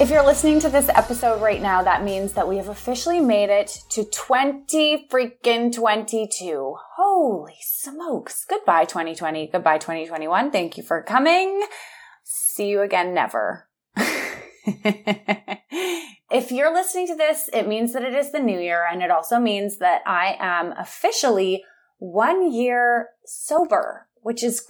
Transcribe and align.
If 0.00 0.08
you're 0.08 0.24
listening 0.24 0.60
to 0.60 0.70
this 0.70 0.88
episode 0.88 1.42
right 1.42 1.60
now, 1.60 1.82
that 1.82 2.02
means 2.02 2.32
that 2.32 2.48
we 2.48 2.56
have 2.56 2.70
officially 2.70 3.20
made 3.20 3.50
it 3.50 3.80
to 3.90 4.02
20 4.02 5.06
freaking 5.12 5.70
22. 5.70 6.74
Holy 6.96 7.56
smokes. 7.60 8.46
Goodbye 8.48 8.86
2020. 8.86 9.48
Goodbye 9.48 9.76
2021. 9.76 10.52
Thank 10.52 10.78
you 10.78 10.82
for 10.82 11.02
coming. 11.02 11.66
See 12.24 12.68
you 12.68 12.80
again 12.80 13.12
never. 13.12 13.68
if 13.94 14.40
you're 16.50 16.72
listening 16.72 17.06
to 17.08 17.14
this, 17.14 17.50
it 17.52 17.68
means 17.68 17.92
that 17.92 18.02
it 18.02 18.14
is 18.14 18.32
the 18.32 18.40
new 18.40 18.58
year 18.58 18.86
and 18.90 19.02
it 19.02 19.10
also 19.10 19.38
means 19.38 19.76
that 19.80 20.00
I 20.06 20.34
am 20.40 20.72
officially 20.78 21.62
one 21.98 22.50
year 22.50 23.08
sober, 23.26 24.06
which 24.22 24.42
is 24.42 24.66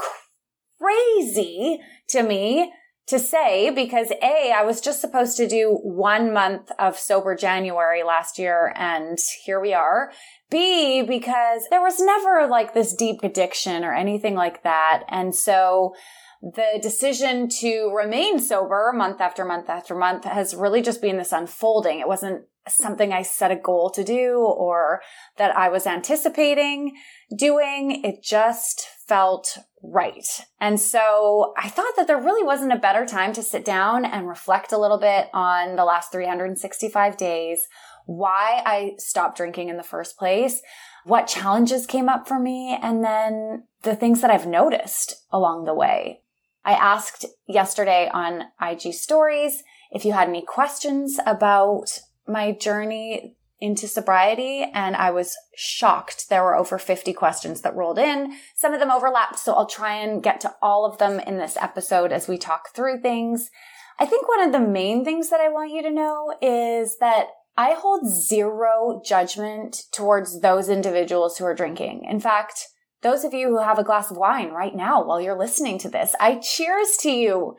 crazy 0.80 1.78
to 2.08 2.24
me 2.24 2.72
to 3.10 3.18
say 3.18 3.70
because 3.70 4.10
A, 4.22 4.52
I 4.56 4.62
was 4.64 4.80
just 4.80 5.00
supposed 5.00 5.36
to 5.36 5.48
do 5.48 5.78
one 5.82 6.32
month 6.32 6.70
of 6.78 6.98
sober 6.98 7.36
January 7.36 8.02
last 8.02 8.38
year 8.38 8.72
and 8.76 9.18
here 9.44 9.60
we 9.60 9.74
are. 9.74 10.12
B, 10.50 11.02
because 11.02 11.62
there 11.70 11.82
was 11.82 12.00
never 12.00 12.48
like 12.48 12.74
this 12.74 12.94
deep 12.94 13.22
addiction 13.22 13.84
or 13.84 13.94
anything 13.94 14.34
like 14.34 14.62
that. 14.62 15.04
And 15.08 15.34
so 15.34 15.94
the 16.42 16.78
decision 16.82 17.48
to 17.60 17.92
remain 17.94 18.38
sober 18.38 18.92
month 18.94 19.20
after 19.20 19.44
month 19.44 19.68
after 19.68 19.94
month 19.94 20.24
has 20.24 20.54
really 20.54 20.82
just 20.82 21.02
been 21.02 21.18
this 21.18 21.32
unfolding. 21.32 22.00
It 22.00 22.08
wasn't 22.08 22.46
something 22.68 23.12
I 23.12 23.22
set 23.22 23.50
a 23.50 23.56
goal 23.56 23.90
to 23.90 24.04
do 24.04 24.38
or 24.38 25.02
that 25.36 25.56
I 25.56 25.68
was 25.68 25.86
anticipating 25.86 26.96
doing. 27.36 28.02
It 28.04 28.22
just 28.22 28.86
felt 29.10 29.58
right. 29.82 30.24
And 30.60 30.78
so 30.78 31.52
I 31.58 31.68
thought 31.68 31.94
that 31.96 32.06
there 32.06 32.20
really 32.20 32.46
wasn't 32.46 32.72
a 32.72 32.78
better 32.78 33.04
time 33.04 33.32
to 33.32 33.42
sit 33.42 33.64
down 33.64 34.04
and 34.04 34.28
reflect 34.28 34.70
a 34.70 34.78
little 34.78 34.98
bit 34.98 35.28
on 35.34 35.74
the 35.74 35.84
last 35.84 36.12
365 36.12 37.16
days, 37.16 37.66
why 38.06 38.62
I 38.64 38.92
stopped 38.98 39.36
drinking 39.36 39.68
in 39.68 39.76
the 39.76 39.82
first 39.82 40.16
place, 40.16 40.62
what 41.04 41.26
challenges 41.26 41.88
came 41.88 42.08
up 42.08 42.28
for 42.28 42.38
me, 42.38 42.78
and 42.80 43.02
then 43.02 43.64
the 43.82 43.96
things 43.96 44.20
that 44.20 44.30
I've 44.30 44.46
noticed 44.46 45.26
along 45.32 45.64
the 45.64 45.74
way. 45.74 46.20
I 46.64 46.74
asked 46.74 47.26
yesterday 47.48 48.08
on 48.14 48.44
IG 48.62 48.94
stories 48.94 49.64
if 49.90 50.04
you 50.04 50.12
had 50.12 50.28
any 50.28 50.42
questions 50.42 51.18
about 51.26 51.98
my 52.28 52.52
journey 52.52 53.36
into 53.60 53.86
sobriety 53.86 54.64
and 54.74 54.96
I 54.96 55.10
was 55.10 55.36
shocked. 55.54 56.28
There 56.28 56.42
were 56.42 56.56
over 56.56 56.78
50 56.78 57.12
questions 57.12 57.60
that 57.60 57.76
rolled 57.76 57.98
in. 57.98 58.34
Some 58.56 58.72
of 58.72 58.80
them 58.80 58.90
overlapped, 58.90 59.38
so 59.38 59.52
I'll 59.52 59.66
try 59.66 59.94
and 59.96 60.22
get 60.22 60.40
to 60.40 60.54
all 60.62 60.86
of 60.86 60.98
them 60.98 61.20
in 61.20 61.36
this 61.36 61.56
episode 61.56 62.12
as 62.12 62.28
we 62.28 62.38
talk 62.38 62.74
through 62.74 63.00
things. 63.00 63.50
I 63.98 64.06
think 64.06 64.28
one 64.28 64.42
of 64.42 64.52
the 64.52 64.60
main 64.60 65.04
things 65.04 65.28
that 65.30 65.40
I 65.40 65.48
want 65.48 65.72
you 65.72 65.82
to 65.82 65.90
know 65.90 66.34
is 66.40 66.96
that 67.00 67.26
I 67.56 67.74
hold 67.74 68.08
zero 68.08 69.02
judgment 69.04 69.82
towards 69.92 70.40
those 70.40 70.70
individuals 70.70 71.36
who 71.36 71.44
are 71.44 71.54
drinking. 71.54 72.06
In 72.08 72.18
fact, 72.18 72.68
those 73.02 73.24
of 73.24 73.34
you 73.34 73.48
who 73.48 73.58
have 73.58 73.78
a 73.78 73.84
glass 73.84 74.10
of 74.10 74.16
wine 74.16 74.50
right 74.50 74.74
now 74.74 75.04
while 75.04 75.20
you're 75.20 75.38
listening 75.38 75.78
to 75.80 75.90
this, 75.90 76.14
I 76.18 76.36
cheers 76.36 76.96
to 77.00 77.10
you. 77.10 77.56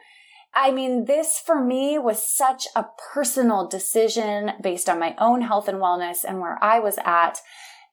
I 0.53 0.72
mean, 0.72 1.06
this 1.06 1.39
for 1.39 1.63
me 1.63 1.97
was 1.97 2.28
such 2.28 2.67
a 2.75 2.85
personal 3.13 3.67
decision 3.67 4.51
based 4.62 4.89
on 4.89 5.00
my 5.00 5.16
own 5.17 5.41
health 5.41 5.67
and 5.67 5.78
wellness 5.78 6.25
and 6.28 6.39
where 6.39 6.62
I 6.62 6.79
was 6.79 6.97
at. 7.06 7.39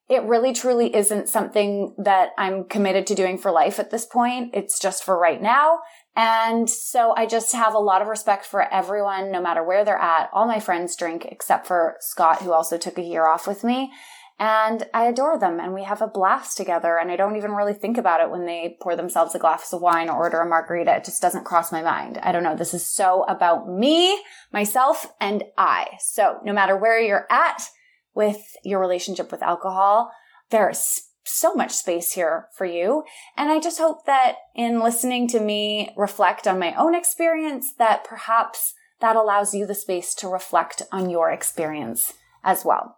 It 0.09 0.23
really 0.23 0.53
truly 0.53 0.95
isn't 0.95 1.29
something 1.29 1.95
that 1.99 2.31
I'm 2.39 2.65
committed 2.65 3.07
to 3.09 3.15
doing 3.15 3.39
for 3.39 3.51
life 3.51 3.79
at 3.79 3.91
this 3.91 4.07
point. 4.07 4.51
It's 4.55 4.79
just 4.79 5.05
for 5.05 5.19
right 5.19 5.41
now. 5.41 5.81
And 6.17 6.69
so 6.69 7.15
I 7.17 7.27
just 7.27 7.53
have 7.53 7.75
a 7.75 7.79
lot 7.79 8.03
of 8.03 8.09
respect 8.09 8.45
for 8.45 8.63
everyone, 8.73 9.31
no 9.31 9.41
matter 9.41 9.63
where 9.63 9.85
they're 9.85 9.97
at. 9.97 10.31
All 10.33 10.49
my 10.49 10.59
friends 10.59 10.97
drink 10.97 11.27
except 11.31 11.67
for 11.67 11.97
Scott, 12.01 12.43
who 12.43 12.53
also 12.53 12.77
took 12.77 12.99
a 12.99 13.03
year 13.03 13.29
off 13.29 13.47
with 13.47 13.63
me. 13.63 13.93
And 14.39 14.87
I 14.95 15.07
adore 15.07 15.37
them 15.37 15.59
and 15.59 15.75
we 15.75 15.83
have 15.83 16.01
a 16.01 16.07
blast 16.07 16.57
together. 16.57 16.97
And 16.97 17.11
I 17.11 17.17
don't 17.17 17.37
even 17.37 17.53
really 17.53 17.75
think 17.75 17.99
about 17.99 18.21
it 18.21 18.31
when 18.31 18.47
they 18.47 18.77
pour 18.81 18.95
themselves 18.95 19.35
a 19.35 19.39
glass 19.39 19.73
of 19.73 19.83
wine 19.83 20.09
or 20.09 20.17
order 20.17 20.41
a 20.41 20.49
margarita. 20.49 20.97
It 20.97 21.05
just 21.05 21.21
doesn't 21.21 21.45
cross 21.45 21.73
my 21.73 21.83
mind. 21.83 22.19
I 22.23 22.31
don't 22.31 22.45
know. 22.45 22.55
This 22.55 22.73
is 22.73 22.87
so 22.87 23.25
about 23.25 23.69
me, 23.69 24.23
myself, 24.53 25.13
and 25.21 25.43
I. 25.57 25.89
So 25.99 26.39
no 26.45 26.53
matter 26.53 26.77
where 26.77 27.01
you're 27.01 27.27
at 27.31 27.69
with 28.15 28.41
your 28.65 28.81
relationship 28.81 29.33
with 29.33 29.43
alcohol, 29.43 30.13
there's 30.51 31.09
so 31.25 31.55
much 31.55 31.73
space 31.73 32.13
here 32.13 32.47
for 32.55 32.65
you. 32.65 33.03
And 33.37 33.51
I 33.51 33.59
just 33.59 33.79
hope 33.79 34.07
that 34.07 34.37
in 34.55 34.81
listening 34.81 35.27
to 35.29 35.41
me 35.41 35.91
reflect 35.97 36.47
on 36.47 36.61
my 36.61 36.75
own 36.75 36.95
experience, 36.95 37.75
that 37.75 38.05
perhaps 38.05 38.75
that 39.01 39.17
allows 39.17 39.53
you 39.53 39.67
the 39.67 39.75
space 39.75 40.15
to 40.17 40.29
reflect 40.29 40.83
on 40.91 41.11
your 41.11 41.31
experience 41.31 42.15
as 42.45 42.65
well. 42.65 42.98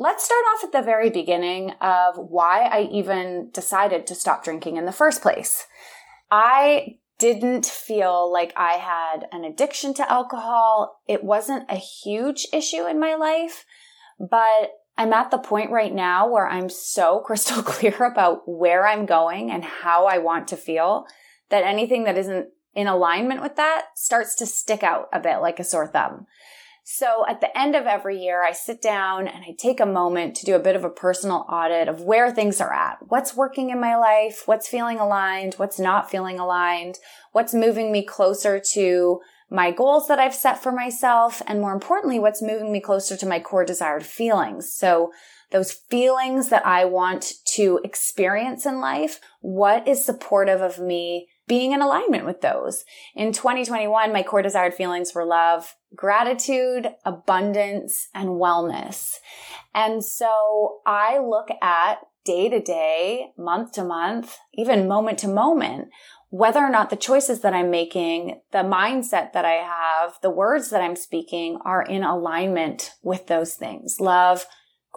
Let's 0.00 0.24
start 0.24 0.44
off 0.54 0.62
at 0.62 0.70
the 0.70 0.82
very 0.82 1.10
beginning 1.10 1.72
of 1.80 2.16
why 2.16 2.66
I 2.66 2.82
even 2.92 3.50
decided 3.52 4.06
to 4.06 4.14
stop 4.14 4.44
drinking 4.44 4.76
in 4.76 4.84
the 4.84 4.92
first 4.92 5.20
place. 5.20 5.66
I 6.30 6.98
didn't 7.18 7.66
feel 7.66 8.32
like 8.32 8.52
I 8.56 8.74
had 8.74 9.26
an 9.32 9.42
addiction 9.42 9.94
to 9.94 10.08
alcohol. 10.08 11.00
It 11.08 11.24
wasn't 11.24 11.68
a 11.68 11.74
huge 11.74 12.46
issue 12.52 12.86
in 12.86 13.00
my 13.00 13.16
life, 13.16 13.66
but 14.20 14.70
I'm 14.96 15.12
at 15.12 15.32
the 15.32 15.38
point 15.38 15.72
right 15.72 15.92
now 15.92 16.30
where 16.30 16.46
I'm 16.46 16.68
so 16.68 17.18
crystal 17.26 17.64
clear 17.64 18.04
about 18.04 18.42
where 18.46 18.86
I'm 18.86 19.04
going 19.04 19.50
and 19.50 19.64
how 19.64 20.06
I 20.06 20.18
want 20.18 20.46
to 20.48 20.56
feel 20.56 21.06
that 21.50 21.64
anything 21.64 22.04
that 22.04 22.16
isn't 22.16 22.50
in 22.72 22.86
alignment 22.86 23.42
with 23.42 23.56
that 23.56 23.86
starts 23.96 24.36
to 24.36 24.46
stick 24.46 24.84
out 24.84 25.08
a 25.12 25.18
bit 25.18 25.38
like 25.38 25.58
a 25.58 25.64
sore 25.64 25.88
thumb. 25.88 26.28
So 26.90 27.26
at 27.28 27.42
the 27.42 27.56
end 27.56 27.76
of 27.76 27.86
every 27.86 28.18
year, 28.18 28.42
I 28.42 28.52
sit 28.52 28.80
down 28.80 29.28
and 29.28 29.44
I 29.44 29.54
take 29.58 29.78
a 29.78 29.84
moment 29.84 30.34
to 30.36 30.46
do 30.46 30.54
a 30.54 30.58
bit 30.58 30.74
of 30.74 30.84
a 30.84 30.90
personal 30.90 31.44
audit 31.46 31.86
of 31.86 32.00
where 32.00 32.30
things 32.30 32.62
are 32.62 32.72
at. 32.72 32.96
What's 33.08 33.36
working 33.36 33.68
in 33.68 33.78
my 33.78 33.94
life? 33.94 34.44
What's 34.46 34.68
feeling 34.68 34.98
aligned? 34.98 35.52
What's 35.56 35.78
not 35.78 36.10
feeling 36.10 36.38
aligned? 36.38 36.98
What's 37.32 37.52
moving 37.52 37.92
me 37.92 38.02
closer 38.02 38.58
to 38.72 39.20
my 39.50 39.70
goals 39.70 40.08
that 40.08 40.18
I've 40.18 40.34
set 40.34 40.62
for 40.62 40.72
myself? 40.72 41.42
And 41.46 41.60
more 41.60 41.74
importantly, 41.74 42.18
what's 42.18 42.40
moving 42.40 42.72
me 42.72 42.80
closer 42.80 43.18
to 43.18 43.26
my 43.26 43.38
core 43.38 43.66
desired 43.66 44.06
feelings? 44.06 44.74
So 44.74 45.12
those 45.50 45.72
feelings 45.72 46.48
that 46.48 46.64
I 46.64 46.86
want 46.86 47.34
to 47.56 47.80
experience 47.84 48.64
in 48.64 48.80
life, 48.80 49.20
what 49.40 49.86
is 49.86 50.06
supportive 50.06 50.62
of 50.62 50.78
me 50.78 51.28
being 51.48 51.72
in 51.72 51.82
alignment 51.82 52.24
with 52.24 52.40
those. 52.42 52.84
In 53.16 53.32
2021, 53.32 54.12
my 54.12 54.22
core 54.22 54.42
desired 54.42 54.74
feelings 54.74 55.14
were 55.14 55.24
love, 55.24 55.74
gratitude, 55.96 56.88
abundance, 57.04 58.08
and 58.14 58.28
wellness. 58.28 59.16
And 59.74 60.04
so 60.04 60.80
I 60.86 61.18
look 61.18 61.48
at 61.60 61.98
day 62.24 62.50
to 62.50 62.60
day, 62.60 63.32
month 63.38 63.72
to 63.72 63.82
month, 63.82 64.36
even 64.54 64.86
moment 64.86 65.18
to 65.20 65.28
moment, 65.28 65.88
whether 66.30 66.60
or 66.60 66.68
not 66.68 66.90
the 66.90 66.96
choices 66.96 67.40
that 67.40 67.54
I'm 67.54 67.70
making, 67.70 68.40
the 68.52 68.58
mindset 68.58 69.32
that 69.32 69.46
I 69.46 69.64
have, 69.64 70.18
the 70.20 70.30
words 70.30 70.68
that 70.70 70.82
I'm 70.82 70.96
speaking 70.96 71.58
are 71.64 71.82
in 71.82 72.02
alignment 72.02 72.92
with 73.02 73.28
those 73.28 73.54
things. 73.54 73.98
Love, 73.98 74.44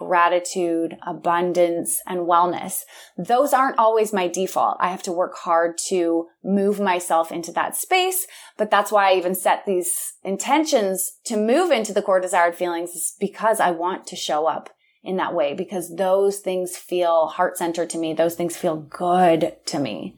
gratitude, 0.07 0.98
abundance, 1.06 2.01
and 2.07 2.21
wellness. 2.21 2.81
Those 3.18 3.53
aren't 3.53 3.77
always 3.77 4.12
my 4.12 4.27
default. 4.27 4.77
I 4.80 4.89
have 4.89 5.03
to 5.03 5.12
work 5.12 5.36
hard 5.38 5.77
to 5.89 6.27
move 6.44 6.80
myself 6.80 7.31
into 7.31 7.51
that 7.51 7.75
space. 7.75 8.25
But 8.57 8.71
that's 8.71 8.92
why 8.92 9.12
I 9.12 9.15
even 9.15 9.36
set 9.36 9.68
these 9.68 10.13
intentions 10.24 11.19
to 11.25 11.38
move 11.38 11.69
into 11.69 11.94
the 11.94 12.01
core 12.01 12.19
desired 12.19 12.56
feelings 12.56 12.92
is 12.92 13.15
because 13.19 13.59
I 13.59 13.69
want 13.69 14.07
to 14.07 14.15
show 14.15 14.48
up 14.48 14.71
in 15.03 15.18
that 15.18 15.36
way 15.36 15.53
because 15.53 15.95
those 15.95 16.39
things 16.39 16.75
feel 16.75 17.27
heart 17.27 17.59
centered 17.59 17.92
to 17.92 18.00
me. 18.00 18.13
Those 18.13 18.33
things 18.33 18.57
feel 18.57 18.77
good 18.77 19.56
to 19.68 19.77
me. 19.77 20.18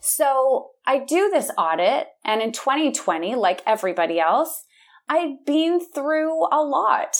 So 0.00 0.70
I 0.86 1.00
do 1.00 1.28
this 1.30 1.50
audit 1.58 2.06
and 2.24 2.40
in 2.40 2.52
2020, 2.52 3.34
like 3.34 3.60
everybody 3.66 4.18
else, 4.18 4.64
I've 5.06 5.44
been 5.44 5.80
through 5.80 6.46
a 6.50 6.62
lot. 6.62 7.16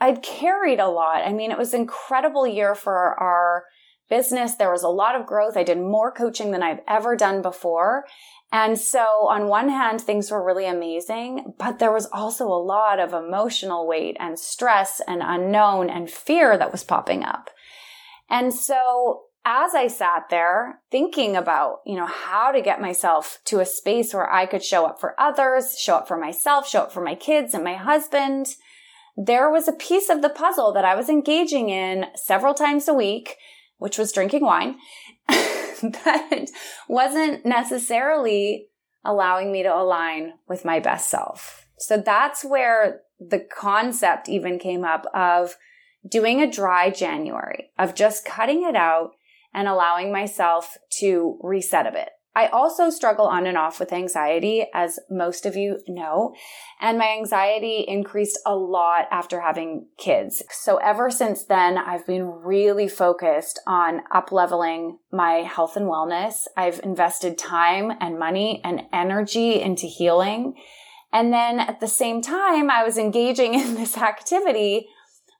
I'd 0.00 0.22
carried 0.22 0.80
a 0.80 0.88
lot. 0.88 1.22
I 1.26 1.32
mean, 1.32 1.50
it 1.50 1.58
was 1.58 1.74
an 1.74 1.82
incredible 1.82 2.46
year 2.46 2.74
for 2.74 2.94
our 3.20 3.64
business. 4.08 4.54
There 4.54 4.72
was 4.72 4.82
a 4.82 4.88
lot 4.88 5.14
of 5.14 5.26
growth. 5.26 5.56
I 5.56 5.62
did 5.62 5.78
more 5.78 6.10
coaching 6.10 6.50
than 6.50 6.62
I've 6.62 6.80
ever 6.88 7.16
done 7.16 7.42
before. 7.42 8.06
And 8.52 8.78
so 8.78 9.28
on 9.28 9.46
one 9.46 9.68
hand, 9.68 10.00
things 10.00 10.30
were 10.30 10.44
really 10.44 10.66
amazing, 10.66 11.54
but 11.58 11.78
there 11.78 11.92
was 11.92 12.06
also 12.06 12.46
a 12.46 12.64
lot 12.64 12.98
of 12.98 13.12
emotional 13.12 13.86
weight 13.86 14.16
and 14.18 14.38
stress 14.38 15.00
and 15.06 15.22
unknown 15.24 15.88
and 15.88 16.10
fear 16.10 16.58
that 16.58 16.72
was 16.72 16.82
popping 16.82 17.22
up. 17.22 17.50
And 18.28 18.52
so 18.52 19.24
as 19.44 19.74
I 19.74 19.86
sat 19.86 20.24
there 20.30 20.80
thinking 20.90 21.36
about, 21.36 21.78
you 21.86 21.96
know, 21.96 22.06
how 22.06 22.50
to 22.50 22.60
get 22.60 22.80
myself 22.80 23.38
to 23.46 23.60
a 23.60 23.66
space 23.66 24.12
where 24.12 24.30
I 24.30 24.46
could 24.46 24.64
show 24.64 24.84
up 24.84 25.00
for 25.00 25.14
others, 25.18 25.78
show 25.78 25.94
up 25.96 26.08
for 26.08 26.16
myself, 26.16 26.68
show 26.68 26.82
up 26.82 26.92
for 26.92 27.02
my 27.02 27.14
kids 27.14 27.54
and 27.54 27.62
my 27.62 27.74
husband, 27.74 28.56
there 29.16 29.50
was 29.50 29.68
a 29.68 29.72
piece 29.72 30.08
of 30.08 30.22
the 30.22 30.28
puzzle 30.28 30.72
that 30.72 30.84
I 30.84 30.94
was 30.94 31.08
engaging 31.08 31.68
in 31.68 32.06
several 32.14 32.54
times 32.54 32.88
a 32.88 32.94
week, 32.94 33.36
which 33.78 33.98
was 33.98 34.12
drinking 34.12 34.44
wine. 34.44 34.76
that 35.28 36.46
wasn't 36.88 37.44
necessarily 37.44 38.68
allowing 39.04 39.50
me 39.50 39.62
to 39.62 39.74
align 39.74 40.34
with 40.48 40.64
my 40.64 40.80
best 40.80 41.08
self. 41.08 41.66
So 41.78 41.96
that's 41.96 42.44
where 42.44 43.00
the 43.18 43.40
concept 43.40 44.28
even 44.28 44.58
came 44.58 44.84
up 44.84 45.06
of 45.14 45.56
doing 46.08 46.40
a 46.40 46.50
dry 46.50 46.90
January, 46.90 47.70
of 47.78 47.94
just 47.94 48.24
cutting 48.24 48.62
it 48.64 48.76
out 48.76 49.12
and 49.52 49.68
allowing 49.68 50.12
myself 50.12 50.76
to 50.98 51.38
reset 51.42 51.86
a 51.86 51.92
bit. 51.92 52.10
I 52.34 52.46
also 52.46 52.90
struggle 52.90 53.26
on 53.26 53.46
and 53.46 53.58
off 53.58 53.80
with 53.80 53.92
anxiety, 53.92 54.66
as 54.72 55.00
most 55.10 55.46
of 55.46 55.56
you 55.56 55.80
know, 55.88 56.32
and 56.80 56.96
my 56.96 57.08
anxiety 57.08 57.84
increased 57.86 58.38
a 58.46 58.54
lot 58.54 59.06
after 59.10 59.40
having 59.40 59.86
kids. 59.98 60.42
So 60.50 60.76
ever 60.76 61.10
since 61.10 61.44
then, 61.44 61.76
I've 61.76 62.06
been 62.06 62.24
really 62.24 62.86
focused 62.86 63.60
on 63.66 64.02
up 64.12 64.30
leveling 64.30 64.98
my 65.10 65.42
health 65.42 65.76
and 65.76 65.86
wellness. 65.86 66.46
I've 66.56 66.80
invested 66.84 67.36
time 67.36 67.92
and 68.00 68.18
money 68.18 68.60
and 68.62 68.82
energy 68.92 69.60
into 69.60 69.86
healing. 69.86 70.54
And 71.12 71.32
then 71.32 71.58
at 71.58 71.80
the 71.80 71.88
same 71.88 72.22
time, 72.22 72.70
I 72.70 72.84
was 72.84 72.96
engaging 72.96 73.54
in 73.60 73.74
this 73.74 73.96
activity 73.98 74.88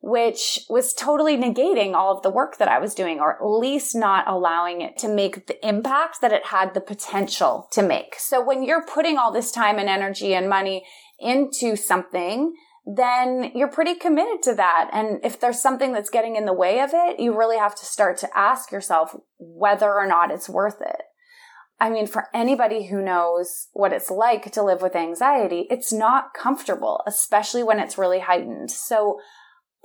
which 0.02 0.60
was 0.68 0.94
totally 0.94 1.36
negating 1.36 1.94
all 1.94 2.16
of 2.16 2.22
the 2.22 2.30
work 2.30 2.56
that 2.56 2.68
I 2.68 2.78
was 2.78 2.94
doing, 2.94 3.20
or 3.20 3.36
at 3.36 3.46
least 3.46 3.94
not 3.94 4.26
allowing 4.26 4.80
it 4.80 4.96
to 4.98 5.08
make 5.08 5.46
the 5.46 5.66
impact 5.66 6.20
that 6.22 6.32
it 6.32 6.46
had 6.46 6.72
the 6.72 6.80
potential 6.80 7.68
to 7.72 7.82
make. 7.82 8.14
So 8.18 8.42
when 8.42 8.62
you're 8.62 8.84
putting 8.84 9.18
all 9.18 9.30
this 9.30 9.52
time 9.52 9.78
and 9.78 9.88
energy 9.88 10.34
and 10.34 10.48
money 10.48 10.84
into 11.18 11.76
something, 11.76 12.54
then 12.86 13.52
you're 13.54 13.68
pretty 13.68 13.94
committed 13.94 14.42
to 14.44 14.54
that. 14.54 14.88
And 14.92 15.20
if 15.22 15.38
there's 15.38 15.60
something 15.60 15.92
that's 15.92 16.08
getting 16.08 16.36
in 16.36 16.46
the 16.46 16.54
way 16.54 16.80
of 16.80 16.90
it, 16.94 17.20
you 17.20 17.36
really 17.36 17.58
have 17.58 17.74
to 17.74 17.84
start 17.84 18.16
to 18.18 18.38
ask 18.38 18.72
yourself 18.72 19.14
whether 19.38 19.92
or 19.92 20.06
not 20.06 20.30
it's 20.30 20.48
worth 20.48 20.80
it. 20.80 21.02
I 21.78 21.88
mean, 21.88 22.06
for 22.06 22.24
anybody 22.34 22.88
who 22.88 23.02
knows 23.02 23.68
what 23.72 23.92
it's 23.92 24.10
like 24.10 24.50
to 24.52 24.62
live 24.62 24.82
with 24.82 24.96
anxiety, 24.96 25.66
it's 25.70 25.92
not 25.92 26.34
comfortable, 26.34 27.02
especially 27.06 27.62
when 27.62 27.78
it's 27.78 27.96
really 27.98 28.20
heightened. 28.20 28.70
So 28.70 29.18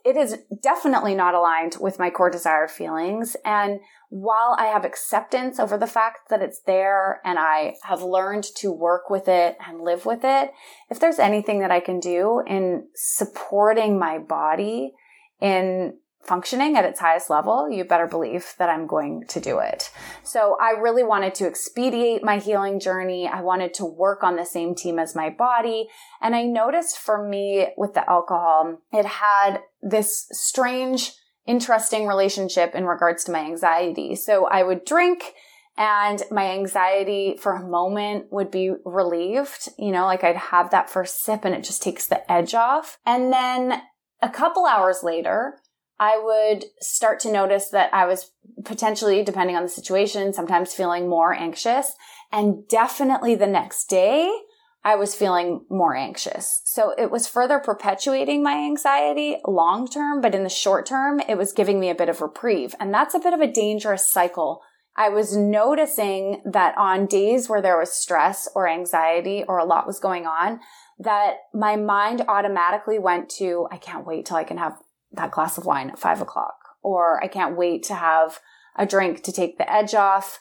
it 0.05 0.15
is 0.15 0.37
definitely 0.61 1.15
not 1.15 1.33
aligned 1.33 1.77
with 1.81 1.97
my 1.97 2.11
core 2.11 2.29
desired 2.29 2.69
feelings. 2.69 3.35
And 3.43 3.79
while 4.09 4.55
I 4.59 4.67
have 4.67 4.85
acceptance 4.85 5.59
over 5.59 5.79
the 5.79 5.87
fact 5.87 6.29
that 6.29 6.43
it's 6.43 6.61
there 6.61 7.21
and 7.25 7.39
I 7.39 7.73
have 7.83 8.03
learned 8.03 8.43
to 8.57 8.71
work 8.71 9.09
with 9.09 9.27
it 9.27 9.57
and 9.67 9.81
live 9.81 10.05
with 10.05 10.19
it, 10.23 10.51
if 10.91 10.99
there's 10.99 11.17
anything 11.17 11.59
that 11.61 11.71
I 11.71 11.79
can 11.79 11.99
do 11.99 12.43
in 12.45 12.87
supporting 12.93 13.97
my 13.97 14.19
body 14.19 14.93
in 15.41 15.97
functioning 16.25 16.75
at 16.75 16.85
its 16.85 16.99
highest 16.99 17.29
level, 17.29 17.69
you 17.69 17.83
better 17.83 18.07
believe 18.07 18.53
that 18.57 18.69
I'm 18.69 18.87
going 18.87 19.25
to 19.29 19.39
do 19.39 19.59
it. 19.59 19.91
So 20.23 20.57
I 20.59 20.71
really 20.71 21.03
wanted 21.03 21.35
to 21.35 21.45
expedite 21.45 22.23
my 22.23 22.37
healing 22.37 22.79
journey. 22.79 23.27
I 23.27 23.41
wanted 23.41 23.73
to 23.75 23.85
work 23.85 24.23
on 24.23 24.35
the 24.35 24.45
same 24.45 24.75
team 24.75 24.99
as 24.99 25.15
my 25.15 25.29
body. 25.29 25.87
And 26.21 26.35
I 26.35 26.43
noticed 26.43 26.97
for 26.97 27.27
me 27.27 27.67
with 27.77 27.93
the 27.93 28.09
alcohol, 28.09 28.79
it 28.91 29.05
had 29.05 29.59
this 29.81 30.27
strange, 30.31 31.13
interesting 31.45 32.07
relationship 32.07 32.73
in 32.75 32.85
regards 32.85 33.23
to 33.25 33.31
my 33.31 33.39
anxiety. 33.39 34.15
So 34.15 34.47
I 34.47 34.63
would 34.63 34.85
drink 34.85 35.33
and 35.77 36.23
my 36.31 36.51
anxiety 36.51 37.35
for 37.39 37.53
a 37.53 37.67
moment 37.67 38.31
would 38.31 38.49
be 38.49 38.71
relieved. 38.85 39.69
You 39.77 39.91
know, 39.91 40.05
like 40.05 40.23
I'd 40.23 40.37
have 40.37 40.71
that 40.71 40.89
first 40.89 41.23
sip 41.23 41.43
and 41.43 41.53
it 41.53 41.63
just 41.63 41.83
takes 41.83 42.07
the 42.07 42.29
edge 42.31 42.53
off. 42.53 42.97
And 43.05 43.31
then 43.31 43.81
a 44.21 44.29
couple 44.29 44.65
hours 44.65 45.03
later, 45.03 45.59
I 45.99 46.19
would 46.21 46.65
start 46.81 47.19
to 47.21 47.31
notice 47.31 47.69
that 47.69 47.93
I 47.93 48.05
was 48.05 48.31
potentially, 48.65 49.23
depending 49.23 49.55
on 49.55 49.63
the 49.63 49.69
situation, 49.69 50.33
sometimes 50.33 50.73
feeling 50.73 51.07
more 51.07 51.33
anxious. 51.33 51.93
And 52.31 52.67
definitely 52.67 53.35
the 53.35 53.47
next 53.47 53.85
day, 53.85 54.29
I 54.83 54.95
was 54.95 55.15
feeling 55.15 55.65
more 55.69 55.95
anxious. 55.95 56.61
So 56.65 56.93
it 56.95 57.09
was 57.09 57.27
further 57.27 57.59
perpetuating 57.59 58.43
my 58.43 58.53
anxiety 58.53 59.37
long 59.47 59.87
term, 59.87 60.21
but 60.21 60.35
in 60.35 60.43
the 60.43 60.49
short 60.49 60.85
term, 60.85 61.19
it 61.27 61.37
was 61.37 61.53
giving 61.53 61.79
me 61.79 61.89
a 61.89 61.95
bit 61.95 62.09
of 62.09 62.21
reprieve. 62.21 62.75
And 62.79 62.93
that's 62.93 63.15
a 63.15 63.19
bit 63.19 63.33
of 63.33 63.39
a 63.39 63.51
dangerous 63.51 64.07
cycle. 64.07 64.61
I 64.95 65.09
was 65.09 65.35
noticing 65.35 66.41
that 66.45 66.77
on 66.77 67.07
days 67.07 67.49
where 67.49 67.61
there 67.61 67.79
was 67.79 67.91
stress 67.91 68.47
or 68.53 68.67
anxiety 68.67 69.43
or 69.47 69.57
a 69.57 69.65
lot 69.65 69.87
was 69.87 69.99
going 69.99 70.27
on, 70.27 70.59
that 70.99 71.37
my 71.53 71.75
mind 71.75 72.23
automatically 72.27 72.99
went 72.99 73.29
to, 73.29 73.67
I 73.71 73.77
can't 73.77 74.05
wait 74.05 74.25
till 74.25 74.37
I 74.37 74.45
can 74.45 74.57
have 74.57 74.77
that 75.15 75.31
glass 75.31 75.57
of 75.57 75.65
wine 75.65 75.89
at 75.89 75.99
five 75.99 76.21
o'clock, 76.21 76.55
or 76.81 77.23
I 77.23 77.27
can't 77.27 77.57
wait 77.57 77.83
to 77.83 77.95
have 77.95 78.39
a 78.75 78.85
drink 78.85 79.23
to 79.23 79.31
take 79.31 79.57
the 79.57 79.71
edge 79.71 79.93
off. 79.93 80.39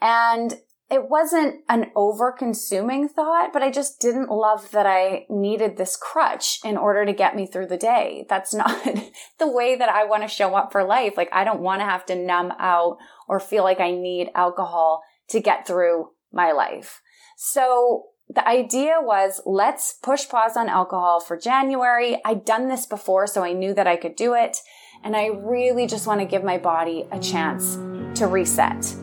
And 0.00 0.54
it 0.88 1.08
wasn't 1.08 1.64
an 1.68 1.90
over 1.96 2.30
consuming 2.30 3.08
thought, 3.08 3.52
but 3.52 3.62
I 3.62 3.70
just 3.70 4.00
didn't 4.00 4.30
love 4.30 4.70
that 4.70 4.86
I 4.86 5.26
needed 5.28 5.76
this 5.76 5.96
crutch 5.96 6.60
in 6.64 6.76
order 6.76 7.04
to 7.04 7.12
get 7.12 7.34
me 7.34 7.46
through 7.46 7.66
the 7.66 7.76
day. 7.76 8.24
That's 8.28 8.54
not 8.54 8.84
the 9.38 9.50
way 9.50 9.76
that 9.76 9.88
I 9.88 10.04
want 10.04 10.22
to 10.22 10.28
show 10.28 10.54
up 10.54 10.70
for 10.70 10.84
life. 10.84 11.14
Like 11.16 11.30
I 11.32 11.44
don't 11.44 11.60
want 11.60 11.80
to 11.80 11.86
have 11.86 12.06
to 12.06 12.14
numb 12.14 12.52
out 12.58 12.98
or 13.28 13.40
feel 13.40 13.64
like 13.64 13.80
I 13.80 13.90
need 13.90 14.30
alcohol 14.34 15.02
to 15.30 15.40
get 15.40 15.66
through 15.66 16.10
my 16.32 16.52
life. 16.52 17.00
So 17.36 18.04
the 18.28 18.46
idea 18.46 18.96
was 19.00 19.40
let's 19.46 19.92
push 19.92 20.28
pause 20.28 20.56
on 20.56 20.68
alcohol 20.68 21.20
for 21.20 21.36
January. 21.36 22.20
I'd 22.24 22.44
done 22.44 22.68
this 22.68 22.84
before, 22.84 23.26
so 23.26 23.44
I 23.44 23.52
knew 23.52 23.72
that 23.74 23.86
I 23.86 23.96
could 23.96 24.16
do 24.16 24.34
it. 24.34 24.58
And 25.04 25.16
I 25.16 25.26
really 25.26 25.86
just 25.86 26.06
want 26.06 26.20
to 26.20 26.26
give 26.26 26.42
my 26.42 26.58
body 26.58 27.04
a 27.12 27.20
chance 27.20 27.76
to 28.18 28.26
reset. 28.26 28.96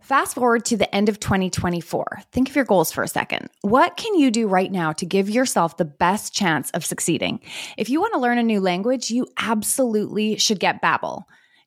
Fast 0.00 0.34
forward 0.34 0.64
to 0.64 0.76
the 0.76 0.92
end 0.92 1.08
of 1.08 1.20
2024. 1.20 2.22
Think 2.32 2.48
of 2.48 2.56
your 2.56 2.64
goals 2.64 2.90
for 2.90 3.04
a 3.04 3.08
second. 3.08 3.48
What 3.60 3.96
can 3.96 4.14
you 4.14 4.32
do 4.32 4.48
right 4.48 4.72
now 4.72 4.92
to 4.94 5.06
give 5.06 5.30
yourself 5.30 5.76
the 5.76 5.84
best 5.84 6.34
chance 6.34 6.70
of 6.72 6.84
succeeding? 6.84 7.38
If 7.76 7.88
you 7.88 8.00
want 8.00 8.14
to 8.14 8.18
learn 8.18 8.38
a 8.38 8.42
new 8.42 8.60
language, 8.60 9.10
you 9.10 9.28
absolutely 9.36 10.36
should 10.36 10.58
get 10.58 10.82
Babbel. 10.82 11.24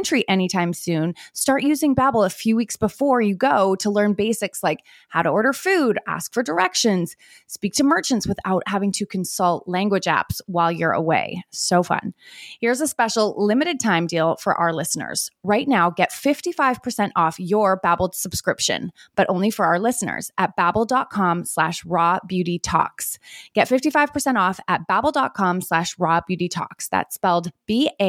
country 0.00 0.26
anytime 0.30 0.72
soon, 0.72 1.14
start 1.34 1.62
using 1.62 1.94
Babbel 1.94 2.24
a 2.24 2.30
few 2.30 2.56
weeks 2.56 2.74
before 2.74 3.20
you 3.20 3.34
go 3.34 3.74
to 3.76 3.90
learn 3.90 4.14
basics 4.14 4.62
like 4.62 4.80
how 5.10 5.20
to 5.20 5.28
order 5.28 5.52
food, 5.52 5.98
ask 6.06 6.32
for 6.32 6.42
directions, 6.42 7.16
speak 7.48 7.74
to 7.74 7.84
merchants 7.84 8.26
without 8.26 8.62
having 8.66 8.92
to 8.92 9.04
consult 9.04 9.68
language 9.68 10.06
apps 10.06 10.40
while 10.46 10.72
you're 10.72 10.92
away. 10.92 11.44
So 11.50 11.82
fun. 11.82 12.14
Here's 12.62 12.80
a 12.80 12.88
special 12.88 13.34
limited 13.36 13.78
time 13.78 14.06
deal 14.06 14.36
for 14.36 14.54
our 14.54 14.72
listeners. 14.72 15.30
Right 15.42 15.68
now, 15.68 15.90
get 15.90 16.12
55% 16.12 17.10
off 17.14 17.38
your 17.38 17.78
Babbel 17.78 18.14
subscription, 18.14 18.92
but 19.16 19.28
only 19.28 19.50
for 19.50 19.66
our 19.66 19.78
listeners 19.78 20.30
at 20.38 20.56
babbel.com 20.56 21.44
slash 21.44 21.84
raw 21.84 22.20
beauty 22.26 22.58
talks. 22.58 23.18
Get 23.52 23.68
55% 23.68 24.36
off 24.36 24.60
at 24.66 24.88
babbel.com 24.88 25.60
slash 25.60 25.94
raw 25.98 26.22
beauty 26.26 26.48
talks. 26.48 26.88
That's 26.88 27.16
spelled 27.16 27.50
B-A-B-B-E-L 27.66 28.00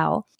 dot 0.00 0.39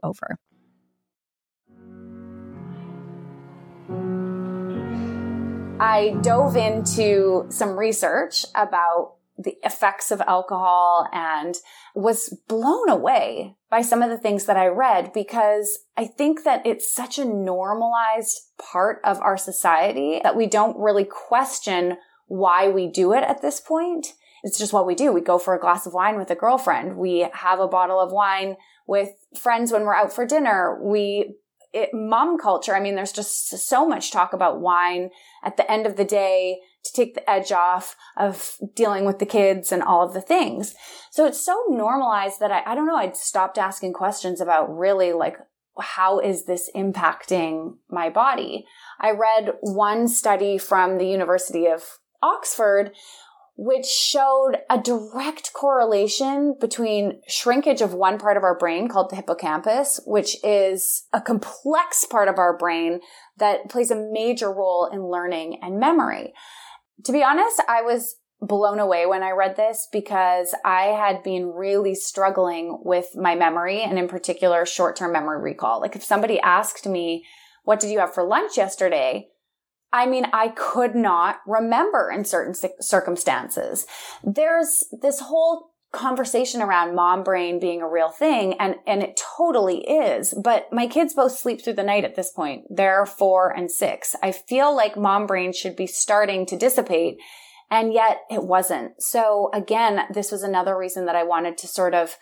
over. 0.03 0.37
I 5.81 6.15
dove 6.21 6.55
into 6.55 7.47
some 7.49 7.77
research 7.77 8.45
about 8.53 9.15
the 9.37 9.55
effects 9.63 10.11
of 10.11 10.21
alcohol 10.21 11.07
and 11.11 11.55
was 11.95 12.37
blown 12.47 12.89
away 12.89 13.55
by 13.69 13.81
some 13.81 14.03
of 14.03 14.09
the 14.09 14.17
things 14.17 14.45
that 14.45 14.57
I 14.57 14.67
read 14.67 15.11
because 15.11 15.79
I 15.97 16.05
think 16.05 16.43
that 16.43 16.65
it's 16.65 16.93
such 16.93 17.17
a 17.17 17.25
normalized 17.25 18.39
part 18.59 19.01
of 19.03 19.19
our 19.21 19.37
society 19.37 20.19
that 20.23 20.35
we 20.35 20.45
don't 20.45 20.77
really 20.77 21.05
question 21.05 21.97
why 22.27 22.69
we 22.69 22.87
do 22.87 23.13
it 23.13 23.23
at 23.23 23.41
this 23.41 23.59
point. 23.59 24.13
It's 24.43 24.57
just 24.57 24.73
what 24.73 24.87
we 24.87 24.95
do. 24.95 25.11
We 25.11 25.21
go 25.21 25.37
for 25.37 25.55
a 25.55 25.59
glass 25.59 25.85
of 25.85 25.93
wine 25.93 26.17
with 26.17 26.29
a 26.29 26.35
girlfriend. 26.35 26.97
We 26.97 27.27
have 27.33 27.59
a 27.59 27.67
bottle 27.67 27.99
of 27.99 28.11
wine 28.11 28.55
with 28.91 29.11
friends 29.39 29.71
when 29.71 29.83
we're 29.83 29.95
out 29.95 30.11
for 30.11 30.25
dinner. 30.25 30.77
We, 30.83 31.35
it, 31.71 31.91
mom 31.93 32.37
culture. 32.37 32.75
I 32.75 32.81
mean, 32.81 32.95
there's 32.95 33.13
just 33.13 33.47
so 33.47 33.87
much 33.87 34.11
talk 34.11 34.33
about 34.33 34.59
wine 34.59 35.11
at 35.45 35.55
the 35.55 35.71
end 35.71 35.85
of 35.85 35.95
the 35.95 36.03
day 36.03 36.59
to 36.83 36.91
take 36.91 37.15
the 37.15 37.29
edge 37.29 37.53
off 37.53 37.95
of 38.17 38.57
dealing 38.75 39.05
with 39.05 39.19
the 39.19 39.25
kids 39.25 39.71
and 39.71 39.81
all 39.81 40.05
of 40.05 40.13
the 40.13 40.19
things. 40.19 40.75
So 41.09 41.25
it's 41.25 41.41
so 41.41 41.57
normalized 41.69 42.41
that 42.41 42.51
I, 42.51 42.63
I 42.65 42.75
don't 42.75 42.85
know, 42.85 42.97
I'd 42.97 43.15
stopped 43.15 43.57
asking 43.57 43.93
questions 43.93 44.41
about 44.41 44.77
really 44.77 45.13
like, 45.13 45.37
how 45.79 46.19
is 46.19 46.43
this 46.43 46.69
impacting 46.75 47.77
my 47.89 48.09
body? 48.09 48.65
I 48.99 49.11
read 49.11 49.53
one 49.61 50.09
study 50.09 50.57
from 50.57 50.97
the 50.97 51.07
University 51.07 51.65
of 51.65 51.83
Oxford 52.21 52.91
which 53.63 53.85
showed 53.85 54.53
a 54.71 54.79
direct 54.79 55.53
correlation 55.53 56.55
between 56.59 57.21
shrinkage 57.27 57.79
of 57.79 57.93
one 57.93 58.17
part 58.17 58.35
of 58.35 58.41
our 58.41 58.57
brain 58.57 58.87
called 58.87 59.11
the 59.11 59.15
hippocampus, 59.15 59.99
which 60.07 60.35
is 60.43 61.03
a 61.13 61.21
complex 61.21 62.03
part 62.03 62.27
of 62.27 62.39
our 62.39 62.57
brain 62.57 63.01
that 63.37 63.69
plays 63.69 63.91
a 63.91 64.09
major 64.11 64.51
role 64.51 64.89
in 64.91 65.05
learning 65.05 65.59
and 65.61 65.79
memory. 65.79 66.33
To 67.03 67.11
be 67.11 67.21
honest, 67.21 67.61
I 67.69 67.83
was 67.83 68.15
blown 68.41 68.79
away 68.79 69.05
when 69.05 69.21
I 69.21 69.29
read 69.29 69.57
this 69.57 69.87
because 69.91 70.55
I 70.65 70.85
had 70.85 71.21
been 71.21 71.53
really 71.53 71.93
struggling 71.93 72.79
with 72.83 73.15
my 73.15 73.35
memory 73.35 73.83
and 73.83 73.99
in 73.99 74.07
particular 74.07 74.65
short-term 74.65 75.11
memory 75.11 75.39
recall. 75.39 75.81
Like 75.81 75.95
if 75.95 76.03
somebody 76.03 76.39
asked 76.39 76.87
me, 76.87 77.25
what 77.63 77.79
did 77.79 77.91
you 77.91 77.99
have 77.99 78.15
for 78.15 78.23
lunch 78.23 78.57
yesterday? 78.57 79.27
I 79.93 80.05
mean, 80.05 80.25
I 80.31 80.49
could 80.49 80.95
not 80.95 81.41
remember 81.45 82.11
in 82.11 82.23
certain 82.23 82.53
circumstances. 82.79 83.85
There's 84.23 84.85
this 85.01 85.19
whole 85.19 85.71
conversation 85.91 86.61
around 86.61 86.95
mom 86.95 87.21
brain 87.21 87.59
being 87.59 87.81
a 87.81 87.89
real 87.89 88.09
thing 88.09 88.53
and 88.59 88.75
and 88.87 89.03
it 89.03 89.19
totally 89.37 89.79
is 89.79 90.33
but 90.41 90.65
my 90.71 90.87
kids 90.87 91.13
both 91.13 91.37
sleep 91.37 91.61
through 91.61 91.73
the 91.73 91.83
night 91.83 92.05
at 92.05 92.15
this 92.15 92.31
point. 92.31 92.63
They're 92.69 93.05
4 93.05 93.49
and 93.51 93.69
6 93.69 94.15
i 94.23 94.31
feel 94.31 94.73
like 94.73 94.95
mom 94.95 95.27
brain 95.27 95.51
should 95.51 95.75
be 95.75 95.87
starting 95.87 96.45
to 96.45 96.57
dissipate 96.57 97.17
and 97.69 97.93
yet 97.93 98.21
it 98.29 98.43
wasn't. 98.43 99.01
So 99.01 99.49
again 99.53 100.03
this 100.13 100.31
was 100.31 100.43
another 100.43 100.77
reason 100.77 101.07
that 101.07 101.17
i 101.17 101.23
wanted 101.23 101.57
to 101.57 101.67
sort 101.67 101.93
of 101.93 102.15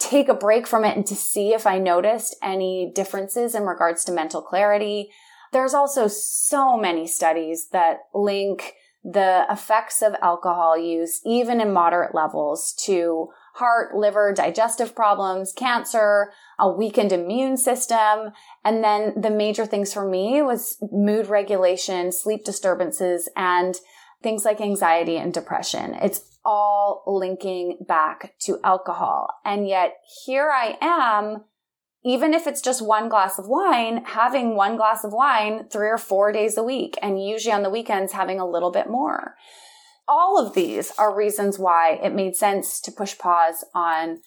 take 0.00 0.28
a 0.28 0.34
break 0.34 0.66
from 0.66 0.84
it 0.84 0.96
and 0.96 1.06
to 1.06 1.14
see 1.14 1.54
if 1.54 1.68
i 1.68 1.78
noticed 1.78 2.34
any 2.42 2.90
differences 2.96 3.54
in 3.54 3.62
regards 3.62 4.02
to 4.04 4.12
mental 4.12 4.42
clarity 4.42 5.10
there's 5.52 5.74
also 5.74 6.06
so 6.08 6.76
many 6.76 7.06
studies 7.06 7.68
that 7.72 8.00
link 8.14 8.74
the 9.04 9.46
effects 9.48 10.02
of 10.02 10.14
alcohol 10.20 10.76
use, 10.76 11.20
even 11.24 11.60
in 11.60 11.72
moderate 11.72 12.14
levels, 12.14 12.74
to 12.84 13.28
heart, 13.54 13.96
liver, 13.96 14.32
digestive 14.34 14.94
problems, 14.94 15.52
cancer, 15.52 16.32
a 16.58 16.70
weakened 16.70 17.12
immune 17.12 17.56
system. 17.56 18.32
And 18.64 18.84
then 18.84 19.14
the 19.20 19.30
major 19.30 19.66
things 19.66 19.92
for 19.94 20.08
me 20.08 20.42
was 20.42 20.76
mood 20.92 21.28
regulation, 21.28 22.12
sleep 22.12 22.44
disturbances, 22.44 23.28
and 23.36 23.76
things 24.22 24.44
like 24.44 24.60
anxiety 24.60 25.16
and 25.16 25.32
depression. 25.32 25.94
It's 25.94 26.38
all 26.44 27.02
linking 27.06 27.78
back 27.86 28.34
to 28.40 28.58
alcohol. 28.64 29.28
And 29.44 29.68
yet 29.68 29.94
here 30.24 30.50
I 30.50 30.76
am 30.80 31.44
even 32.04 32.32
if 32.32 32.46
it's 32.46 32.60
just 32.60 32.84
one 32.84 33.08
glass 33.08 33.38
of 33.38 33.48
wine, 33.48 34.04
having 34.04 34.54
one 34.54 34.76
glass 34.76 35.04
of 35.04 35.12
wine 35.12 35.68
three 35.68 35.88
or 35.88 35.98
four 35.98 36.32
days 36.32 36.56
a 36.56 36.62
week, 36.62 36.96
and 37.02 37.22
usually 37.22 37.52
on 37.52 37.62
the 37.62 37.70
weekends, 37.70 38.12
having 38.12 38.38
a 38.38 38.48
little 38.48 38.70
bit 38.70 38.88
more. 38.88 39.34
All 40.06 40.38
of 40.38 40.54
these 40.54 40.92
are 40.96 41.14
reasons 41.14 41.58
why 41.58 41.98
it 42.02 42.14
made 42.14 42.36
sense 42.36 42.80
to 42.82 42.92
push 42.92 43.18
pause 43.18 43.64
on 43.74 44.20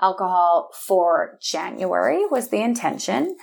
alcohol 0.00 0.70
for 0.74 1.38
January 1.40 2.26
was 2.26 2.48
the 2.48 2.60
intention. 2.60 3.36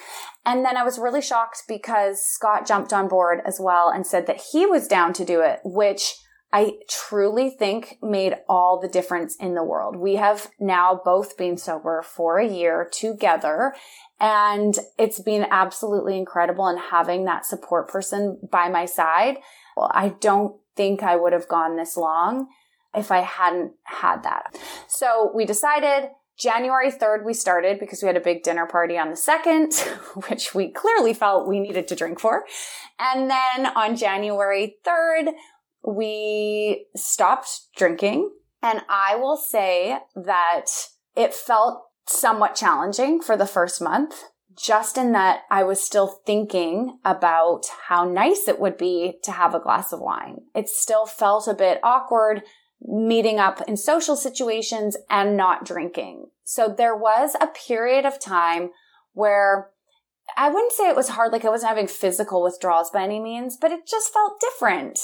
And 0.46 0.66
then 0.66 0.78
I 0.78 0.84
was 0.84 1.00
really 1.00 1.22
shocked 1.22 1.64
because 1.68 2.22
Scott 2.22 2.68
jumped 2.68 2.94
on 2.94 3.08
board 3.08 3.40
as 3.46 3.60
well 3.60 3.90
and 3.90 4.06
said 4.06 4.28
that 4.28 4.42
he 4.52 4.66
was 4.66 4.88
down 4.88 5.14
to 5.14 5.26
do 5.26 5.42
it, 5.42 5.62
which 5.64 6.16
I 6.52 6.74
truly 6.90 7.52
think 7.52 8.00
made 8.02 8.36
all 8.48 8.80
the 8.80 8.88
difference 8.88 9.36
in 9.36 9.54
the 9.54 9.64
world. 9.64 9.96
We 9.96 10.16
have 10.16 10.50
now 10.60 11.00
both 11.04 11.38
been 11.38 11.58
sober 11.58 12.02
for 12.02 12.40
a 12.40 12.48
year 12.48 12.90
together 12.92 13.76
and 14.20 14.78
it's 14.98 15.20
been 15.20 15.46
absolutely 15.50 16.18
incredible 16.18 16.68
and 16.68 16.80
having 16.80 17.26
that 17.26 17.46
support 17.46 17.88
person 17.88 18.40
by 18.52 18.68
my 18.68 18.86
side. 18.86 19.38
Well, 19.78 19.92
I 19.94 20.10
don't 20.10 20.56
think 20.76 21.04
I 21.04 21.16
would 21.16 21.34
have 21.34 21.48
gone 21.48 21.78
this 21.78 21.96
long 21.96 22.48
if 22.96 23.12
I 23.12 23.20
hadn't 23.20 23.74
had 23.84 24.24
that. 24.24 24.58
So 24.88 25.32
we 25.34 25.46
decided 25.46 26.10
January 26.40 26.90
3rd, 26.90 27.26
we 27.26 27.34
started 27.34 27.80
because 27.80 28.02
we 28.02 28.08
had 28.08 28.16
a 28.16 28.22
big 28.22 28.44
dinner 28.44 28.66
party 28.66 28.98
on 28.98 29.10
the 29.10 29.16
2nd, 29.16 29.78
which 30.30 30.56
we 30.56 30.72
clearly 30.72 31.14
felt 31.14 31.48
we 31.48 31.60
needed 31.60 31.88
to 31.90 31.96
drink 31.96 32.20
for. 32.20 32.46
And 32.98 33.30
then 33.30 33.68
on 33.76 33.98
January 33.98 34.78
3rd, 34.88 35.34
we 35.84 36.88
stopped 36.96 37.50
drinking. 37.76 38.32
And 38.62 38.82
I 38.90 39.16
will 39.16 39.38
say 39.38 40.00
that 40.16 40.66
it 41.16 41.34
felt 41.34 41.84
somewhat 42.08 42.56
challenging 42.56 43.22
for 43.22 43.38
the 43.38 43.48
first 43.48 43.82
month, 43.82 44.24
just 44.58 44.98
in 44.98 45.14
that 45.14 45.42
I 45.50 45.64
was 45.64 45.82
still 45.82 46.20
thinking 46.26 47.00
about 47.06 47.68
how 47.88 48.04
nice 48.04 48.48
it 48.48 48.60
would 48.60 48.78
be 48.78 49.20
to 49.24 49.32
have 49.32 49.56
a 49.56 49.60
glass 49.60 49.94
of 49.94 50.02
wine. 50.02 50.40
It 50.54 50.68
still 50.68 51.06
felt 51.06 51.48
a 51.48 51.54
bit 51.54 51.80
awkward 51.84 52.44
meeting 52.82 53.40
up 53.40 53.62
in 53.68 53.78
social 53.78 54.16
situations 54.16 54.98
and 55.10 55.38
not 55.38 55.66
drinking. 55.66 56.28
So 56.44 56.68
there 56.68 56.96
was 56.96 57.36
a 57.40 57.48
period 57.48 58.06
of 58.06 58.20
time 58.20 58.72
where 59.14 59.70
I 60.38 60.50
wouldn't 60.50 60.74
say 60.74 60.90
it 60.90 60.96
was 60.96 61.10
hard, 61.10 61.32
like 61.32 61.46
I 61.46 61.50
wasn't 61.50 61.70
having 61.70 61.88
physical 61.88 62.44
withdrawals 62.44 62.92
by 62.92 63.04
any 63.04 63.20
means, 63.20 63.58
but 63.60 63.72
it 63.72 63.88
just 63.88 64.14
felt 64.14 64.40
different. 64.40 65.00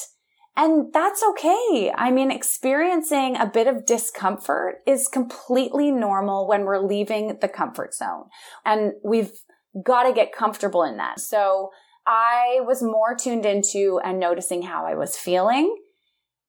And 0.58 0.94
that's 0.94 1.22
okay. 1.32 1.92
I 1.96 2.12
mean, 2.12 2.32
experiencing 2.32 3.36
a 3.36 3.46
bit 3.46 3.68
of 3.68 3.86
discomfort 3.86 4.78
is 4.88 5.10
completely 5.10 5.92
normal 5.92 6.48
when 6.48 6.64
we're 6.64 6.86
leaving 6.86 7.38
the 7.42 7.50
comfort 7.50 7.94
zone. 7.94 8.26
And 8.64 8.94
we've 9.04 9.34
got 9.84 10.04
to 10.04 10.14
get 10.14 10.34
comfortable 10.34 10.84
in 10.84 10.96
that. 10.98 11.20
So 11.20 11.72
I 12.08 12.60
was 12.62 12.82
more 12.82 13.16
tuned 13.16 13.46
into 13.46 14.00
and 14.04 14.20
noticing 14.20 14.62
how 14.62 14.86
I 14.86 14.96
was 14.96 15.18
feeling. 15.18 15.76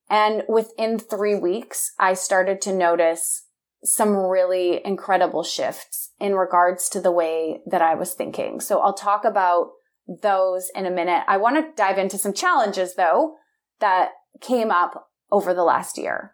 And 0.08 0.44
within 0.48 1.00
three 1.00 1.34
weeks, 1.34 1.92
I 1.98 2.14
started 2.14 2.60
to 2.62 2.72
notice 2.72 3.46
some 3.82 4.16
really 4.16 4.80
incredible 4.84 5.42
shifts 5.42 6.12
in 6.20 6.34
regards 6.34 6.88
to 6.90 7.00
the 7.00 7.10
way 7.10 7.60
that 7.66 7.82
I 7.82 7.96
was 7.96 8.14
thinking. 8.14 8.60
So 8.60 8.80
I'll 8.80 8.94
talk 8.94 9.24
about 9.24 9.70
those 10.22 10.70
in 10.76 10.86
a 10.86 10.90
minute. 10.90 11.24
I 11.26 11.38
want 11.38 11.56
to 11.56 11.72
dive 11.76 11.98
into 11.98 12.18
some 12.18 12.32
challenges 12.32 12.94
though 12.94 13.34
that 13.80 14.10
came 14.40 14.70
up 14.70 15.10
over 15.30 15.54
the 15.54 15.64
last 15.64 15.98
year. 15.98 16.32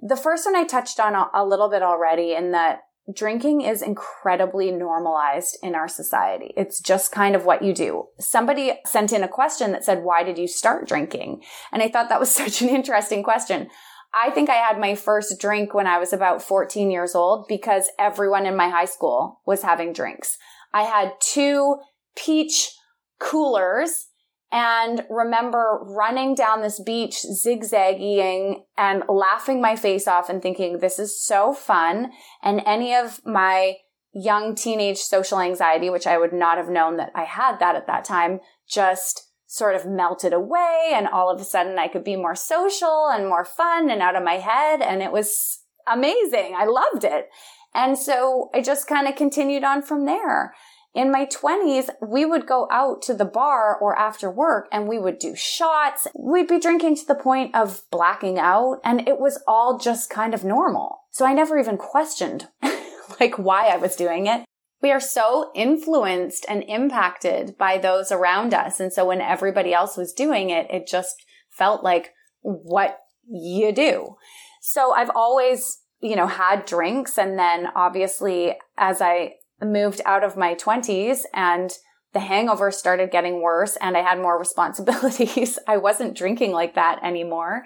The 0.00 0.16
first 0.16 0.46
one 0.46 0.56
I 0.56 0.64
touched 0.64 0.98
on 0.98 1.14
a, 1.34 1.44
little 1.44 1.68
bit 1.68 1.82
already 1.82 2.32
in 2.32 2.52
that 2.52 2.80
drinking 3.14 3.62
is 3.62 3.82
incredibly 3.82 4.70
normalized 4.70 5.58
in 5.62 5.74
our 5.74 5.88
society. 5.88 6.54
It's 6.56 6.80
just 6.80 7.12
kind 7.12 7.34
of 7.34 7.44
what 7.44 7.62
you 7.62 7.74
do. 7.74 8.06
Somebody 8.18 8.72
sent 8.86 9.12
in 9.12 9.22
a 9.22 9.28
question 9.28 9.72
that 9.72 9.84
said, 9.84 10.02
why 10.02 10.22
did 10.22 10.38
you 10.38 10.48
start 10.48 10.88
drinking? 10.88 11.42
And 11.72 11.82
I 11.82 11.88
thought 11.88 12.08
that 12.08 12.20
was 12.20 12.30
such 12.34 12.62
an 12.62 12.68
interesting 12.68 13.22
question. 13.22 13.68
I 14.12 14.30
think 14.30 14.50
I 14.50 14.54
had 14.54 14.80
my 14.80 14.94
first 14.94 15.38
drink 15.40 15.72
when 15.72 15.86
I 15.86 15.98
was 15.98 16.12
about 16.12 16.42
14 16.42 16.90
years 16.90 17.14
old 17.14 17.46
because 17.46 17.88
everyone 17.98 18.46
in 18.46 18.56
my 18.56 18.68
high 18.68 18.86
school 18.86 19.40
was 19.46 19.62
having 19.62 19.92
drinks. 19.92 20.36
I 20.72 20.82
had 20.82 21.12
two 21.20 21.76
peach 22.16 22.72
coolers 23.20 24.08
and 24.52 25.04
remember 25.08 25.78
running 25.82 26.34
down 26.34 26.62
this 26.62 26.80
beach, 26.80 27.20
zigzagging 27.20 28.64
and 28.76 29.04
laughing 29.08 29.60
my 29.60 29.76
face 29.76 30.08
off 30.08 30.28
and 30.28 30.42
thinking, 30.42 30.78
this 30.78 30.98
is 30.98 31.22
so 31.22 31.52
fun. 31.52 32.10
And 32.42 32.60
any 32.66 32.94
of 32.94 33.20
my 33.24 33.76
young 34.12 34.56
teenage 34.56 34.98
social 34.98 35.40
anxiety, 35.40 35.88
which 35.88 36.06
I 36.06 36.18
would 36.18 36.32
not 36.32 36.58
have 36.58 36.68
known 36.68 36.96
that 36.96 37.12
I 37.14 37.24
had 37.24 37.60
that 37.60 37.76
at 37.76 37.86
that 37.86 38.04
time, 38.04 38.40
just 38.68 39.28
sort 39.46 39.76
of 39.76 39.86
melted 39.86 40.32
away. 40.32 40.90
And 40.92 41.06
all 41.06 41.30
of 41.30 41.40
a 41.40 41.44
sudden 41.44 41.78
I 41.78 41.86
could 41.86 42.04
be 42.04 42.16
more 42.16 42.34
social 42.34 43.08
and 43.08 43.28
more 43.28 43.44
fun 43.44 43.88
and 43.88 44.02
out 44.02 44.16
of 44.16 44.24
my 44.24 44.38
head. 44.38 44.82
And 44.82 45.00
it 45.00 45.12
was 45.12 45.60
amazing. 45.86 46.54
I 46.56 46.64
loved 46.64 47.04
it. 47.04 47.28
And 47.72 47.96
so 47.96 48.50
I 48.52 48.62
just 48.62 48.88
kind 48.88 49.06
of 49.06 49.14
continued 49.14 49.62
on 49.62 49.82
from 49.82 50.06
there. 50.06 50.54
In 50.92 51.12
my 51.12 51.24
20s, 51.24 51.88
we 52.02 52.24
would 52.24 52.48
go 52.48 52.66
out 52.70 53.00
to 53.02 53.14
the 53.14 53.24
bar 53.24 53.76
or 53.76 53.96
after 53.96 54.28
work 54.28 54.66
and 54.72 54.88
we 54.88 54.98
would 54.98 55.20
do 55.20 55.36
shots. 55.36 56.08
We'd 56.18 56.48
be 56.48 56.58
drinking 56.58 56.96
to 56.96 57.06
the 57.06 57.14
point 57.14 57.54
of 57.54 57.82
blacking 57.92 58.38
out 58.40 58.80
and 58.82 59.06
it 59.06 59.20
was 59.20 59.40
all 59.46 59.78
just 59.78 60.10
kind 60.10 60.34
of 60.34 60.42
normal. 60.42 61.02
So 61.12 61.24
I 61.24 61.32
never 61.32 61.58
even 61.58 61.76
questioned 61.76 62.48
like 63.20 63.38
why 63.38 63.68
I 63.68 63.76
was 63.76 63.94
doing 63.94 64.26
it. 64.26 64.44
We 64.82 64.90
are 64.90 65.00
so 65.00 65.52
influenced 65.54 66.44
and 66.48 66.64
impacted 66.64 67.56
by 67.56 67.78
those 67.78 68.10
around 68.10 68.52
us. 68.52 68.80
And 68.80 68.92
so 68.92 69.06
when 69.06 69.20
everybody 69.20 69.72
else 69.72 69.96
was 69.96 70.12
doing 70.12 70.50
it, 70.50 70.66
it 70.70 70.88
just 70.88 71.24
felt 71.50 71.84
like 71.84 72.14
what 72.40 72.98
you 73.28 73.72
do. 73.72 74.16
So 74.60 74.92
I've 74.92 75.10
always, 75.14 75.82
you 76.00 76.16
know, 76.16 76.26
had 76.26 76.64
drinks. 76.64 77.16
And 77.16 77.38
then 77.38 77.68
obviously 77.76 78.56
as 78.76 79.00
I 79.00 79.34
moved 79.62 80.00
out 80.04 80.24
of 80.24 80.36
my 80.36 80.54
20s 80.54 81.20
and 81.34 81.70
the 82.12 82.20
hangover 82.20 82.70
started 82.70 83.10
getting 83.10 83.40
worse 83.40 83.76
and 83.76 83.96
I 83.96 84.02
had 84.02 84.18
more 84.18 84.38
responsibilities. 84.38 85.58
I 85.66 85.76
wasn't 85.76 86.16
drinking 86.16 86.52
like 86.52 86.74
that 86.74 87.02
anymore. 87.04 87.64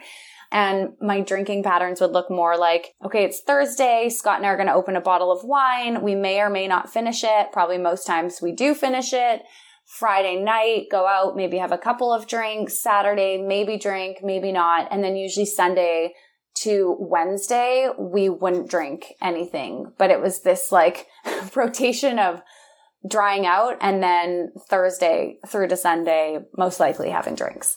And 0.53 0.91
my 1.01 1.21
drinking 1.21 1.65
patterns 1.65 2.01
would 2.01 2.13
look 2.13 2.31
more 2.31 2.57
like, 2.57 2.95
okay, 3.05 3.25
it's 3.25 3.41
Thursday. 3.41 4.09
Scott 4.09 4.37
and 4.37 4.47
I 4.47 4.51
are 4.51 4.57
going 4.57 4.69
to 4.69 4.75
open 4.75 4.95
a 4.95 5.01
bottle 5.01 5.33
of 5.33 5.43
wine. 5.43 6.03
We 6.03 6.15
may 6.15 6.41
or 6.41 6.49
may 6.49 6.69
not 6.69 6.93
finish 6.93 7.25
it. 7.25 7.51
Probably 7.51 7.79
most 7.79 8.07
times 8.07 8.41
we 8.41 8.53
do 8.53 8.75
finish 8.75 9.13
it. 9.13 9.43
Friday 9.85 10.37
night, 10.37 10.87
go 10.91 11.07
out, 11.07 11.37
maybe 11.37 11.59
have 11.59 11.73
a 11.73 11.79
couple 11.79 12.13
of 12.13 12.29
drinks. 12.29 12.79
Saturday, 12.79 13.37
maybe 13.37 13.77
drink, 13.77 14.19
maybe 14.23 14.53
not. 14.53 14.87
And 14.93 15.03
then 15.03 15.17
usually 15.17 15.47
Sunday, 15.47 16.13
to 16.59 16.97
Wednesday, 17.01 17.89
we 17.99 18.29
wouldn't 18.29 18.71
drink 18.71 19.15
anything, 19.21 19.93
but 19.99 20.11
it 20.11 20.21
was 20.21 20.43
this 20.43 20.71
like 20.71 21.09
rotation 21.55 22.19
of 22.19 22.43
drying 23.09 23.47
out 23.47 23.77
and 23.81 24.03
then 24.03 24.53
Thursday 24.69 25.39
through 25.47 25.69
to 25.69 25.77
Sunday, 25.77 26.39
most 26.57 26.81
likely 26.81 27.11
having 27.11 27.35
drinks. 27.35 27.77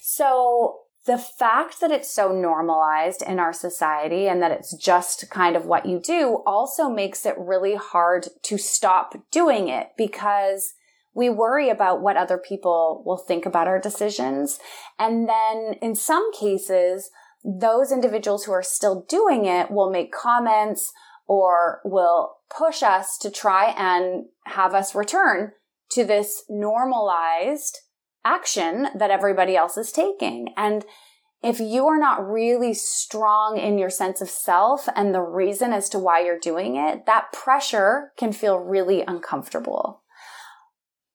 So 0.00 0.78
the 1.04 1.18
fact 1.18 1.80
that 1.80 1.90
it's 1.90 2.14
so 2.14 2.30
normalized 2.30 3.22
in 3.22 3.40
our 3.40 3.52
society 3.52 4.28
and 4.28 4.40
that 4.40 4.52
it's 4.52 4.76
just 4.76 5.28
kind 5.30 5.56
of 5.56 5.66
what 5.66 5.86
you 5.86 6.00
do 6.00 6.42
also 6.46 6.88
makes 6.88 7.26
it 7.26 7.34
really 7.36 7.74
hard 7.74 8.28
to 8.42 8.56
stop 8.56 9.14
doing 9.32 9.68
it 9.68 9.88
because 9.98 10.74
we 11.14 11.28
worry 11.28 11.68
about 11.68 12.00
what 12.00 12.16
other 12.16 12.38
people 12.38 13.02
will 13.04 13.18
think 13.18 13.44
about 13.44 13.66
our 13.66 13.80
decisions. 13.80 14.58
And 14.98 15.28
then 15.28 15.74
in 15.82 15.94
some 15.96 16.32
cases, 16.32 17.10
those 17.44 17.90
individuals 17.90 18.44
who 18.44 18.52
are 18.52 18.62
still 18.62 19.04
doing 19.08 19.44
it 19.44 19.70
will 19.70 19.90
make 19.90 20.12
comments 20.12 20.92
or 21.26 21.80
will 21.84 22.36
push 22.56 22.82
us 22.82 23.16
to 23.18 23.30
try 23.30 23.74
and 23.76 24.26
have 24.46 24.74
us 24.74 24.94
return 24.94 25.52
to 25.90 26.04
this 26.04 26.44
normalized 26.48 27.78
action 28.24 28.88
that 28.94 29.10
everybody 29.10 29.56
else 29.56 29.76
is 29.76 29.92
taking. 29.92 30.48
And 30.56 30.84
if 31.42 31.58
you 31.58 31.86
are 31.88 31.98
not 31.98 32.26
really 32.26 32.72
strong 32.72 33.58
in 33.58 33.78
your 33.78 33.90
sense 33.90 34.20
of 34.20 34.30
self 34.30 34.88
and 34.94 35.14
the 35.14 35.22
reason 35.22 35.72
as 35.72 35.88
to 35.88 35.98
why 35.98 36.24
you're 36.24 36.38
doing 36.38 36.76
it, 36.76 37.04
that 37.06 37.32
pressure 37.32 38.12
can 38.16 38.32
feel 38.32 38.58
really 38.58 39.02
uncomfortable. 39.02 40.02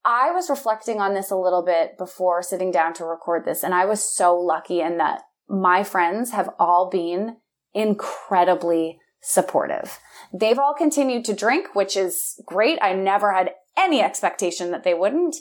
I 0.03 0.31
was 0.31 0.49
reflecting 0.49 0.99
on 0.99 1.13
this 1.13 1.31
a 1.31 1.37
little 1.37 1.63
bit 1.63 1.97
before 1.97 2.41
sitting 2.41 2.71
down 2.71 2.93
to 2.93 3.05
record 3.05 3.45
this, 3.45 3.63
and 3.63 3.73
I 3.73 3.85
was 3.85 4.01
so 4.01 4.35
lucky 4.35 4.79
in 4.79 4.97
that 4.97 5.21
my 5.49 5.83
friends 5.83 6.31
have 6.31 6.49
all 6.59 6.89
been 6.89 7.37
incredibly 7.73 8.99
supportive. 9.27 9.99
They've 10.33 10.57
all 10.57 10.73
continued 10.73 11.25
to 11.25 11.33
drink, 11.33 11.75
which 11.75 11.97
is 11.97 12.41
great. 12.45 12.79
I 12.81 12.93
never 12.93 13.33
had 13.33 13.51
any 13.77 14.01
expectation 14.01 14.71
that 14.71 14.85
they 14.85 14.93
wouldn't, 14.93 15.35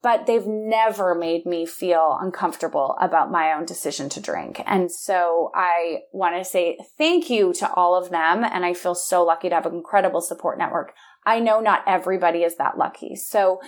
but 0.00 0.26
they've 0.26 0.46
never 0.46 1.12
made 1.16 1.44
me 1.44 1.66
feel 1.66 2.16
uncomfortable 2.20 2.96
about 3.00 3.32
my 3.32 3.52
own 3.52 3.64
decision 3.64 4.08
to 4.10 4.20
drink. 4.20 4.62
And 4.64 4.92
so 4.92 5.50
I 5.56 6.02
want 6.12 6.36
to 6.36 6.44
say 6.44 6.78
thank 6.96 7.28
you 7.28 7.52
to 7.54 7.72
all 7.72 7.96
of 7.96 8.10
them. 8.10 8.44
And 8.44 8.64
I 8.64 8.74
feel 8.74 8.94
so 8.94 9.24
lucky 9.24 9.48
to 9.48 9.56
have 9.56 9.66
an 9.66 9.74
incredible 9.74 10.20
support 10.20 10.56
network. 10.56 10.92
I 11.26 11.40
know 11.40 11.60
not 11.60 11.82
everybody 11.86 12.44
is 12.44 12.56
that 12.56 12.78
lucky. 12.78 13.16
So 13.16 13.60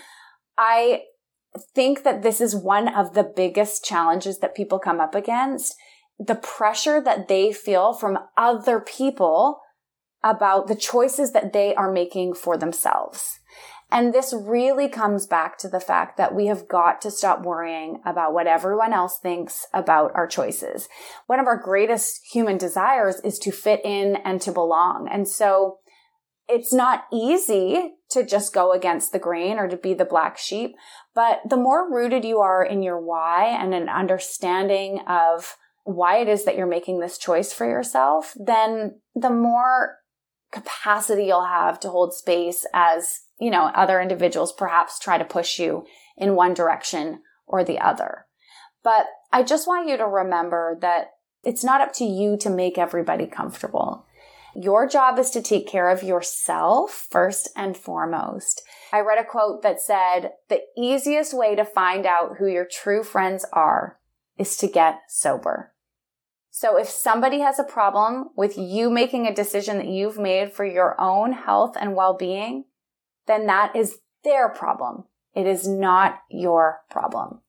I 0.57 1.03
think 1.75 2.05
that 2.05 2.23
this 2.23 2.41
is 2.41 2.55
one 2.55 2.87
of 2.87 3.15
the 3.15 3.25
biggest 3.25 3.85
challenges 3.85 4.39
that 4.39 4.55
people 4.55 4.79
come 4.79 5.01
up 5.01 5.17
against. 5.17 5.75
The 6.19 6.37
pressure 6.37 7.01
that 7.01 7.27
they 7.27 7.53
feel 7.53 7.93
from 7.93 8.19
other 8.37 8.79
people 8.79 9.61
about 10.25 10.67
the 10.67 10.75
choices 10.75 11.33
that 11.33 11.53
they 11.53 11.75
are 11.75 11.93
making 11.93 12.35
for 12.35 12.57
themselves. 12.57 13.39
And 13.93 14.13
this 14.13 14.35
really 14.37 14.89
comes 14.89 15.27
back 15.27 15.59
to 15.59 15.69
the 15.69 15.79
fact 15.79 16.17
that 16.17 16.35
we 16.35 16.47
have 16.47 16.67
got 16.67 17.01
to 17.03 17.13
stop 17.13 17.45
worrying 17.45 18.01
about 18.05 18.33
what 18.33 18.49
everyone 18.49 18.93
else 18.93 19.21
thinks 19.23 19.67
about 19.73 20.11
our 20.15 20.27
choices. 20.27 20.89
One 21.27 21.39
of 21.39 21.47
our 21.47 21.57
greatest 21.57 22.23
human 22.33 22.59
desires 22.59 23.21
is 23.23 23.39
to 23.41 23.53
fit 23.53 23.83
in 23.85 24.17
and 24.25 24.41
to 24.41 24.51
belong. 24.51 25.09
And 25.13 25.29
so 25.29 25.79
it's 26.49 26.73
not 26.73 27.05
easy 27.13 27.93
to 28.11 28.27
just 28.27 28.53
go 28.53 28.73
against 28.73 29.13
the 29.13 29.19
grain 29.19 29.59
or 29.59 29.69
to 29.69 29.77
be 29.77 29.95
the 29.95 30.05
black 30.05 30.39
sheep, 30.39 30.75
but 31.15 31.41
the 31.49 31.57
more 31.57 31.93
rooted 31.93 32.25
you 32.25 32.41
are 32.41 32.65
in 32.65 32.83
your 32.83 33.01
why 33.01 33.47
and 33.47 33.75
an 33.75 33.89
understanding 33.89 35.01
of 35.07 35.57
why 35.85 36.19
it 36.19 36.29
is 36.29 36.45
that 36.45 36.57
you're 36.57 36.67
making 36.67 36.99
this 36.99 37.19
choice 37.19 37.53
for 37.53 37.67
yourself, 37.69 38.35
then 38.37 39.01
the 39.15 39.31
more 39.31 39.99
capacity 40.55 41.25
you'll 41.25 41.45
have 41.45 41.79
to 41.81 41.91
hold 41.91 42.15
space 42.15 42.65
as, 42.73 43.25
you 43.39 43.51
know, 43.51 43.65
other 43.75 44.01
individuals 44.01 44.53
perhaps 44.53 44.99
try 44.99 45.19
to 45.19 45.25
push 45.25 45.59
you 45.59 45.85
in 46.17 46.37
one 46.37 46.55
direction 46.55 47.21
or 47.47 47.65
the 47.65 47.79
other. 47.79 48.27
But 48.83 49.07
I 49.33 49.43
just 49.43 49.67
want 49.67 49.89
you 49.89 49.97
to 49.97 50.07
remember 50.07 50.79
that 50.81 51.15
it's 51.43 51.65
not 51.65 51.81
up 51.81 51.93
to 51.95 52.05
you 52.05 52.37
to 52.39 52.49
make 52.49 52.79
everybody 52.79 53.27
comfortable. 53.27 54.07
Your 54.55 54.89
job 54.89 55.19
is 55.19 55.31
to 55.33 55.43
take 55.43 55.67
care 55.67 55.91
of 55.91 56.05
yourself 56.05 57.09
first 57.11 57.49
and 57.57 57.77
foremost. 57.77 58.63
I 58.93 59.01
read 59.01 59.19
a 59.19 59.25
quote 59.25 59.63
that 59.63 59.81
said, 59.81 60.31
the 60.49 60.61
easiest 60.79 61.37
way 61.37 61.57
to 61.57 61.65
find 61.65 62.07
out 62.07 62.37
who 62.39 62.47
your 62.47 62.65
true 62.65 63.03
friends 63.03 63.45
are 63.53 63.99
is 64.39 64.57
to 64.59 64.69
get 64.69 65.01
sober. 65.09 65.74
So 66.57 66.79
if 66.79 66.89
somebody 66.89 67.41
has 67.41 67.59
a 67.59 67.65
problem 67.65 68.27
with 68.37 68.57
you 68.57 68.89
making 68.89 69.27
a 69.27 69.35
decision 69.35 69.79
that 69.79 69.89
you've 69.89 70.21
made 70.21 70.53
for 70.53 70.65
your 70.65 70.95
own 71.01 71.33
health 71.33 71.77
and 71.79 71.97
well-being, 71.97 72.67
then 73.27 73.47
that 73.47 73.75
is 73.75 73.99
their 74.23 74.49
problem. 74.51 75.03
It 75.35 75.49
is 75.49 75.67
not 75.67 76.21
your 76.31 76.83
problem. 76.89 77.41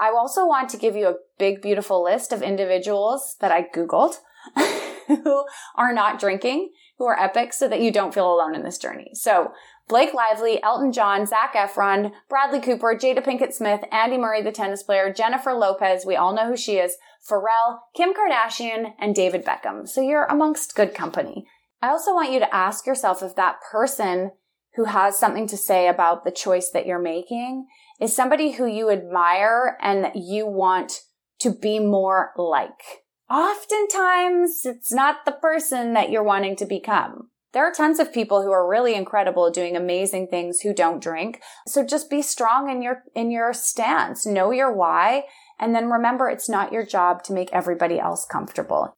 I 0.00 0.08
also 0.08 0.46
want 0.46 0.70
to 0.70 0.78
give 0.78 0.96
you 0.96 1.08
a 1.08 1.16
big, 1.38 1.60
beautiful 1.60 2.02
list 2.02 2.32
of 2.32 2.40
individuals 2.40 3.36
that 3.40 3.52
I 3.52 3.62
Googled 3.62 4.14
who 5.16 5.44
are 5.76 5.92
not 5.92 6.18
drinking, 6.18 6.70
who 6.98 7.06
are 7.06 7.18
epic 7.18 7.52
so 7.52 7.68
that 7.68 7.80
you 7.80 7.92
don't 7.92 8.14
feel 8.14 8.32
alone 8.32 8.54
in 8.54 8.62
this 8.62 8.78
journey. 8.78 9.10
So 9.14 9.52
Blake 9.88 10.14
Lively, 10.14 10.62
Elton 10.62 10.92
John, 10.92 11.26
Zac 11.26 11.54
Efron, 11.54 12.12
Bradley 12.28 12.60
Cooper, 12.60 12.94
Jada 12.94 13.24
Pinkett 13.24 13.52
Smith, 13.52 13.80
Andy 13.90 14.16
Murray, 14.16 14.42
the 14.42 14.52
tennis 14.52 14.84
player, 14.84 15.12
Jennifer 15.12 15.52
Lopez, 15.52 16.06
we 16.06 16.14
all 16.14 16.34
know 16.34 16.46
who 16.46 16.56
she 16.56 16.76
is, 16.76 16.96
Pharrell, 17.28 17.80
Kim 17.94 18.12
Kardashian, 18.14 18.92
and 19.00 19.14
David 19.14 19.44
Beckham. 19.44 19.88
So 19.88 20.00
you're 20.00 20.26
amongst 20.26 20.76
good 20.76 20.94
company. 20.94 21.46
I 21.82 21.88
also 21.88 22.14
want 22.14 22.32
you 22.32 22.38
to 22.38 22.54
ask 22.54 22.86
yourself 22.86 23.22
if 23.22 23.34
that 23.34 23.56
person 23.72 24.30
who 24.76 24.84
has 24.84 25.18
something 25.18 25.48
to 25.48 25.56
say 25.56 25.88
about 25.88 26.24
the 26.24 26.30
choice 26.30 26.70
that 26.70 26.86
you're 26.86 27.02
making 27.02 27.66
is 28.00 28.14
somebody 28.14 28.52
who 28.52 28.66
you 28.66 28.90
admire 28.90 29.76
and 29.80 30.04
that 30.04 30.16
you 30.16 30.46
want 30.46 31.00
to 31.40 31.50
be 31.50 31.78
more 31.78 32.32
like. 32.36 33.02
Oftentimes, 33.30 34.62
it's 34.66 34.92
not 34.92 35.24
the 35.24 35.32
person 35.32 35.92
that 35.94 36.10
you're 36.10 36.22
wanting 36.22 36.56
to 36.56 36.66
become. 36.66 37.30
There 37.52 37.64
are 37.64 37.72
tons 37.72 37.98
of 37.98 38.12
people 38.12 38.42
who 38.42 38.50
are 38.50 38.68
really 38.68 38.94
incredible 38.94 39.50
doing 39.50 39.76
amazing 39.76 40.28
things 40.28 40.60
who 40.60 40.74
don't 40.74 41.02
drink. 41.02 41.40
So 41.66 41.84
just 41.84 42.10
be 42.10 42.22
strong 42.22 42.70
in 42.70 42.82
your, 42.82 43.04
in 43.14 43.30
your 43.30 43.52
stance. 43.52 44.26
Know 44.26 44.50
your 44.50 44.72
why. 44.72 45.24
And 45.58 45.74
then 45.74 45.90
remember, 45.90 46.28
it's 46.28 46.48
not 46.48 46.72
your 46.72 46.84
job 46.84 47.22
to 47.24 47.32
make 47.32 47.50
everybody 47.52 47.98
else 48.00 48.24
comfortable. 48.24 48.96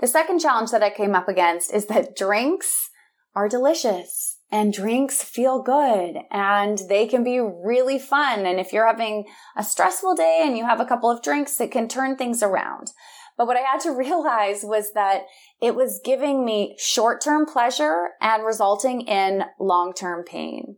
The 0.00 0.06
second 0.06 0.38
challenge 0.38 0.70
that 0.70 0.82
I 0.82 0.90
came 0.90 1.14
up 1.14 1.28
against 1.28 1.72
is 1.74 1.86
that 1.86 2.16
drinks 2.16 2.90
are 3.34 3.48
delicious 3.48 4.38
and 4.50 4.72
drinks 4.72 5.22
feel 5.22 5.62
good 5.62 6.16
and 6.30 6.80
they 6.88 7.06
can 7.06 7.22
be 7.22 7.38
really 7.38 7.98
fun. 7.98 8.46
And 8.46 8.58
if 8.60 8.72
you're 8.72 8.86
having 8.86 9.26
a 9.56 9.64
stressful 9.64 10.14
day 10.14 10.42
and 10.44 10.56
you 10.56 10.64
have 10.64 10.80
a 10.80 10.86
couple 10.86 11.10
of 11.10 11.22
drinks, 11.22 11.60
it 11.60 11.70
can 11.70 11.88
turn 11.88 12.16
things 12.16 12.42
around. 12.42 12.92
But 13.38 13.46
what 13.46 13.56
I 13.56 13.60
had 13.60 13.80
to 13.82 13.92
realize 13.96 14.62
was 14.64 14.92
that 14.92 15.22
it 15.62 15.74
was 15.74 16.02
giving 16.04 16.44
me 16.44 16.76
short-term 16.78 17.46
pleasure 17.46 18.10
and 18.20 18.44
resulting 18.44 19.02
in 19.02 19.44
long-term 19.58 20.24
pain. 20.24 20.76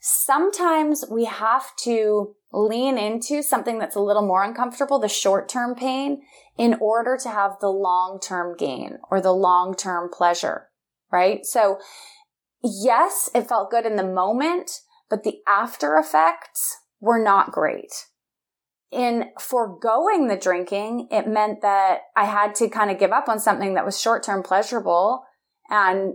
Sometimes 0.00 1.06
we 1.10 1.24
have 1.24 1.74
to 1.84 2.34
lean 2.52 2.98
into 2.98 3.42
something 3.42 3.78
that's 3.78 3.96
a 3.96 4.00
little 4.00 4.26
more 4.26 4.44
uncomfortable, 4.44 4.98
the 4.98 5.08
short-term 5.08 5.74
pain, 5.74 6.22
in 6.58 6.76
order 6.80 7.16
to 7.20 7.30
have 7.30 7.52
the 7.60 7.70
long-term 7.70 8.56
gain 8.56 8.98
or 9.10 9.20
the 9.20 9.32
long-term 9.32 10.10
pleasure, 10.12 10.68
right? 11.10 11.44
So 11.46 11.78
yes, 12.62 13.30
it 13.34 13.48
felt 13.48 13.70
good 13.70 13.86
in 13.86 13.96
the 13.96 14.04
moment, 14.04 14.70
but 15.08 15.24
the 15.24 15.38
after 15.48 15.96
effects 15.96 16.76
were 17.00 17.18
not 17.18 17.50
great 17.50 17.92
in 18.90 19.30
foregoing 19.40 20.28
the 20.28 20.36
drinking, 20.36 21.08
it 21.10 21.26
meant 21.26 21.62
that 21.62 22.02
I 22.16 22.24
had 22.24 22.54
to 22.56 22.68
kind 22.68 22.90
of 22.90 22.98
give 22.98 23.12
up 23.12 23.28
on 23.28 23.40
something 23.40 23.74
that 23.74 23.84
was 23.84 24.00
short 24.00 24.22
term 24.22 24.42
pleasurable 24.42 25.24
and 25.68 26.14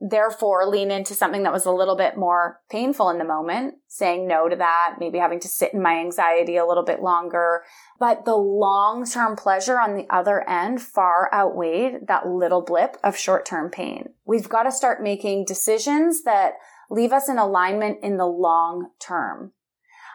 therefore 0.00 0.66
lean 0.66 0.90
into 0.90 1.14
something 1.14 1.42
that 1.42 1.52
was 1.52 1.66
a 1.66 1.72
little 1.72 1.96
bit 1.96 2.16
more 2.16 2.60
painful 2.70 3.10
in 3.10 3.18
the 3.18 3.24
moment, 3.24 3.74
saying 3.88 4.28
no 4.28 4.48
to 4.48 4.56
that, 4.56 4.96
maybe 5.00 5.18
having 5.18 5.40
to 5.40 5.48
sit 5.48 5.74
in 5.74 5.82
my 5.82 5.98
anxiety 5.98 6.56
a 6.56 6.66
little 6.66 6.84
bit 6.84 7.02
longer. 7.02 7.62
But 7.98 8.24
the 8.24 8.36
long 8.36 9.04
term 9.06 9.36
pleasure 9.36 9.80
on 9.80 9.96
the 9.96 10.06
other 10.08 10.48
end 10.48 10.80
far 10.80 11.32
outweighed 11.32 12.06
that 12.06 12.28
little 12.28 12.62
blip 12.62 12.96
of 13.02 13.16
short 13.16 13.44
term 13.44 13.70
pain. 13.70 14.10
We've 14.24 14.48
got 14.48 14.64
to 14.64 14.72
start 14.72 15.02
making 15.02 15.46
decisions 15.46 16.22
that 16.22 16.54
leave 16.90 17.12
us 17.12 17.28
in 17.28 17.38
alignment 17.38 17.98
in 18.02 18.16
the 18.16 18.26
long 18.26 18.90
term. 19.00 19.52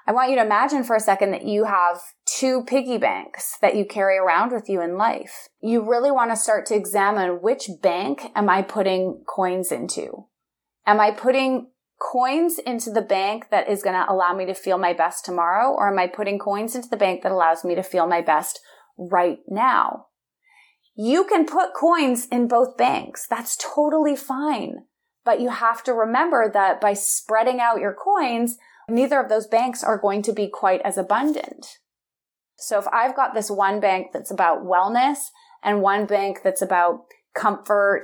I 0.06 0.12
want 0.12 0.30
you 0.30 0.36
to 0.36 0.46
imagine 0.46 0.84
for 0.84 0.96
a 0.96 1.02
second 1.02 1.32
that 1.32 1.46
you 1.46 1.64
have 1.64 2.02
two 2.26 2.64
piggy 2.66 2.98
banks 2.98 3.58
that 3.62 3.76
you 3.76 3.86
carry 3.86 4.18
around 4.18 4.52
with 4.52 4.68
you 4.68 4.82
in 4.82 4.98
life. 4.98 5.48
You 5.62 5.90
really 5.90 6.12
want 6.12 6.32
to 6.32 6.36
start 6.36 6.66
to 6.68 6.76
examine 6.76 7.42
which 7.42 7.70
bank 7.82 8.32
am 8.36 8.50
I 8.50 8.64
putting 8.64 9.24
coins 9.26 9.72
into? 9.72 10.26
Am 10.86 11.00
I 11.00 11.12
putting 11.12 11.72
coins 12.02 12.60
into 12.60 12.92
the 12.92 13.02
bank 13.02 13.46
that 13.50 13.70
is 13.70 13.82
going 13.82 13.96
to 13.96 14.12
allow 14.12 14.34
me 14.34 14.46
to 14.46 14.54
feel 14.54 14.78
my 14.78 14.92
best 14.92 15.24
tomorrow? 15.24 15.72
Or 15.72 15.90
am 15.90 15.98
I 15.98 16.08
putting 16.08 16.38
coins 16.38 16.76
into 16.76 16.90
the 16.90 16.98
bank 16.98 17.24
that 17.24 17.32
allows 17.32 17.64
me 17.64 17.74
to 17.76 17.84
feel 17.84 18.06
my 18.06 18.20
best 18.20 18.60
right 18.98 19.38
now? 19.48 20.08
You 20.96 21.24
can 21.24 21.46
put 21.46 21.74
coins 21.74 22.28
in 22.28 22.50
both 22.50 22.76
banks. 22.76 23.26
That's 23.30 23.58
totally 23.58 24.18
fine. 24.18 24.86
But 25.24 25.40
you 25.40 25.50
have 25.50 25.82
to 25.86 25.94
remember 25.94 26.52
that 26.54 26.82
by 26.82 26.94
spreading 26.94 27.62
out 27.62 27.80
your 27.80 27.96
coins, 27.96 28.58
neither 28.90 29.20
of 29.20 29.30
those 29.30 29.48
banks 29.48 29.84
are 29.84 29.98
going 29.98 30.22
to 30.24 30.34
be 30.34 30.48
quite 30.48 30.82
as 30.82 30.98
abundant. 30.98 31.80
So 32.58 32.80
if 32.80 32.88
I've 32.90 33.16
got 33.16 33.34
this 33.34 33.50
one 33.50 33.80
bank 33.80 34.08
that's 34.14 34.32
about 34.32 34.64
wellness 34.64 35.18
and 35.64 35.82
one 35.82 36.06
bank 36.06 36.40
that's 36.44 36.62
about 36.62 37.02
comfort 37.36 38.04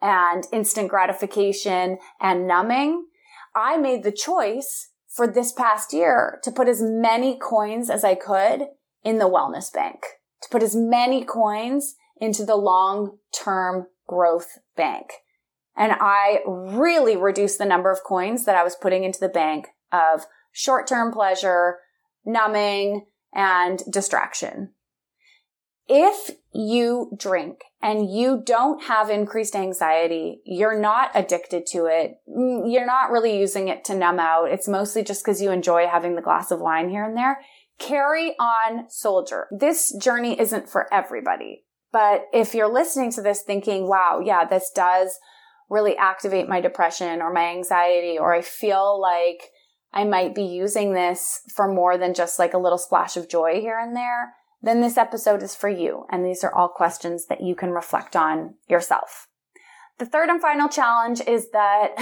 and 0.00 0.44
instant 0.52 0.88
gratification 0.88 1.98
and 2.20 2.46
numbing, 2.46 3.06
I 3.54 3.76
made 3.76 4.02
the 4.02 4.12
choice 4.12 4.90
for 5.08 5.26
this 5.26 5.52
past 5.52 5.92
year 5.92 6.38
to 6.44 6.52
put 6.52 6.68
as 6.68 6.80
many 6.80 7.38
coins 7.38 7.90
as 7.90 8.04
I 8.04 8.14
could 8.14 8.66
in 9.02 9.18
the 9.18 9.28
wellness 9.28 9.72
bank, 9.72 10.00
to 10.42 10.48
put 10.50 10.62
as 10.62 10.74
many 10.76 11.24
coins 11.24 11.94
into 12.20 12.44
the 12.44 12.56
long 12.56 13.18
term 13.32 13.86
growth 14.06 14.58
bank. 14.76 15.10
And 15.76 15.92
I 16.00 16.40
really 16.46 17.16
reduced 17.16 17.58
the 17.58 17.64
number 17.64 17.90
of 17.90 18.04
coins 18.04 18.44
that 18.44 18.56
I 18.56 18.62
was 18.62 18.76
putting 18.76 19.04
into 19.04 19.20
the 19.20 19.28
bank 19.28 19.68
of 19.92 20.26
short 20.52 20.86
term 20.86 21.12
pleasure, 21.12 21.78
numbing, 22.24 23.06
and 23.34 23.82
distraction. 23.90 24.72
If 25.92 26.30
you 26.52 27.10
drink 27.16 27.62
and 27.82 28.08
you 28.08 28.42
don't 28.46 28.84
have 28.84 29.10
increased 29.10 29.56
anxiety, 29.56 30.40
you're 30.44 30.78
not 30.78 31.10
addicted 31.14 31.66
to 31.72 31.86
it, 31.86 32.12
mm, 32.28 32.72
you're 32.72 32.86
not 32.86 33.10
really 33.10 33.36
using 33.36 33.66
it 33.66 33.84
to 33.86 33.96
numb 33.96 34.20
out. 34.20 34.52
It's 34.52 34.68
mostly 34.68 35.02
just 35.02 35.24
because 35.24 35.42
you 35.42 35.50
enjoy 35.50 35.88
having 35.88 36.14
the 36.14 36.22
glass 36.22 36.52
of 36.52 36.60
wine 36.60 36.90
here 36.90 37.04
and 37.04 37.16
there. 37.16 37.40
Carry 37.80 38.36
on, 38.38 38.88
soldier. 38.88 39.48
This 39.50 39.92
journey 40.00 40.38
isn't 40.38 40.68
for 40.68 40.92
everybody. 40.94 41.64
But 41.92 42.26
if 42.32 42.54
you're 42.54 42.72
listening 42.72 43.10
to 43.12 43.22
this 43.22 43.42
thinking, 43.42 43.88
wow, 43.88 44.20
yeah, 44.24 44.44
this 44.44 44.70
does 44.72 45.18
really 45.68 45.96
activate 45.96 46.48
my 46.48 46.60
depression 46.60 47.20
or 47.20 47.32
my 47.32 47.48
anxiety, 47.48 48.16
or 48.18 48.34
I 48.34 48.42
feel 48.42 49.00
like 49.00 49.42
I 49.92 50.04
might 50.04 50.34
be 50.34 50.44
using 50.44 50.94
this 50.94 51.40
for 51.54 51.66
more 51.66 51.98
than 51.98 52.14
just 52.14 52.38
like 52.38 52.54
a 52.54 52.58
little 52.58 52.78
splash 52.78 53.16
of 53.16 53.28
joy 53.28 53.60
here 53.60 53.78
and 53.78 53.96
there, 53.96 54.34
then 54.62 54.80
this 54.80 54.96
episode 54.96 55.42
is 55.42 55.54
for 55.54 55.68
you. 55.68 56.04
And 56.10 56.24
these 56.24 56.44
are 56.44 56.54
all 56.54 56.68
questions 56.68 57.26
that 57.26 57.40
you 57.40 57.54
can 57.54 57.70
reflect 57.70 58.14
on 58.14 58.54
yourself. 58.68 59.26
The 59.98 60.06
third 60.06 60.28
and 60.28 60.40
final 60.40 60.68
challenge 60.68 61.20
is 61.26 61.50
that 61.50 61.94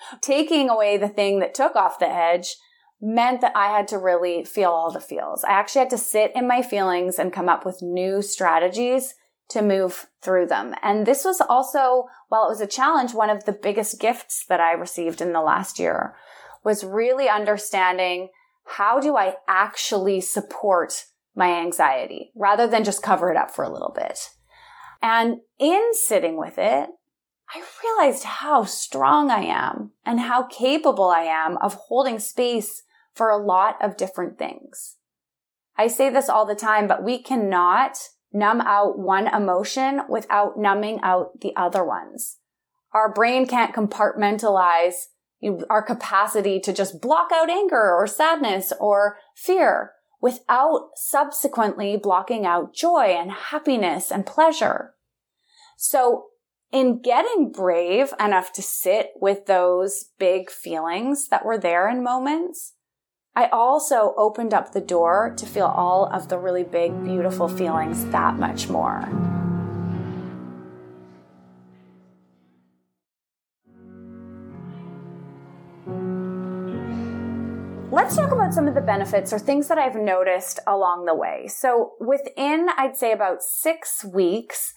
taking 0.20 0.68
away 0.68 0.96
the 0.96 1.08
thing 1.08 1.40
that 1.40 1.54
took 1.54 1.74
off 1.76 1.98
the 1.98 2.08
edge 2.08 2.54
meant 3.00 3.40
that 3.40 3.56
I 3.56 3.68
had 3.76 3.88
to 3.88 3.98
really 3.98 4.44
feel 4.44 4.70
all 4.70 4.90
the 4.90 5.00
feels. 5.00 5.44
I 5.44 5.52
actually 5.52 5.80
had 5.80 5.90
to 5.90 5.98
sit 5.98 6.32
in 6.34 6.46
my 6.46 6.62
feelings 6.62 7.18
and 7.18 7.32
come 7.32 7.48
up 7.48 7.66
with 7.66 7.82
new 7.82 8.22
strategies 8.22 9.14
to 9.50 9.62
move 9.62 10.06
through 10.22 10.46
them. 10.46 10.74
And 10.82 11.06
this 11.06 11.24
was 11.24 11.40
also, 11.40 12.04
while 12.28 12.46
it 12.46 12.50
was 12.50 12.60
a 12.60 12.66
challenge, 12.66 13.12
one 13.12 13.30
of 13.30 13.44
the 13.44 13.52
biggest 13.52 14.00
gifts 14.00 14.44
that 14.48 14.60
I 14.60 14.72
received 14.72 15.20
in 15.20 15.32
the 15.32 15.42
last 15.42 15.78
year 15.78 16.14
was 16.64 16.84
really 16.84 17.28
understanding 17.28 18.28
how 18.64 18.98
do 18.98 19.16
I 19.16 19.36
actually 19.46 20.20
support 20.20 21.04
my 21.36 21.52
anxiety 21.52 22.32
rather 22.34 22.66
than 22.66 22.84
just 22.84 23.02
cover 23.02 23.30
it 23.30 23.36
up 23.36 23.50
for 23.50 23.64
a 23.64 23.72
little 23.72 23.92
bit. 23.94 24.30
And 25.02 25.40
in 25.58 25.90
sitting 25.92 26.38
with 26.38 26.54
it, 26.56 26.88
I 27.54 27.62
realized 27.82 28.24
how 28.24 28.64
strong 28.64 29.30
I 29.30 29.44
am 29.44 29.92
and 30.04 30.18
how 30.18 30.44
capable 30.44 31.10
I 31.10 31.22
am 31.22 31.58
of 31.58 31.74
holding 31.74 32.18
space 32.18 32.82
for 33.12 33.28
a 33.28 33.36
lot 33.36 33.76
of 33.82 33.96
different 33.96 34.38
things. 34.38 34.96
I 35.76 35.88
say 35.88 36.08
this 36.08 36.28
all 36.28 36.46
the 36.46 36.54
time, 36.54 36.86
but 36.86 37.04
we 37.04 37.22
cannot 37.22 37.98
numb 38.32 38.60
out 38.62 38.98
one 38.98 39.28
emotion 39.28 40.02
without 40.08 40.58
numbing 40.58 41.00
out 41.02 41.40
the 41.40 41.54
other 41.54 41.84
ones. 41.84 42.38
Our 42.92 43.12
brain 43.12 43.46
can't 43.46 43.74
compartmentalize 43.74 44.94
our 45.70 45.82
capacity 45.82 46.60
to 46.60 46.72
just 46.72 47.00
block 47.00 47.30
out 47.32 47.50
anger 47.50 47.94
or 47.94 48.06
sadness 48.06 48.72
or 48.80 49.18
fear 49.36 49.92
without 50.20 50.90
subsequently 50.96 51.96
blocking 51.96 52.46
out 52.46 52.74
joy 52.74 53.14
and 53.18 53.30
happiness 53.30 54.10
and 54.10 54.24
pleasure. 54.24 54.94
So 55.76 56.26
in 56.72 57.02
getting 57.02 57.52
brave 57.52 58.12
enough 58.18 58.52
to 58.54 58.62
sit 58.62 59.10
with 59.16 59.46
those 59.46 60.06
big 60.18 60.50
feelings 60.50 61.28
that 61.28 61.44
were 61.44 61.58
there 61.58 61.88
in 61.88 62.02
moments, 62.02 62.72
I 63.36 63.46
also 63.46 64.14
opened 64.16 64.54
up 64.54 64.72
the 64.72 64.80
door 64.80 65.34
to 65.36 65.46
feel 65.46 65.66
all 65.66 66.06
of 66.06 66.28
the 66.28 66.38
really 66.38 66.64
big, 66.64 67.04
beautiful 67.04 67.48
feelings 67.48 68.04
that 68.06 68.38
much 68.38 68.68
more. 68.68 69.33
Let's 78.04 78.16
talk 78.16 78.32
about 78.32 78.52
some 78.52 78.68
of 78.68 78.74
the 78.74 78.82
benefits 78.82 79.32
or 79.32 79.38
things 79.38 79.68
that 79.68 79.78
I've 79.78 79.96
noticed 79.96 80.60
along 80.66 81.06
the 81.06 81.14
way. 81.14 81.48
So, 81.48 81.92
within, 81.98 82.68
I'd 82.76 82.98
say, 82.98 83.12
about 83.12 83.42
six 83.42 84.04
weeks, 84.04 84.74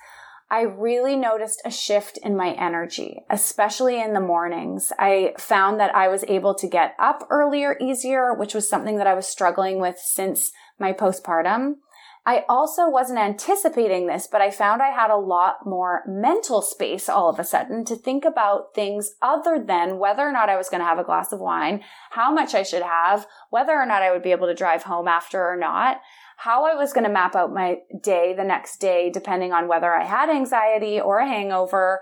I 0.49 0.61
really 0.61 1.17
noticed 1.17 1.61
a 1.65 1.69
shift 1.69 2.17
in 2.23 2.37
my 2.37 2.53
energy, 2.53 3.25
especially 3.29 4.01
in 4.01 4.13
the 4.13 4.21
mornings. 4.21 4.93
I 4.97 5.33
found 5.37 5.77
that 5.81 5.93
I 5.93 6.07
was 6.07 6.23
able 6.29 6.55
to 6.55 6.69
get 6.69 6.95
up 6.99 7.27
earlier, 7.29 7.75
easier, 7.81 8.33
which 8.33 8.53
was 8.53 8.69
something 8.69 8.95
that 8.95 9.07
I 9.07 9.13
was 9.13 9.27
struggling 9.27 9.81
with 9.81 9.97
since 9.99 10.53
my 10.79 10.93
postpartum. 10.93 11.79
I 12.27 12.43
also 12.49 12.89
wasn't 12.89 13.19
anticipating 13.19 14.07
this, 14.07 14.27
but 14.27 14.41
I 14.41 14.51
found 14.51 14.81
I 14.81 14.91
had 14.91 15.09
a 15.09 15.15
lot 15.15 15.65
more 15.65 16.03
mental 16.05 16.61
space 16.61 17.07
all 17.07 17.29
of 17.29 17.39
a 17.39 17.45
sudden 17.45 17.85
to 17.85 17.95
think 17.95 18.25
about 18.25 18.75
things 18.75 19.15
other 19.21 19.63
than 19.65 19.97
whether 19.97 20.27
or 20.27 20.33
not 20.33 20.49
I 20.49 20.57
was 20.57 20.67
going 20.67 20.81
to 20.81 20.85
have 20.85 20.99
a 20.99 21.05
glass 21.05 21.31
of 21.31 21.39
wine, 21.39 21.83
how 22.11 22.33
much 22.33 22.53
I 22.53 22.63
should 22.63 22.83
have, 22.83 23.27
whether 23.49 23.71
or 23.71 23.85
not 23.85 24.01
I 24.01 24.11
would 24.11 24.23
be 24.23 24.31
able 24.31 24.47
to 24.47 24.53
drive 24.53 24.83
home 24.83 25.07
after 25.07 25.41
or 25.41 25.55
not 25.55 26.01
how 26.37 26.65
I 26.65 26.75
was 26.75 26.93
going 26.93 27.03
to 27.03 27.09
map 27.09 27.35
out 27.35 27.51
my 27.51 27.79
day 28.03 28.33
the 28.37 28.43
next 28.43 28.77
day, 28.77 29.09
depending 29.09 29.53
on 29.53 29.67
whether 29.67 29.91
I 29.91 30.05
had 30.05 30.29
anxiety 30.29 31.01
or 31.01 31.17
a 31.17 31.27
hangover. 31.27 31.99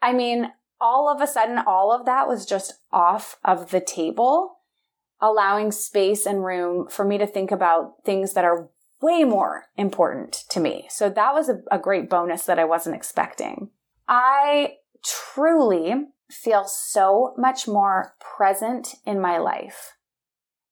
I 0.00 0.14
mean, 0.14 0.50
all 0.80 1.12
of 1.14 1.20
a 1.20 1.26
sudden, 1.26 1.58
all 1.58 1.92
of 1.92 2.06
that 2.06 2.26
was 2.26 2.46
just 2.46 2.80
off 2.90 3.36
of 3.44 3.70
the 3.70 3.80
table, 3.80 4.60
allowing 5.20 5.72
space 5.72 6.24
and 6.24 6.42
room 6.42 6.88
for 6.88 7.04
me 7.04 7.18
to 7.18 7.26
think 7.26 7.50
about 7.50 7.96
things 8.04 8.32
that 8.32 8.46
are 8.46 8.70
way 9.00 9.24
more 9.24 9.66
important 9.76 10.44
to 10.50 10.60
me. 10.60 10.86
So 10.90 11.08
that 11.10 11.34
was 11.34 11.48
a, 11.48 11.60
a 11.70 11.78
great 11.78 12.08
bonus 12.08 12.44
that 12.44 12.58
I 12.58 12.64
wasn't 12.64 12.96
expecting. 12.96 13.70
I 14.08 14.74
truly 15.04 15.94
feel 16.30 16.64
so 16.64 17.34
much 17.36 17.68
more 17.68 18.14
present 18.20 18.94
in 19.04 19.20
my 19.20 19.38
life. 19.38 19.92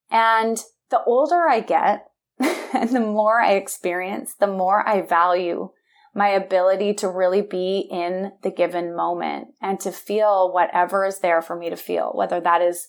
And 0.09 0.61
the 0.89 1.03
older 1.05 1.47
I 1.47 1.61
get, 1.61 2.07
and 2.39 2.89
the 2.89 2.99
more 2.99 3.39
I 3.39 3.53
experience, 3.53 4.35
the 4.35 4.47
more 4.47 4.87
I 4.87 5.01
value 5.01 5.69
my 6.13 6.29
ability 6.29 6.93
to 6.93 7.09
really 7.09 7.41
be 7.41 7.87
in 7.91 8.31
the 8.41 8.49
given 8.49 8.95
moment 8.95 9.49
and 9.61 9.79
to 9.81 9.91
feel 9.91 10.51
whatever 10.51 11.05
is 11.05 11.19
there 11.19 11.41
for 11.41 11.57
me 11.57 11.69
to 11.69 11.75
feel, 11.75 12.11
whether 12.15 12.39
that 12.39 12.61
is 12.61 12.87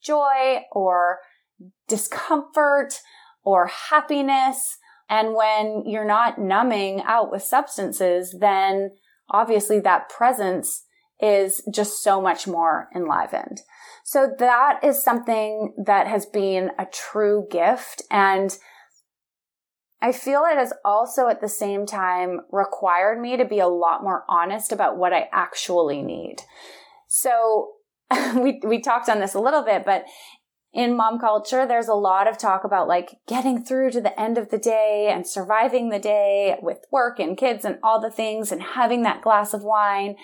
joy 0.00 0.60
or 0.70 1.18
discomfort 1.88 3.00
or 3.42 3.66
happiness. 3.66 4.77
And 5.08 5.34
when 5.34 5.84
you're 5.86 6.04
not 6.04 6.38
numbing 6.38 7.02
out 7.02 7.30
with 7.30 7.42
substances, 7.42 8.36
then 8.38 8.90
obviously 9.30 9.80
that 9.80 10.08
presence 10.08 10.84
is 11.20 11.62
just 11.72 12.02
so 12.02 12.20
much 12.20 12.46
more 12.46 12.88
enlivened. 12.94 13.62
So 14.04 14.32
that 14.38 14.80
is 14.82 15.02
something 15.02 15.74
that 15.84 16.06
has 16.06 16.26
been 16.26 16.70
a 16.78 16.86
true 16.86 17.46
gift. 17.50 18.02
And 18.10 18.56
I 20.00 20.12
feel 20.12 20.44
it 20.44 20.56
has 20.56 20.72
also 20.84 21.28
at 21.28 21.40
the 21.40 21.48
same 21.48 21.84
time 21.84 22.40
required 22.50 23.20
me 23.20 23.36
to 23.36 23.44
be 23.44 23.58
a 23.58 23.66
lot 23.66 24.02
more 24.02 24.24
honest 24.28 24.72
about 24.72 24.96
what 24.96 25.12
I 25.12 25.28
actually 25.32 26.02
need. 26.02 26.36
So 27.08 27.72
we, 28.36 28.60
we 28.64 28.80
talked 28.80 29.08
on 29.08 29.20
this 29.20 29.34
a 29.34 29.40
little 29.40 29.64
bit, 29.64 29.84
but 29.84 30.04
in 30.72 30.96
mom 30.96 31.18
culture, 31.18 31.66
there's 31.66 31.88
a 31.88 31.94
lot 31.94 32.28
of 32.28 32.36
talk 32.36 32.64
about 32.64 32.88
like 32.88 33.18
getting 33.26 33.64
through 33.64 33.90
to 33.92 34.00
the 34.00 34.18
end 34.20 34.36
of 34.36 34.50
the 34.50 34.58
day 34.58 35.10
and 35.12 35.26
surviving 35.26 35.88
the 35.88 35.98
day 35.98 36.56
with 36.60 36.78
work 36.92 37.18
and 37.18 37.38
kids 37.38 37.64
and 37.64 37.78
all 37.82 38.00
the 38.00 38.10
things 38.10 38.52
and 38.52 38.62
having 38.62 39.02
that 39.02 39.22
glass 39.22 39.54
of 39.54 39.62
wine. 39.62 40.16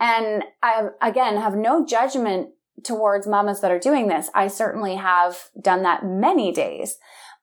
And 0.00 0.44
I, 0.62 0.88
again, 1.02 1.36
have 1.36 1.54
no 1.54 1.84
judgment 1.84 2.50
towards 2.84 3.26
mamas 3.26 3.60
that 3.60 3.70
are 3.70 3.78
doing 3.78 4.08
this. 4.08 4.30
I 4.34 4.48
certainly 4.48 4.96
have 4.96 5.48
done 5.60 5.82
that 5.82 6.04
many 6.04 6.52
days. 6.52 6.96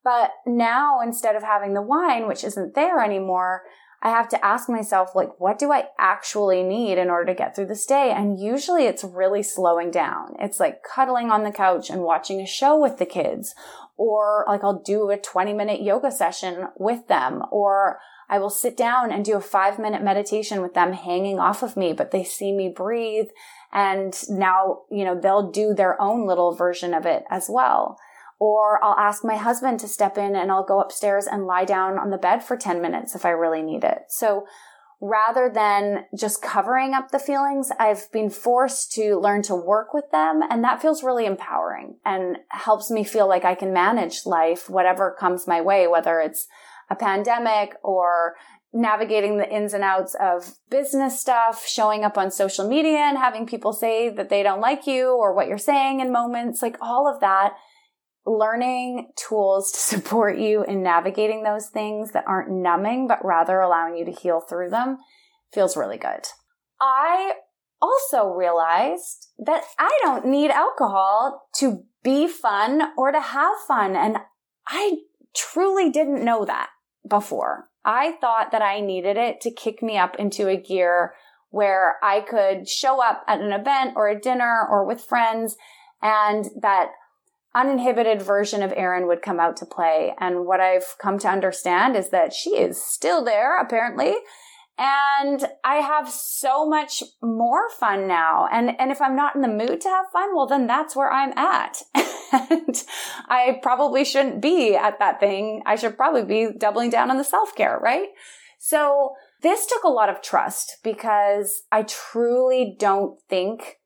But 0.03 0.31
now 0.45 0.99
instead 1.01 1.35
of 1.35 1.43
having 1.43 1.73
the 1.73 1.81
wine, 1.81 2.27
which 2.27 2.43
isn't 2.43 2.75
there 2.75 2.99
anymore, 2.99 3.61
I 4.03 4.09
have 4.09 4.27
to 4.29 4.45
ask 4.45 4.67
myself, 4.67 5.15
like, 5.15 5.39
what 5.39 5.57
do 5.57 5.71
I 5.71 5.85
actually 5.97 6.61
need 6.61 6.97
in 6.97 7.09
order 7.09 7.31
to 7.31 7.37
get 7.37 7.55
through 7.55 7.67
this 7.67 7.85
day? 7.85 8.11
And 8.11 8.37
usually 8.37 8.83
it's 8.83 9.05
really 9.05 9.41
slowing 9.41 9.91
down. 9.91 10.35
It's 10.39 10.59
like 10.59 10.83
cuddling 10.83 11.31
on 11.31 11.43
the 11.43 11.53
couch 11.53 11.89
and 11.89 12.03
watching 12.03 12.41
a 12.41 12.45
show 12.45 12.77
with 12.77 12.97
the 12.97 13.05
kids. 13.05 13.55
Or 13.95 14.43
like 14.45 14.61
I'll 14.61 14.81
do 14.81 15.09
a 15.09 15.15
20 15.17 15.53
minute 15.53 15.81
yoga 15.81 16.11
session 16.11 16.67
with 16.77 17.07
them. 17.07 17.43
Or 17.49 17.99
I 18.29 18.39
will 18.39 18.49
sit 18.49 18.75
down 18.75 19.09
and 19.13 19.23
do 19.23 19.37
a 19.37 19.41
five 19.41 19.79
minute 19.79 20.03
meditation 20.03 20.61
with 20.61 20.73
them 20.73 20.91
hanging 20.91 21.39
off 21.39 21.63
of 21.63 21.77
me, 21.77 21.93
but 21.93 22.11
they 22.11 22.25
see 22.25 22.51
me 22.51 22.73
breathe. 22.75 23.27
And 23.71 24.13
now, 24.27 24.81
you 24.91 25.05
know, 25.05 25.17
they'll 25.17 25.49
do 25.49 25.73
their 25.73 25.99
own 26.01 26.27
little 26.27 26.53
version 26.53 26.93
of 26.93 27.05
it 27.05 27.23
as 27.29 27.47
well. 27.49 27.97
Or 28.45 28.83
I'll 28.83 28.99
ask 28.99 29.23
my 29.23 29.37
husband 29.37 29.79
to 29.79 29.87
step 29.87 30.17
in 30.17 30.35
and 30.35 30.51
I'll 30.51 30.65
go 30.65 30.81
upstairs 30.81 31.27
and 31.27 31.45
lie 31.45 31.63
down 31.63 31.97
on 31.97 32.09
the 32.09 32.17
bed 32.17 32.43
for 32.43 32.57
10 32.57 32.81
minutes 32.81 33.15
if 33.15 33.25
I 33.25 33.29
really 33.29 33.61
need 33.61 33.85
it. 33.85 33.99
So 34.09 34.45
rather 34.99 35.49
than 35.49 36.07
just 36.13 36.41
covering 36.41 36.93
up 36.93 37.11
the 37.11 37.19
feelings, 37.19 37.71
I've 37.79 38.11
been 38.11 38.29
forced 38.29 38.91
to 38.95 39.17
learn 39.17 39.43
to 39.43 39.55
work 39.55 39.93
with 39.93 40.11
them. 40.11 40.41
And 40.49 40.61
that 40.61 40.81
feels 40.81 41.05
really 41.05 41.25
empowering 41.25 41.95
and 42.03 42.35
helps 42.49 42.91
me 42.91 43.05
feel 43.05 43.29
like 43.29 43.45
I 43.45 43.55
can 43.55 43.71
manage 43.71 44.25
life, 44.25 44.69
whatever 44.69 45.15
comes 45.17 45.47
my 45.47 45.61
way, 45.61 45.87
whether 45.87 46.19
it's 46.19 46.45
a 46.89 46.97
pandemic 46.97 47.75
or 47.81 48.35
navigating 48.73 49.37
the 49.37 49.49
ins 49.49 49.73
and 49.73 49.85
outs 49.85 50.17
of 50.19 50.55
business 50.69 51.17
stuff, 51.17 51.65
showing 51.65 52.03
up 52.03 52.17
on 52.17 52.29
social 52.29 52.67
media 52.67 52.97
and 52.97 53.17
having 53.17 53.45
people 53.45 53.71
say 53.71 54.09
that 54.09 54.27
they 54.27 54.43
don't 54.43 54.59
like 54.59 54.85
you 54.85 55.11
or 55.11 55.33
what 55.33 55.47
you're 55.47 55.57
saying 55.57 56.01
in 56.01 56.11
moments, 56.11 56.61
like 56.61 56.75
all 56.81 57.07
of 57.07 57.21
that 57.21 57.53
learning 58.25 59.11
tools 59.15 59.71
to 59.71 59.79
support 59.79 60.37
you 60.37 60.63
in 60.63 60.83
navigating 60.83 61.43
those 61.43 61.67
things 61.67 62.11
that 62.11 62.25
aren't 62.27 62.51
numbing, 62.51 63.07
but 63.07 63.23
rather 63.23 63.59
allowing 63.59 63.97
you 63.97 64.05
to 64.05 64.11
heal 64.11 64.39
through 64.41 64.69
them 64.69 64.97
feels 65.53 65.77
really 65.77 65.97
good. 65.97 66.25
I 66.81 67.33
also 67.81 68.27
realized 68.29 69.27
that 69.39 69.63
I 69.77 69.97
don't 70.01 70.25
need 70.25 70.51
alcohol 70.51 71.47
to 71.57 71.83
be 72.03 72.27
fun 72.27 72.81
or 72.97 73.11
to 73.11 73.19
have 73.19 73.55
fun. 73.67 73.95
And 73.95 74.17
I 74.67 74.97
truly 75.35 75.89
didn't 75.89 76.23
know 76.23 76.45
that 76.45 76.69
before. 77.07 77.69
I 77.85 78.13
thought 78.21 78.51
that 78.51 78.61
I 78.61 78.79
needed 78.79 79.17
it 79.17 79.41
to 79.41 79.51
kick 79.51 79.83
me 79.83 79.97
up 79.97 80.15
into 80.17 80.47
a 80.47 80.55
gear 80.55 81.13
where 81.49 81.97
I 82.01 82.21
could 82.21 82.67
show 82.67 83.01
up 83.03 83.23
at 83.27 83.41
an 83.41 83.51
event 83.51 83.93
or 83.95 84.07
a 84.07 84.19
dinner 84.19 84.65
or 84.69 84.85
with 84.85 85.01
friends 85.01 85.55
and 86.01 86.45
that 86.61 86.89
uninhibited 87.55 88.21
version 88.21 88.63
of 88.63 88.73
Erin 88.75 89.07
would 89.07 89.21
come 89.21 89.39
out 89.39 89.57
to 89.57 89.65
play. 89.65 90.13
And 90.19 90.45
what 90.45 90.59
I've 90.59 90.95
come 90.99 91.19
to 91.19 91.29
understand 91.29 91.95
is 91.95 92.09
that 92.09 92.33
she 92.33 92.51
is 92.51 92.83
still 92.83 93.23
there, 93.23 93.59
apparently. 93.59 94.15
And 94.77 95.45
I 95.63 95.75
have 95.75 96.09
so 96.09 96.67
much 96.67 97.03
more 97.21 97.69
fun 97.79 98.07
now. 98.07 98.47
And, 98.51 98.71
and 98.79 98.91
if 98.91 99.01
I'm 99.01 99.15
not 99.15 99.35
in 99.35 99.41
the 99.41 99.47
mood 99.47 99.81
to 99.81 99.89
have 99.89 100.07
fun, 100.11 100.35
well, 100.35 100.47
then 100.47 100.65
that's 100.65 100.95
where 100.95 101.11
I'm 101.11 101.31
at. 101.37 101.77
and 102.31 102.83
I 103.29 103.59
probably 103.61 104.03
shouldn't 104.03 104.41
be 104.41 104.75
at 104.75 104.97
that 104.97 105.19
thing. 105.19 105.61
I 105.65 105.75
should 105.75 105.95
probably 105.95 106.25
be 106.25 106.57
doubling 106.57 106.89
down 106.89 107.11
on 107.11 107.17
the 107.17 107.23
self 107.23 107.55
care, 107.55 107.79
right? 107.83 108.07
So 108.57 109.11
this 109.41 109.67
took 109.67 109.83
a 109.83 109.89
lot 109.89 110.09
of 110.09 110.21
trust 110.23 110.77
because 110.83 111.63
I 111.71 111.83
truly 111.83 112.75
don't 112.79 113.19
think 113.29 113.77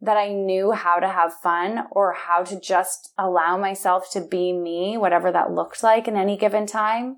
that 0.00 0.16
I 0.16 0.32
knew 0.32 0.72
how 0.72 0.98
to 0.98 1.08
have 1.08 1.34
fun 1.42 1.84
or 1.90 2.14
how 2.14 2.42
to 2.44 2.58
just 2.58 3.12
allow 3.18 3.58
myself 3.58 4.10
to 4.12 4.20
be 4.20 4.52
me, 4.52 4.96
whatever 4.96 5.30
that 5.30 5.52
looked 5.52 5.82
like 5.82 6.08
in 6.08 6.16
any 6.16 6.36
given 6.36 6.66
time. 6.66 7.16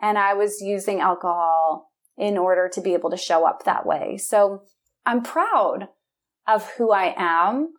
And 0.00 0.18
I 0.18 0.34
was 0.34 0.60
using 0.60 1.00
alcohol 1.00 1.92
in 2.16 2.36
order 2.36 2.68
to 2.72 2.80
be 2.80 2.94
able 2.94 3.10
to 3.10 3.16
show 3.16 3.46
up 3.46 3.64
that 3.64 3.86
way. 3.86 4.16
So 4.16 4.62
I'm 5.06 5.22
proud 5.22 5.88
of 6.46 6.68
who 6.76 6.90
I 6.90 7.14
am 7.16 7.74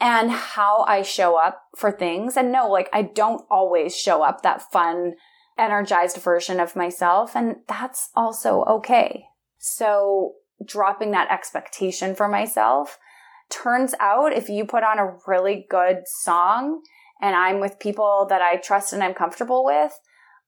and 0.00 0.30
how 0.32 0.84
I 0.88 1.02
show 1.02 1.36
up 1.36 1.62
for 1.76 1.92
things. 1.92 2.36
And 2.36 2.50
no, 2.50 2.68
like 2.68 2.88
I 2.92 3.02
don't 3.02 3.44
always 3.50 3.96
show 3.96 4.22
up 4.22 4.42
that 4.42 4.62
fun, 4.72 5.14
energized 5.56 6.16
version 6.16 6.58
of 6.58 6.74
myself. 6.74 7.36
And 7.36 7.56
that's 7.68 8.10
also 8.16 8.64
okay. 8.64 9.26
So 9.58 10.32
dropping 10.64 11.12
that 11.12 11.30
expectation 11.30 12.16
for 12.16 12.26
myself 12.26 12.98
turns 13.52 13.94
out 14.00 14.32
if 14.32 14.48
you 14.48 14.64
put 14.64 14.82
on 14.82 14.98
a 14.98 15.16
really 15.26 15.66
good 15.68 15.98
song 16.06 16.80
and 17.20 17.36
I'm 17.36 17.60
with 17.60 17.78
people 17.78 18.26
that 18.30 18.42
I 18.42 18.56
trust 18.56 18.92
and 18.92 19.02
I'm 19.02 19.14
comfortable 19.14 19.64
with, 19.64 19.92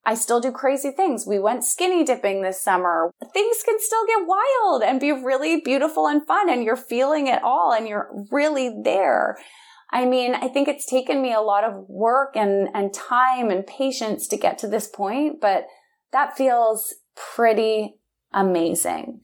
I 0.06 0.14
still 0.14 0.40
do 0.40 0.50
crazy 0.50 0.90
things. 0.90 1.26
We 1.26 1.38
went 1.38 1.64
skinny 1.64 2.04
dipping 2.04 2.42
this 2.42 2.62
summer. 2.62 3.10
Things 3.32 3.56
can 3.64 3.76
still 3.78 4.06
get 4.06 4.26
wild 4.26 4.82
and 4.82 5.00
be 5.00 5.12
really 5.12 5.60
beautiful 5.60 6.06
and 6.06 6.26
fun 6.26 6.50
and 6.50 6.62
you're 6.62 6.76
feeling 6.76 7.26
it 7.26 7.42
all 7.42 7.72
and 7.72 7.88
you're 7.88 8.10
really 8.30 8.74
there. 8.82 9.38
I 9.90 10.04
mean, 10.04 10.34
I 10.34 10.48
think 10.48 10.68
it's 10.68 10.86
taken 10.86 11.22
me 11.22 11.32
a 11.32 11.40
lot 11.40 11.64
of 11.64 11.88
work 11.88 12.36
and, 12.36 12.68
and 12.74 12.92
time 12.92 13.50
and 13.50 13.66
patience 13.66 14.26
to 14.28 14.36
get 14.36 14.58
to 14.58 14.68
this 14.68 14.88
point, 14.88 15.40
but 15.40 15.66
that 16.12 16.36
feels 16.36 16.94
pretty 17.14 17.94
amazing. 18.32 19.20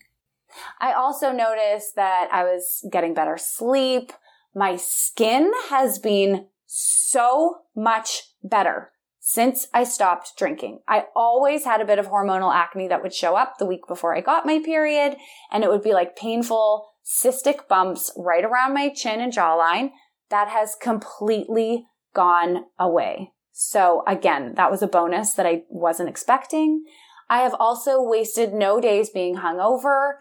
I 0.80 0.92
also 0.92 1.32
noticed 1.32 1.96
that 1.96 2.28
I 2.32 2.44
was 2.44 2.86
getting 2.90 3.14
better 3.14 3.36
sleep. 3.38 4.12
My 4.54 4.76
skin 4.76 5.52
has 5.68 5.98
been 5.98 6.46
so 6.66 7.62
much 7.74 8.22
better 8.42 8.92
since 9.18 9.68
I 9.72 9.84
stopped 9.84 10.32
drinking. 10.36 10.80
I 10.88 11.04
always 11.14 11.64
had 11.64 11.80
a 11.80 11.84
bit 11.84 11.98
of 11.98 12.08
hormonal 12.08 12.54
acne 12.54 12.88
that 12.88 13.02
would 13.02 13.14
show 13.14 13.36
up 13.36 13.58
the 13.58 13.66
week 13.66 13.86
before 13.86 14.16
I 14.16 14.20
got 14.20 14.46
my 14.46 14.60
period, 14.60 15.16
and 15.52 15.62
it 15.62 15.70
would 15.70 15.82
be 15.82 15.92
like 15.92 16.16
painful 16.16 16.88
cystic 17.04 17.68
bumps 17.68 18.12
right 18.16 18.44
around 18.44 18.74
my 18.74 18.88
chin 18.88 19.20
and 19.20 19.32
jawline. 19.32 19.90
That 20.30 20.48
has 20.48 20.74
completely 20.74 21.86
gone 22.14 22.64
away. 22.78 23.32
So 23.52 24.02
again, 24.06 24.54
that 24.56 24.70
was 24.70 24.82
a 24.82 24.88
bonus 24.88 25.34
that 25.34 25.46
I 25.46 25.62
wasn't 25.68 26.08
expecting. 26.08 26.84
I 27.28 27.40
have 27.40 27.54
also 27.60 28.02
wasted 28.02 28.52
no 28.52 28.80
days 28.80 29.10
being 29.10 29.36
hungover, 29.36 30.14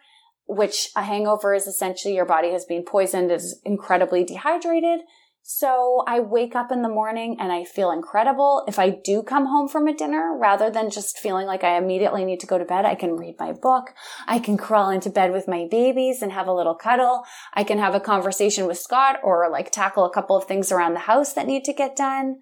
which 0.50 0.90
a 0.96 1.04
hangover 1.04 1.54
is 1.54 1.68
essentially 1.68 2.16
your 2.16 2.26
body 2.26 2.52
has 2.52 2.66
been 2.66 2.84
poisoned, 2.84 3.32
is 3.32 3.62
incredibly 3.64 4.24
dehydrated. 4.24 5.02
So 5.44 6.04
I 6.08 6.20
wake 6.20 6.56
up 6.56 6.72
in 6.72 6.82
the 6.82 6.90
morning 6.90 7.38
and 7.40 7.52
I 7.52 7.64
feel 7.64 7.92
incredible. 7.92 8.64
If 8.68 8.78
I 8.78 8.90
do 8.90 9.22
come 9.22 9.46
home 9.46 9.68
from 9.68 9.88
a 9.88 9.94
dinner, 9.94 10.36
rather 10.36 10.70
than 10.70 10.90
just 10.90 11.20
feeling 11.20 11.46
like 11.46 11.64
I 11.64 11.78
immediately 11.78 12.26
need 12.26 12.40
to 12.42 12.48
go 12.48 12.58
to 12.58 12.66
bed, 12.66 12.84
I 12.84 12.96
can 12.96 13.16
read 13.16 13.36
my 13.40 13.54
book. 13.54 13.94
I 14.28 14.40
can 14.40 14.58
crawl 14.58 14.90
into 14.90 15.10
bed 15.10 15.32
with 15.32 15.48
my 15.48 15.68
babies 15.70 16.22
and 16.24 16.32
have 16.32 16.48
a 16.48 16.54
little 16.54 16.76
cuddle. 16.76 17.24
I 17.54 17.64
can 17.64 17.78
have 17.78 17.96
a 17.96 18.00
conversation 18.00 18.66
with 18.66 18.80
Scott 18.80 19.18
or 19.24 19.50
like 19.52 19.72
tackle 19.72 20.06
a 20.06 20.14
couple 20.14 20.36
of 20.36 20.46
things 20.46 20.72
around 20.72 20.94
the 20.94 21.02
house 21.02 21.34
that 21.34 21.48
need 21.48 21.64
to 21.66 21.74
get 21.74 21.96
done. 21.96 22.42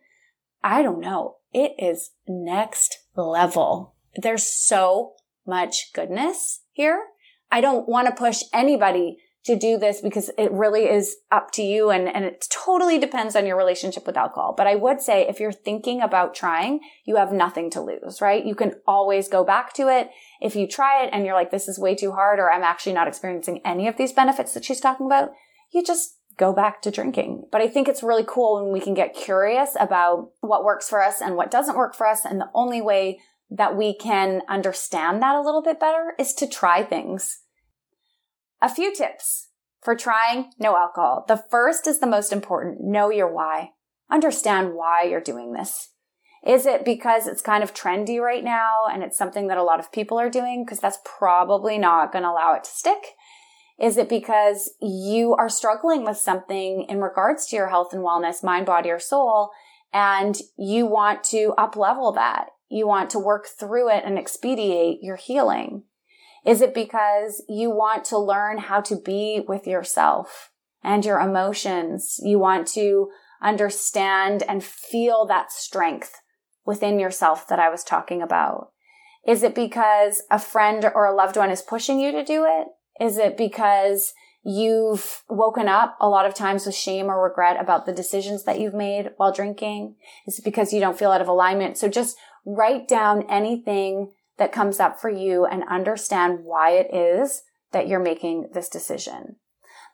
I 0.63 0.81
don't 0.81 1.01
know. 1.01 1.37
It 1.53 1.73
is 1.77 2.11
next 2.27 2.99
level. 3.15 3.95
There's 4.15 4.45
so 4.45 5.13
much 5.45 5.91
goodness 5.93 6.61
here. 6.71 7.03
I 7.51 7.61
don't 7.61 7.87
want 7.87 8.07
to 8.07 8.13
push 8.13 8.41
anybody 8.53 9.17
to 9.47 9.57
do 9.57 9.77
this 9.77 10.01
because 10.01 10.29
it 10.37 10.51
really 10.51 10.89
is 10.89 11.15
up 11.31 11.51
to 11.51 11.63
you 11.63 11.89
and, 11.89 12.13
and 12.13 12.25
it 12.25 12.45
totally 12.49 12.99
depends 12.99 13.33
on 13.33 13.45
your 13.45 13.55
relationship 13.55 14.05
with 14.05 14.17
alcohol. 14.17 14.53
But 14.55 14.67
I 14.67 14.75
would 14.75 15.01
say 15.01 15.25
if 15.25 15.39
you're 15.39 15.53
thinking 15.53 16.01
about 16.01 16.35
trying, 16.35 16.81
you 17.05 17.15
have 17.15 17.31
nothing 17.31 17.69
to 17.71 17.81
lose, 17.81 18.19
right? 18.19 18.45
You 18.45 18.55
can 18.55 18.73
always 18.85 19.29
go 19.29 19.45
back 19.45 19.71
to 19.75 19.87
it. 19.87 20.09
If 20.41 20.57
you 20.57 20.67
try 20.67 21.01
it 21.03 21.11
and 21.13 21.25
you're 21.25 21.33
like, 21.33 21.49
this 21.49 21.69
is 21.69 21.79
way 21.79 21.95
too 21.95 22.11
hard 22.11 22.39
or 22.39 22.51
I'm 22.51 22.63
actually 22.63 22.91
not 22.93 23.07
experiencing 23.07 23.61
any 23.63 23.87
of 23.87 23.95
these 23.95 24.11
benefits 24.11 24.53
that 24.53 24.65
she's 24.65 24.81
talking 24.81 25.05
about, 25.05 25.29
you 25.73 25.81
just 25.81 26.17
go 26.35 26.51
back 26.51 26.81
to 26.81 26.91
drinking. 26.91 27.47
But 27.49 27.61
I 27.61 27.69
think 27.69 27.87
it's 27.87 28.03
really 28.03 28.25
cool 28.27 28.61
when 28.61 28.73
we 28.73 28.81
can 28.81 28.93
get 28.93 29.15
curious 29.15 29.77
about 29.79 30.31
what 30.41 30.65
works 30.65 30.89
for 30.89 31.01
us 31.01 31.21
and 31.21 31.37
what 31.37 31.51
doesn't 31.51 31.77
work 31.77 31.95
for 31.95 32.05
us. 32.05 32.25
And 32.25 32.41
the 32.41 32.49
only 32.53 32.81
way 32.81 33.19
that 33.49 33.75
we 33.75 33.95
can 33.95 34.41
understand 34.49 35.21
that 35.21 35.35
a 35.35 35.41
little 35.41 35.61
bit 35.61 35.79
better 35.79 36.13
is 36.19 36.33
to 36.35 36.47
try 36.47 36.83
things 36.83 37.39
a 38.61 38.69
few 38.69 38.93
tips 38.93 39.49
for 39.81 39.95
trying 39.95 40.51
no 40.59 40.75
alcohol. 40.75 41.25
The 41.27 41.43
first 41.49 41.87
is 41.87 41.99
the 41.99 42.07
most 42.07 42.33
important. 42.33 42.81
Know 42.81 43.09
your 43.09 43.31
why. 43.31 43.71
Understand 44.11 44.73
why 44.73 45.03
you're 45.03 45.21
doing 45.21 45.53
this. 45.53 45.91
Is 46.45 46.65
it 46.65 46.85
because 46.85 47.27
it's 47.27 47.41
kind 47.41 47.63
of 47.63 47.73
trendy 47.73 48.19
right 48.19 48.43
now 48.43 48.85
and 48.91 49.03
it's 49.03 49.17
something 49.17 49.47
that 49.47 49.57
a 49.57 49.63
lot 49.63 49.79
of 49.79 49.91
people 49.91 50.19
are 50.19 50.29
doing? 50.29 50.63
Because 50.63 50.79
that's 50.79 50.99
probably 51.03 51.77
not 51.77 52.11
going 52.11 52.23
to 52.23 52.29
allow 52.29 52.53
it 52.53 52.63
to 52.63 52.69
stick. 52.69 53.15
Is 53.79 53.97
it 53.97 54.09
because 54.09 54.73
you 54.81 55.35
are 55.35 55.49
struggling 55.49 56.03
with 56.03 56.17
something 56.17 56.85
in 56.89 56.99
regards 56.99 57.45
to 57.47 57.55
your 57.55 57.67
health 57.67 57.93
and 57.93 58.01
wellness, 58.01 58.43
mind, 58.43 58.65
body, 58.65 58.89
or 58.89 58.99
soul, 58.99 59.51
and 59.93 60.39
you 60.57 60.85
want 60.85 61.23
to 61.25 61.53
up 61.57 61.75
level 61.75 62.11
that? 62.13 62.47
You 62.69 62.87
want 62.87 63.09
to 63.11 63.19
work 63.19 63.47
through 63.47 63.89
it 63.89 64.03
and 64.05 64.17
expedite 64.17 64.99
your 65.01 65.15
healing. 65.15 65.83
Is 66.45 66.61
it 66.61 66.73
because 66.73 67.43
you 67.49 67.69
want 67.69 68.05
to 68.05 68.17
learn 68.17 68.57
how 68.57 68.81
to 68.81 68.95
be 68.95 69.43
with 69.47 69.67
yourself 69.67 70.51
and 70.83 71.03
your 71.05 71.19
emotions? 71.19 72.19
You 72.23 72.39
want 72.39 72.67
to 72.69 73.09
understand 73.41 74.43
and 74.47 74.63
feel 74.63 75.25
that 75.25 75.51
strength 75.51 76.21
within 76.65 76.99
yourself 76.99 77.47
that 77.47 77.59
I 77.59 77.69
was 77.69 77.83
talking 77.83 78.21
about? 78.21 78.71
Is 79.27 79.43
it 79.43 79.55
because 79.55 80.23
a 80.31 80.39
friend 80.39 80.89
or 80.95 81.05
a 81.05 81.15
loved 81.15 81.35
one 81.35 81.51
is 81.51 81.61
pushing 81.61 81.99
you 81.99 82.11
to 82.13 82.23
do 82.23 82.45
it? 82.45 82.67
Is 83.03 83.17
it 83.17 83.37
because 83.37 84.13
you've 84.43 85.23
woken 85.27 85.67
up 85.67 85.97
a 85.99 86.07
lot 86.07 86.25
of 86.25 86.33
times 86.33 86.65
with 86.65 86.73
shame 86.73 87.07
or 87.07 87.21
regret 87.21 87.59
about 87.59 87.85
the 87.85 87.91
decisions 87.91 88.45
that 88.45 88.59
you've 88.59 88.73
made 88.73 89.11
while 89.17 89.33
drinking? 89.33 89.95
Is 90.25 90.39
it 90.39 90.45
because 90.45 90.71
you 90.71 90.79
don't 90.79 90.97
feel 90.97 91.11
out 91.11 91.21
of 91.21 91.27
alignment? 91.27 91.77
So 91.77 91.89
just 91.89 92.17
write 92.47 92.87
down 92.87 93.29
anything 93.29 94.13
that 94.37 94.53
comes 94.53 94.79
up 94.79 94.99
for 94.99 95.09
you 95.09 95.45
and 95.45 95.63
understand 95.69 96.45
why 96.45 96.71
it 96.71 96.93
is 96.93 97.43
that 97.73 97.87
you're 97.87 97.99
making 97.99 98.49
this 98.53 98.69
decision. 98.69 99.35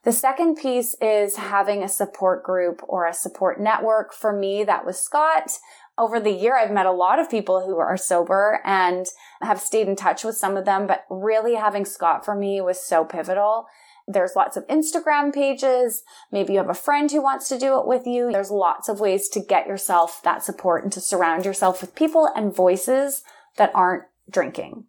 The 0.04 0.12
second 0.12 0.58
piece 0.58 0.96
is 1.02 1.38
having 1.38 1.82
a 1.82 1.90
support 1.90 2.44
group 2.44 2.82
or 2.88 3.08
a 3.08 3.14
support 3.14 3.60
network. 3.60 4.14
For 4.14 4.32
me, 4.32 4.64
that 4.66 4.86
was 4.86 5.00
Scott. 5.00 5.58
Over 5.98 6.20
the 6.20 6.32
year, 6.32 6.58
I've 6.58 6.72
met 6.72 6.86
a 6.86 6.92
lot 6.92 7.20
of 7.20 7.30
people 7.30 7.66
who 7.66 7.78
are 7.78 7.98
sober 7.98 8.62
and 8.66 9.06
have 9.42 9.62
stayed 9.62 9.88
in 9.88 9.96
touch 9.96 10.24
with 10.24 10.36
some 10.36 10.58
of 10.58 10.66
them, 10.66 10.88
but 10.88 11.06
really 11.10 11.56
having 11.56 11.86
Scott 11.86 12.26
for 12.26 12.36
me 12.36 12.62
was 12.62 12.80
so 12.80 13.06
pivotal. 13.06 13.66
There's 14.08 14.36
lots 14.36 14.58
of 14.58 14.68
Instagram 14.68 15.34
pages. 15.34 16.04
Maybe 16.32 16.54
you 16.54 16.60
have 16.60 16.70
a 16.70 16.74
friend 16.74 17.10
who 17.10 17.22
wants 17.22 17.48
to 17.50 17.58
do 17.58 17.80
it 17.80 17.88
with 17.88 18.06
you. 18.06 18.32
There's 18.32 18.52
lots 18.52 18.90
of 18.90 19.00
ways 19.00 19.30
to 19.30 19.40
get 19.40 19.68
yourself 19.68 20.22
that 20.24 20.44
support 20.44 20.84
and 20.84 20.92
to 20.94 21.02
surround 21.02 21.46
yourself 21.46 21.82
with 21.82 21.96
people 21.96 22.30
and 22.36 22.56
voices 22.56 23.24
that 23.58 23.72
aren't 23.74 24.04
drinking. 24.30 24.86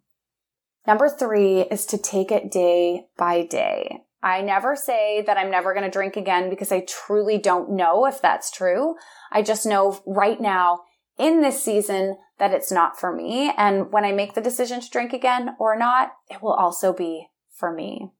Number 0.85 1.09
three 1.09 1.61
is 1.61 1.85
to 1.87 1.97
take 1.97 2.31
it 2.31 2.51
day 2.51 3.05
by 3.17 3.45
day. 3.45 4.01
I 4.21 4.41
never 4.41 4.75
say 4.75 5.21
that 5.21 5.37
I'm 5.37 5.51
never 5.51 5.73
going 5.73 5.85
to 5.85 5.91
drink 5.91 6.17
again 6.17 6.49
because 6.49 6.71
I 6.71 6.83
truly 6.87 7.37
don't 7.37 7.71
know 7.71 8.05
if 8.05 8.21
that's 8.21 8.51
true. 8.51 8.95
I 9.31 9.41
just 9.43 9.65
know 9.65 10.01
right 10.05 10.41
now 10.41 10.81
in 11.17 11.41
this 11.41 11.63
season 11.63 12.17
that 12.39 12.51
it's 12.51 12.71
not 12.71 12.99
for 12.99 13.15
me. 13.15 13.53
And 13.55 13.91
when 13.91 14.03
I 14.03 14.11
make 14.11 14.33
the 14.33 14.41
decision 14.41 14.81
to 14.81 14.89
drink 14.89 15.13
again 15.13 15.55
or 15.59 15.77
not, 15.77 16.13
it 16.29 16.41
will 16.41 16.53
also 16.53 16.91
be 16.91 17.27
for 17.51 17.71
me. 17.71 18.11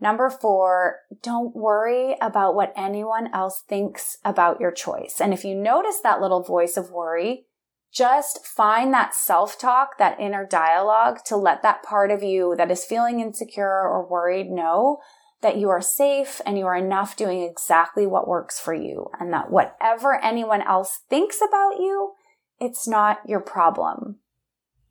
Number 0.00 0.28
four, 0.28 0.98
don't 1.22 1.54
worry 1.54 2.16
about 2.20 2.54
what 2.54 2.72
anyone 2.76 3.32
else 3.32 3.62
thinks 3.68 4.18
about 4.24 4.60
your 4.60 4.72
choice. 4.72 5.20
And 5.20 5.32
if 5.32 5.44
you 5.44 5.54
notice 5.54 6.00
that 6.02 6.20
little 6.20 6.42
voice 6.42 6.76
of 6.76 6.90
worry, 6.90 7.46
just 7.92 8.44
find 8.44 8.92
that 8.92 9.14
self 9.14 9.58
talk, 9.58 9.98
that 9.98 10.18
inner 10.18 10.44
dialogue 10.44 11.18
to 11.26 11.36
let 11.36 11.62
that 11.62 11.84
part 11.84 12.10
of 12.10 12.22
you 12.22 12.54
that 12.58 12.70
is 12.70 12.84
feeling 12.84 13.20
insecure 13.20 13.88
or 13.88 14.06
worried 14.06 14.50
know 14.50 14.98
that 15.42 15.58
you 15.58 15.68
are 15.68 15.80
safe 15.80 16.40
and 16.44 16.58
you 16.58 16.66
are 16.66 16.76
enough 16.76 17.16
doing 17.16 17.42
exactly 17.42 18.06
what 18.06 18.26
works 18.26 18.58
for 18.58 18.74
you 18.74 19.10
and 19.20 19.32
that 19.32 19.50
whatever 19.50 20.20
anyone 20.24 20.62
else 20.62 21.02
thinks 21.08 21.38
about 21.46 21.78
you, 21.78 22.12
it's 22.58 22.88
not 22.88 23.18
your 23.26 23.40
problem, 23.40 24.18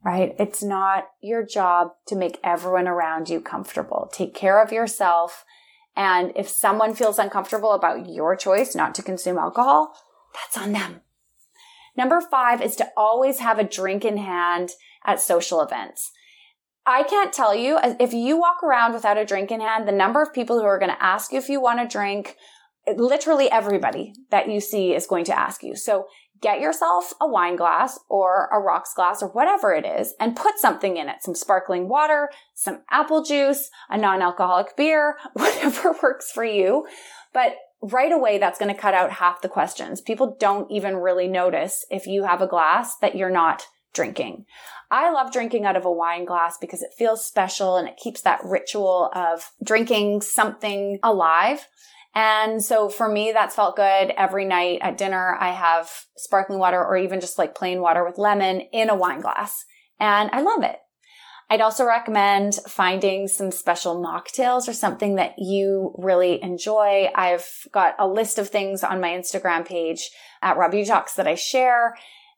right? 0.04 0.34
It's 0.38 0.62
not 0.62 1.08
your 1.22 1.44
job 1.44 1.92
to 2.06 2.16
make 2.16 2.38
everyone 2.44 2.86
around 2.86 3.30
you 3.30 3.40
comfortable. 3.40 4.10
Take 4.12 4.34
care 4.34 4.62
of 4.62 4.70
yourself. 4.70 5.44
And 5.96 6.32
if 6.36 6.48
someone 6.48 6.94
feels 6.94 7.18
uncomfortable 7.18 7.72
about 7.72 8.08
your 8.08 8.36
choice 8.36 8.74
not 8.74 8.94
to 8.96 9.02
consume 9.02 9.38
alcohol, 9.38 9.94
that's 10.34 10.58
on 10.58 10.72
them. 10.72 11.00
Number 11.96 12.20
five 12.20 12.60
is 12.60 12.76
to 12.76 12.88
always 12.96 13.38
have 13.38 13.58
a 13.58 13.64
drink 13.64 14.04
in 14.04 14.18
hand 14.18 14.70
at 15.06 15.20
social 15.20 15.60
events. 15.60 16.10
I 16.86 17.02
can't 17.04 17.32
tell 17.32 17.54
you 17.54 17.78
if 17.82 18.12
you 18.12 18.38
walk 18.38 18.62
around 18.62 18.92
without 18.92 19.16
a 19.16 19.24
drink 19.24 19.50
in 19.50 19.60
hand, 19.60 19.88
the 19.88 19.92
number 19.92 20.20
of 20.20 20.34
people 20.34 20.58
who 20.58 20.66
are 20.66 20.78
going 20.78 20.90
to 20.90 21.02
ask 21.02 21.32
you 21.32 21.38
if 21.38 21.48
you 21.48 21.60
want 21.60 21.80
a 21.80 21.86
drink, 21.86 22.36
literally 22.96 23.50
everybody 23.50 24.12
that 24.30 24.50
you 24.50 24.60
see 24.60 24.92
is 24.92 25.06
going 25.06 25.24
to 25.26 25.38
ask 25.38 25.62
you. 25.62 25.76
So 25.76 26.06
get 26.40 26.60
yourself 26.60 27.12
a 27.20 27.28
wine 27.28 27.56
glass 27.56 27.98
or 28.08 28.48
a 28.52 28.58
rocks 28.58 28.92
glass 28.94 29.22
or 29.22 29.28
whatever 29.28 29.72
it 29.72 29.86
is 29.86 30.14
and 30.20 30.36
put 30.36 30.58
something 30.58 30.96
in 30.96 31.08
it. 31.08 31.22
Some 31.22 31.34
sparkling 31.34 31.88
water, 31.88 32.30
some 32.54 32.82
apple 32.90 33.22
juice, 33.22 33.70
a 33.88 33.96
non-alcoholic 33.96 34.76
beer, 34.76 35.16
whatever 35.34 35.94
works 36.02 36.30
for 36.30 36.44
you. 36.44 36.86
But 37.32 37.56
right 37.82 38.12
away 38.12 38.38
that's 38.38 38.58
going 38.58 38.74
to 38.74 38.80
cut 38.80 38.94
out 38.94 39.12
half 39.12 39.42
the 39.42 39.48
questions. 39.48 40.00
People 40.00 40.36
don't 40.38 40.70
even 40.70 40.96
really 40.96 41.28
notice 41.28 41.84
if 41.90 42.06
you 42.06 42.24
have 42.24 42.40
a 42.40 42.46
glass 42.46 42.96
that 42.98 43.14
you're 43.14 43.30
not 43.30 43.66
drinking. 43.92 44.44
I 44.90 45.10
love 45.10 45.32
drinking 45.32 45.64
out 45.64 45.76
of 45.76 45.84
a 45.84 45.92
wine 45.92 46.24
glass 46.24 46.58
because 46.58 46.82
it 46.82 46.94
feels 46.96 47.24
special 47.24 47.76
and 47.76 47.88
it 47.88 47.96
keeps 47.96 48.22
that 48.22 48.44
ritual 48.44 49.10
of 49.14 49.50
drinking 49.62 50.20
something 50.20 50.98
alive. 51.02 51.66
And 52.14 52.62
so 52.62 52.88
for 52.88 53.08
me, 53.08 53.32
that's 53.32 53.56
felt 53.56 53.76
good. 53.76 54.12
Every 54.16 54.44
night 54.44 54.78
at 54.82 54.98
dinner, 54.98 55.36
I 55.38 55.50
have 55.50 55.90
sparkling 56.16 56.60
water 56.60 56.82
or 56.82 56.96
even 56.96 57.20
just 57.20 57.38
like 57.38 57.56
plain 57.56 57.80
water 57.80 58.04
with 58.04 58.18
lemon 58.18 58.60
in 58.72 58.88
a 58.88 58.94
wine 58.94 59.20
glass. 59.20 59.64
And 59.98 60.30
I 60.32 60.42
love 60.42 60.62
it. 60.62 60.76
I'd 61.50 61.60
also 61.60 61.84
recommend 61.84 62.54
finding 62.68 63.28
some 63.28 63.50
special 63.50 64.02
mocktails 64.02 64.66
or 64.66 64.72
something 64.72 65.16
that 65.16 65.34
you 65.38 65.94
really 65.98 66.42
enjoy. 66.42 67.10
I've 67.14 67.46
got 67.70 67.94
a 67.98 68.08
list 68.08 68.38
of 68.38 68.48
things 68.48 68.82
on 68.82 69.00
my 69.00 69.10
Instagram 69.10 69.66
page 69.66 70.10
at 70.40 70.56
Raw 70.56 70.70
Jocks 70.70 71.14
that 71.14 71.26
I 71.26 71.34
share. 71.34 71.96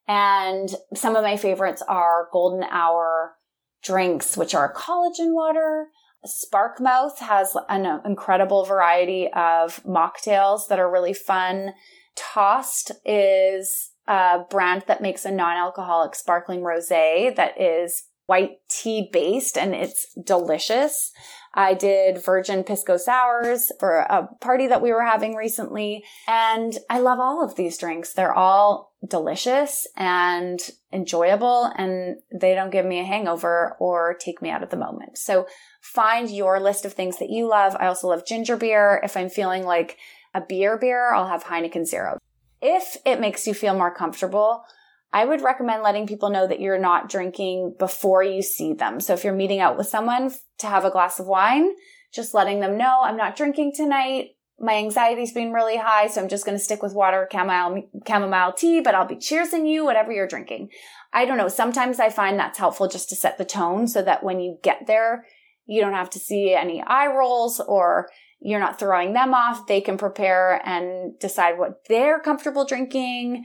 And 0.09 0.69
some 0.95 1.17
of 1.17 1.23
my 1.23 1.37
favorites 1.37 1.83
are 1.87 2.29
Golden 2.33 2.65
Hour 2.65 3.37
drinks, 3.83 4.37
which 4.37 4.55
are 4.55 4.73
collagen 4.73 5.35
water. 5.35 5.89
Sparkmouth 6.27 7.19
has 7.19 7.57
an 7.69 8.01
incredible 8.05 8.65
variety 8.65 9.29
of 9.33 9.83
mocktails 9.85 10.69
that 10.69 10.79
are 10.79 10.91
really 10.91 11.15
fun. 11.15 11.73
TÖST 12.17 12.93
is 13.05 13.91
a 14.07 14.41
brand 14.51 14.85
that 14.87 15.03
makes 15.03 15.25
a 15.25 15.31
non-alcoholic 15.31 16.15
sparkling 16.15 16.61
rosé 16.61 17.35
that 17.35 17.61
is 17.61 18.05
white 18.27 18.59
tea 18.69 19.09
based 19.13 19.57
and 19.57 19.75
it's 19.75 20.07
delicious. 20.15 21.13
I 21.57 21.73
did 21.73 22.23
virgin 22.23 22.65
pisco 22.65 22.99
sours 22.99 23.73
for 23.81 24.01
a 24.01 24.29
party 24.43 24.67
that 24.67 24.83
we 24.83 24.93
were 24.93 25.05
having 25.05 25.35
recently. 25.35 26.05
And 26.29 26.77
I 26.91 26.99
love 26.99 27.19
all 27.19 27.43
of 27.43 27.57
these 27.57 27.79
drinks. 27.79 28.13
They're 28.13 28.35
all 28.35 28.93
delicious 29.09 29.87
and 29.97 30.61
enjoyable 30.93 31.73
and 31.77 32.17
they 32.33 32.55
don't 32.55 32.71
give 32.71 32.85
me 32.85 33.01
a 33.01 33.05
hangover 33.05 33.75
or 33.81 34.15
take 34.21 34.43
me 34.43 34.51
out 34.51 34.63
of 34.63 34.69
the 34.69 34.77
moment. 34.77 35.17
So 35.17 35.47
find 35.81 36.31
your 36.31 36.61
list 36.61 36.85
of 36.85 36.93
things 36.93 37.19
that 37.19 37.31
you 37.31 37.49
love. 37.49 37.75
I 37.81 37.87
also 37.87 38.09
love 38.09 38.27
ginger 38.27 38.57
beer. 38.57 39.01
If 39.03 39.17
I'm 39.17 39.31
feeling 39.31 39.65
like 39.65 39.97
a 40.35 40.43
beer 40.43 40.77
beer, 40.77 41.15
I'll 41.15 41.29
have 41.29 41.45
Heineken 41.45 41.87
Zero. 41.87 42.19
If 42.61 42.99
it 43.07 43.21
makes 43.21 43.47
you 43.47 43.55
feel 43.55 43.75
more 43.75 43.95
comfortable, 43.95 44.65
I 45.13 45.25
would 45.25 45.41
recommend 45.41 45.83
letting 45.83 46.07
people 46.07 46.31
know 46.31 46.47
that 46.47 46.61
you're 46.61 46.79
not 46.79 47.09
drinking 47.09 47.77
before 47.79 48.23
you 48.23 48.43
see 48.43 48.75
them. 48.75 49.01
So 49.01 49.15
if 49.15 49.25
you're 49.25 49.33
meeting 49.33 49.61
out 49.61 49.79
with 49.79 49.87
someone 49.87 50.33
to 50.59 50.67
have 50.67 50.85
a 50.85 50.91
glass 50.91 51.19
of 51.19 51.27
wine, 51.27 51.71
just 52.13 52.35
letting 52.35 52.61
them 52.61 52.77
know 52.77 53.01
I'm 53.03 53.17
not 53.17 53.37
drinking 53.37 53.73
tonight. 53.75 54.31
My 54.59 54.75
anxiety's 54.75 55.33
been 55.33 55.53
really 55.53 55.77
high, 55.77 56.07
so 56.07 56.21
I'm 56.21 56.29
just 56.29 56.47
going 56.47 56.57
to 56.57 56.63
stick 56.63 56.83
with 56.83 56.95
water, 56.95 57.29
chamomile, 57.31 57.91
chamomile 58.07 58.55
tea, 58.55 58.81
but 58.81 58.95
I'll 58.95 59.07
be 59.07 59.17
cheersing 59.17 59.69
you, 59.69 59.85
whatever 59.85 60.13
you're 60.13 60.27
drinking. 60.27 60.71
I 61.13 61.27
don't 61.27 61.37
know. 61.37 61.49
Sometimes 61.49 62.01
I 62.01 62.09
find 62.09 62.39
that's 62.39 62.59
helpful 62.59 62.89
just 62.89 63.11
to 63.11 63.17
set 63.17 63.37
the 63.37 63.45
tone 63.45 63.87
so 63.87 64.03
that 64.03 64.23
when 64.23 64.41
you 64.41 64.59
get 64.63 64.87
there, 64.87 65.27
you 65.67 65.81
don't 65.81 65.93
have 65.93 66.11
to 66.11 66.19
see 66.19 66.55
any 66.55 66.83
eye 66.83 67.07
rolls 67.07 67.61
or 67.61 68.09
you're 68.41 68.61
not 68.61 68.79
throwing 68.79 69.13
them 69.13 69.35
off. 69.35 69.67
They 69.67 69.81
can 69.81 69.99
prepare 69.99 70.61
and 70.67 71.19
decide 71.19 71.59
what 71.59 71.85
they're 71.89 72.21
comfortable 72.21 72.65
drinking. 72.65 73.45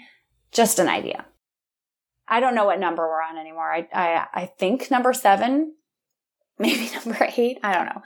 Just 0.51 0.79
an 0.79 0.87
idea. 0.87 1.25
I 2.31 2.39
don't 2.39 2.55
know 2.55 2.65
what 2.65 2.79
number 2.79 3.03
we're 3.03 3.21
on 3.21 3.37
anymore. 3.37 3.69
I, 3.69 3.87
I, 3.93 4.25
I 4.33 4.45
think 4.45 4.89
number 4.89 5.11
seven, 5.11 5.75
maybe 6.57 6.89
number 6.95 7.27
eight. 7.35 7.59
I 7.61 7.73
don't 7.73 7.87
know. 7.87 8.01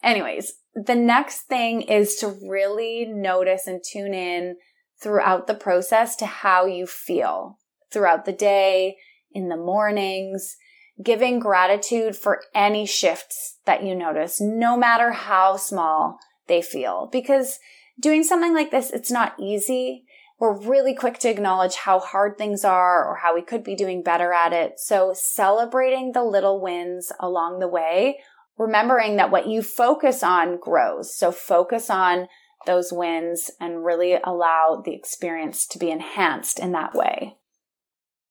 Anyways, 0.00 0.52
the 0.74 0.94
next 0.94 1.42
thing 1.42 1.82
is 1.82 2.14
to 2.16 2.28
really 2.48 3.04
notice 3.04 3.66
and 3.66 3.82
tune 3.82 4.14
in 4.14 4.56
throughout 5.02 5.48
the 5.48 5.54
process 5.54 6.14
to 6.16 6.26
how 6.26 6.66
you 6.66 6.86
feel 6.86 7.58
throughout 7.92 8.24
the 8.24 8.32
day, 8.32 8.96
in 9.32 9.48
the 9.48 9.56
mornings, 9.56 10.56
giving 11.02 11.40
gratitude 11.40 12.14
for 12.14 12.42
any 12.54 12.86
shifts 12.86 13.58
that 13.66 13.82
you 13.82 13.94
notice, 13.94 14.40
no 14.40 14.76
matter 14.76 15.10
how 15.10 15.56
small 15.56 16.18
they 16.46 16.62
feel. 16.62 17.08
Because 17.10 17.58
doing 18.00 18.22
something 18.22 18.54
like 18.54 18.70
this, 18.70 18.90
it's 18.90 19.10
not 19.10 19.34
easy 19.40 20.04
we're 20.44 20.68
really 20.68 20.94
quick 20.94 21.18
to 21.18 21.30
acknowledge 21.30 21.74
how 21.74 21.98
hard 21.98 22.36
things 22.36 22.66
are 22.66 23.02
or 23.02 23.16
how 23.16 23.34
we 23.34 23.40
could 23.40 23.64
be 23.64 23.74
doing 23.74 24.02
better 24.02 24.30
at 24.34 24.52
it. 24.52 24.78
So 24.78 25.14
celebrating 25.14 26.12
the 26.12 26.22
little 26.22 26.60
wins 26.60 27.10
along 27.18 27.60
the 27.60 27.68
way, 27.68 28.18
remembering 28.58 29.16
that 29.16 29.30
what 29.30 29.48
you 29.48 29.62
focus 29.62 30.22
on 30.22 30.58
grows. 30.58 31.16
So 31.16 31.32
focus 31.32 31.88
on 31.88 32.28
those 32.66 32.92
wins 32.92 33.50
and 33.58 33.86
really 33.86 34.18
allow 34.22 34.82
the 34.84 34.94
experience 34.94 35.66
to 35.68 35.78
be 35.78 35.90
enhanced 35.90 36.58
in 36.58 36.72
that 36.72 36.94
way. 36.94 37.36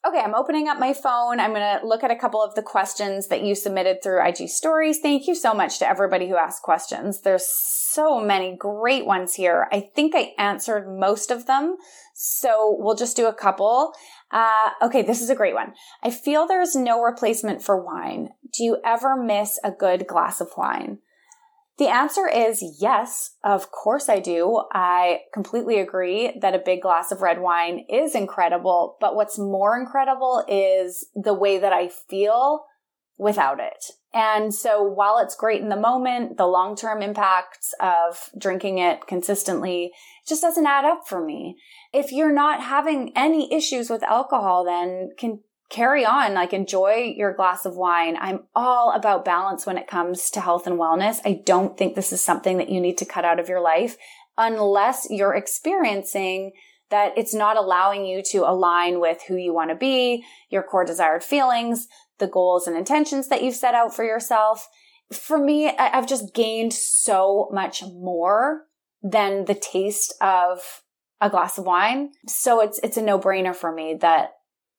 Okay, 0.06 0.20
I'm 0.20 0.36
opening 0.36 0.68
up 0.68 0.80
my 0.80 0.94
phone. 0.94 1.40
I'm 1.40 1.54
going 1.54 1.80
to 1.80 1.88
look 1.88 2.04
at 2.04 2.12
a 2.12 2.16
couple 2.18 2.44
of 2.44 2.56
the 2.56 2.62
questions 2.62 3.28
that 3.30 3.42
you 3.42 3.56
submitted 3.56 4.04
through 4.04 4.26
IG 4.26 4.50
stories. 4.50 5.00
Thank 5.00 5.28
you 5.28 5.36
so 5.36 5.54
much 5.54 5.80
to 5.80 5.88
everybody 5.88 6.28
who 6.28 6.36
asked 6.36 6.62
questions. 6.62 7.22
There's 7.22 7.48
so 7.48 8.20
many 8.20 8.58
great 8.58 9.06
ones 9.06 9.36
here. 9.36 9.70
I 9.72 9.80
think 9.96 10.14
I 10.14 10.34
answered 10.38 10.94
most 11.00 11.32
of 11.32 11.46
them. 11.46 11.78
So 12.14 12.76
we'll 12.78 12.98
just 12.98 13.16
do 13.16 13.28
a 13.28 13.34
couple. 13.34 13.94
Uh, 14.30 14.72
okay, 14.82 15.04
this 15.04 15.22
is 15.22 15.30
a 15.30 15.36
great 15.36 15.54
one. 15.54 15.74
I 16.04 16.10
feel 16.10 16.48
there's 16.48 16.76
no 16.76 17.02
replacement 17.02 17.64
for 17.64 17.82
wine. 17.82 18.30
Do 18.52 18.66
you 18.66 18.80
ever 18.84 19.16
miss 19.16 19.58
a 19.64 19.72
good 19.72 20.06
glass 20.06 20.42
of 20.42 20.50
wine? 20.58 21.00
The 21.80 21.88
answer 21.88 22.28
is 22.28 22.64
yes, 22.80 23.36
of 23.44 23.72
course 23.72 24.08
I 24.08 24.20
do. 24.20 24.64
I 24.74 25.22
completely 25.34 25.80
agree 25.80 26.38
that 26.42 26.54
a 26.54 26.62
big 26.64 26.82
glass 26.84 27.12
of 27.12 27.22
red 27.22 27.40
wine 27.40 27.86
is 27.90 28.14
incredible, 28.14 28.98
but 29.02 29.16
what's 29.16 29.40
more 29.40 29.80
incredible 29.80 30.46
is 30.48 31.08
the 31.16 31.34
way 31.34 31.58
that 31.58 31.74
I 31.74 31.90
feel 31.90 32.66
without 33.18 33.60
it. 33.60 33.86
And 34.14 34.54
so 34.54 34.84
while 34.84 35.18
it's 35.18 35.36
great 35.36 35.62
in 35.62 35.70
the 35.70 35.76
moment, 35.76 36.38
the 36.38 36.46
long 36.46 36.76
term 36.76 37.02
impacts 37.02 37.74
of 37.80 38.30
drinking 38.38 38.78
it 38.78 39.08
consistently 39.08 39.92
just 40.28 40.44
doesn't 40.44 40.68
add 40.68 40.86
up 40.86 41.08
for 41.08 41.26
me. 41.26 41.58
If 41.92 42.12
you're 42.12 42.34
not 42.34 42.62
having 42.62 43.12
any 43.16 43.52
issues 43.52 43.90
with 43.90 44.04
alcohol, 44.04 44.64
then 44.64 45.10
can 45.18 45.40
carry 45.70 46.06
on, 46.06 46.34
like 46.34 46.54
enjoy 46.54 47.14
your 47.16 47.34
glass 47.34 47.66
of 47.66 47.76
wine. 47.76 48.18
I'm 48.20 48.44
all 48.56 48.92
about 48.92 49.26
balance 49.26 49.66
when 49.66 49.78
it 49.78 49.88
comes 49.88 50.30
to 50.32 50.42
health 50.42 50.68
and 50.68 50.78
wellness. 50.78 51.20
I 51.26 51.42
don't 51.46 51.78
think 51.78 51.96
this 51.96 52.14
is 52.14 52.24
something 52.24 52.58
that 52.58 52.70
you 52.70 52.80
need 52.80 52.98
to 53.00 53.06
cut 53.06 53.26
out 53.26 53.40
of 53.40 53.50
your 53.50 53.62
life 53.62 53.98
unless 54.38 55.08
you're 55.10 55.36
experiencing 55.36 56.54
that 56.90 57.18
it's 57.18 57.34
not 57.34 57.58
allowing 57.58 58.06
you 58.06 58.22
to 58.22 58.40
align 58.40 59.00
with 59.00 59.24
who 59.28 59.36
you 59.36 59.54
want 59.54 59.72
to 59.72 59.76
be, 59.76 60.24
your 60.50 60.62
core 60.62 60.86
desired 60.86 61.24
feelings, 61.24 61.88
the 62.20 62.28
goals 62.28 62.68
and 62.68 62.78
intentions 62.78 63.30
that 63.30 63.42
you've 63.42 63.56
set 63.56 63.74
out 63.74 63.96
for 63.96 64.06
yourself. 64.06 64.68
For 65.12 65.38
me, 65.38 65.70
I've 65.70 66.08
just 66.08 66.34
gained 66.36 66.74
so 66.74 67.50
much 67.52 67.84
more 67.84 68.66
than 69.02 69.46
the 69.46 69.56
taste 69.56 70.14
of 70.22 70.84
a 71.20 71.30
glass 71.30 71.58
of 71.58 71.66
wine. 71.66 72.12
So 72.28 72.62
it's, 72.62 72.80
it's 72.84 72.98
a 72.98 73.02
no 73.02 73.18
brainer 73.18 73.56
for 73.56 73.72
me 73.74 73.98
that 74.02 74.34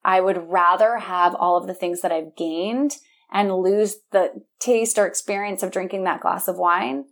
I 0.05 0.21
would 0.21 0.51
rather 0.51 0.99
have 0.99 1.35
all 1.35 1.57
of 1.57 1.67
the 1.67 1.75
things 1.75 2.03
that 2.03 2.13
I've 2.13 2.37
gained 2.37 2.97
and 3.33 3.57
lose 3.57 3.97
the 4.13 4.43
taste 4.61 4.99
or 4.99 5.07
experience 5.07 5.63
of 5.63 5.71
drinking 5.71 6.05
that 6.05 6.21
glass 6.21 6.47
of 6.47 6.59
wine. 6.59 7.07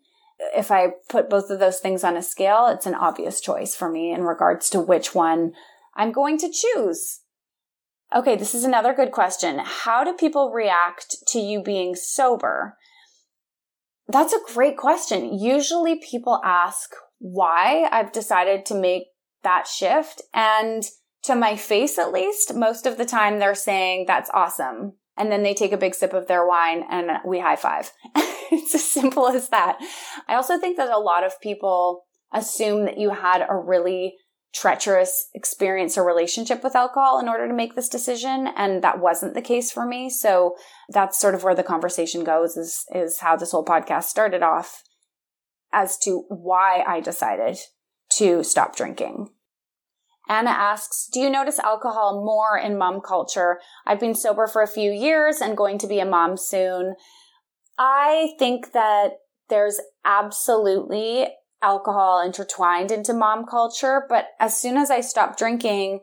If 0.55 0.71
I 0.71 0.89
put 1.09 1.31
both 1.31 1.51
of 1.51 1.59
those 1.59 1.79
things 1.79 2.05
on 2.05 2.17
a 2.17 2.23
scale, 2.23 2.67
it's 2.67 2.87
an 2.87 2.95
obvious 2.95 3.41
choice 3.41 3.75
for 3.75 3.91
me 3.91 4.13
in 4.13 4.23
regards 4.23 4.69
to 4.71 4.81
which 4.81 5.15
one 5.15 5.53
I'm 5.95 6.13
going 6.13 6.39
to 6.39 6.53
choose. 6.53 7.21
Okay, 8.15 8.37
this 8.37 8.55
is 8.55 8.65
another 8.65 8.93
good 8.93 9.11
question. 9.11 9.61
How 9.65 10.05
do 10.05 10.13
people 10.13 10.53
react 10.53 11.17
to 11.29 11.39
you 11.39 11.63
being 11.63 11.95
sober? 11.95 12.77
That's 14.07 14.35
a 14.35 14.53
great 14.53 14.77
question. 14.77 15.39
Usually 15.39 15.97
people 15.97 16.41
ask 16.45 16.91
why 17.19 17.89
I've 17.91 18.13
decided 18.13 18.67
to 18.67 18.75
make 18.75 19.05
that 19.43 19.67
shift. 19.67 20.21
And 20.35 20.85
to 21.25 21.35
my 21.35 21.57
face, 21.57 21.99
at 21.99 22.13
least, 22.13 22.55
most 22.55 22.87
of 22.87 22.99
the 22.99 23.05
time 23.05 23.39
they're 23.39 23.55
saying, 23.55 24.05
that's 24.07 24.31
awesome. 24.35 24.95
And 25.17 25.31
then 25.31 25.43
they 25.43 25.55
take 25.55 25.73
a 25.73 25.79
big 25.79 25.95
sip 25.95 26.13
of 26.13 26.27
their 26.27 26.47
wine 26.47 26.85
and 26.91 27.11
we 27.25 27.41
high 27.41 27.57
five. 27.57 27.93
it's 28.15 28.75
as 28.75 28.85
simple 28.85 29.29
as 29.29 29.49
that. 29.51 29.79
I 30.29 30.35
also 30.35 30.59
think 30.59 30.77
that 30.79 30.91
a 30.91 30.99
lot 30.99 31.25
of 31.25 31.41
people 31.41 32.05
assume 32.33 32.87
that 32.87 32.99
you 32.99 33.11
had 33.11 33.47
a 33.49 33.55
really 33.55 34.17
treacherous 34.55 35.29
experience 35.35 35.97
or 35.97 36.05
relationship 36.05 36.63
with 36.63 36.77
alcohol 36.77 37.19
in 37.19 37.29
order 37.29 37.49
to 37.49 37.55
make 37.55 37.75
this 37.75 37.89
decision. 37.89 38.49
And 38.57 38.83
that 38.83 39.01
wasn't 39.01 39.35
the 39.35 39.43
case 39.43 39.71
for 39.71 39.87
me. 39.87 40.11
So 40.11 40.57
that's 40.91 41.19
sort 41.19 41.35
of 41.35 41.43
where 41.43 41.55
the 41.55 41.63
conversation 41.63 42.25
goes 42.25 42.57
is, 42.57 42.85
is 42.95 43.21
how 43.21 43.37
this 43.37 43.53
whole 43.53 43.65
podcast 43.65 44.05
started 44.05 44.43
off 44.43 44.83
as 45.73 45.97
to 45.99 46.25
why 46.29 46.85
I 46.87 47.01
decided 47.01 47.59
to 48.15 48.45
stop 48.45 48.77
drinking. 48.77 49.31
Anna 50.29 50.51
asks, 50.51 51.09
do 51.13 51.21
you 51.21 51.29
notice 51.29 51.59
alcohol 51.59 52.25
more 52.25 52.57
in 52.59 52.79
mom 52.79 53.01
culture? 53.01 53.61
I've 53.87 54.01
been 54.01 54.15
sober 54.15 54.47
for 54.47 54.63
a 54.63 54.69
few 54.69 54.91
years 54.91 55.41
and 55.41 55.57
going 55.57 55.79
to 55.79 55.87
be 55.87 55.99
a 55.99 56.07
mom 56.07 56.37
soon. 56.37 56.95
I 57.79 58.35
think 58.39 58.73
that 58.73 59.13
there's 59.49 59.81
absolutely 60.05 61.27
alcohol 61.61 62.23
intertwined 62.25 62.91
into 62.91 63.13
mom 63.13 63.47
culture, 63.47 64.05
but 64.09 64.29
as 64.41 64.59
soon 64.59 64.77
as 64.77 64.91
I 64.91 65.01
stop 65.01 65.37
drinking, 65.37 66.01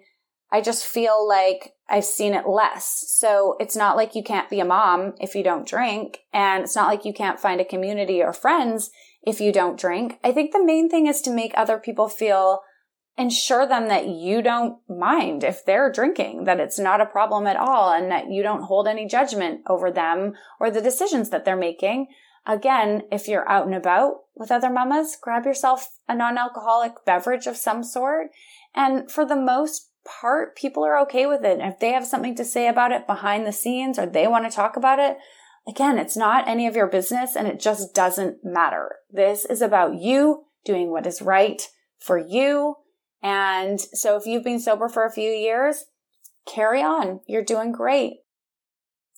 I 0.52 0.62
just 0.62 0.86
feel 0.86 1.28
like 1.28 1.74
I've 1.88 2.06
seen 2.06 2.34
it 2.34 2.48
less. 2.48 3.06
So 3.08 3.56
it's 3.60 3.76
not 3.76 3.96
like 3.96 4.16
you 4.16 4.24
can't 4.24 4.50
be 4.50 4.60
a 4.60 4.66
mom 4.66 5.14
if 5.20 5.36
you 5.36 5.44
don't 5.44 5.68
drink. 5.68 6.20
And 6.34 6.64
it's 6.64 6.76
not 6.76 6.88
like 6.88 7.06
you 7.06 7.14
can't 7.14 7.40
find 7.40 7.62
a 7.62 7.66
community 7.66 8.22
or 8.22 8.34
friends 8.34 8.90
if 9.24 9.40
you 9.40 9.52
don't 9.52 9.80
drink. 9.80 10.18
I 10.24 10.32
think 10.32 10.52
the 10.52 10.64
main 10.64 10.90
thing 10.90 11.08
is 11.08 11.22
to 11.22 11.32
make 11.32 11.52
other 11.56 11.78
people 11.78 12.10
feel 12.10 12.62
ensure 13.20 13.68
them 13.68 13.90
that 13.90 14.08
you 14.08 14.42
don't 14.42 14.78
mind 14.90 15.44
if 15.44 15.66
they're 15.66 15.92
drinking, 15.92 16.46
that 16.46 16.62
it's 16.62 16.80
not 16.80 17.02
a 17.02 17.06
problem 17.06 17.46
at 17.46 17.58
all, 17.58 17.92
and 17.92 18.10
that 18.10 18.32
you 18.32 18.42
don't 18.42 18.64
hold 18.64 18.88
any 18.88 19.06
judgment 19.06 19.60
over 19.68 19.92
them 19.92 20.34
or 20.58 20.72
the 20.72 20.82
decisions 20.82 21.30
that 21.30 21.44
they're 21.44 21.58
making. 21.58 22.08
Again, 22.48 23.04
if 23.12 23.28
you're 23.28 23.48
out 23.50 23.66
and 23.66 23.76
about 23.76 24.22
with 24.36 24.52
other 24.52 24.70
mamas, 24.70 25.18
grab 25.22 25.46
yourself 25.46 26.00
a 26.08 26.16
non-alcoholic 26.16 26.94
beverage 27.06 27.46
of 27.46 27.58
some 27.58 27.84
sort. 27.84 28.30
And 28.74 29.12
for 29.12 29.26
the 29.26 29.36
most 29.36 29.92
part, 30.06 30.56
people 30.56 30.86
are 30.86 30.98
okay 31.02 31.26
with 31.26 31.44
it. 31.44 31.60
If 31.60 31.80
they 31.80 31.92
have 31.92 32.08
something 32.08 32.36
to 32.36 32.46
say 32.46 32.70
about 32.70 32.94
it 32.94 33.06
behind 33.06 33.46
the 33.46 33.52
scenes 33.52 34.00
or 34.00 34.06
they 34.06 34.28
want 34.28 34.50
to 34.50 34.56
talk 34.56 34.78
about 34.78 34.98
it, 34.98 35.18
again, 35.68 35.98
it's 35.98 36.16
not 36.16 36.48
any 36.48 36.68
of 36.68 36.76
your 36.76 36.88
business 36.88 37.36
and 37.36 37.50
it 37.50 37.60
just 37.60 37.94
doesn't 37.94 38.46
matter. 38.46 38.96
This 39.12 39.44
is 39.44 39.62
about 39.62 39.96
you 39.96 40.46
doing 40.64 40.90
what 40.90 41.06
is 41.06 41.22
right 41.22 41.62
for 42.00 42.18
you 42.18 42.76
and 43.22 43.80
so 43.80 44.16
if 44.16 44.26
you've 44.26 44.44
been 44.44 44.60
sober 44.60 44.88
for 44.88 45.06
a 45.06 45.12
few 45.12 45.32
years, 45.32 45.86
carry 46.48 46.82
on. 46.82 47.22
You're 47.28 47.44
doing 47.44 47.72
great. 47.72 48.18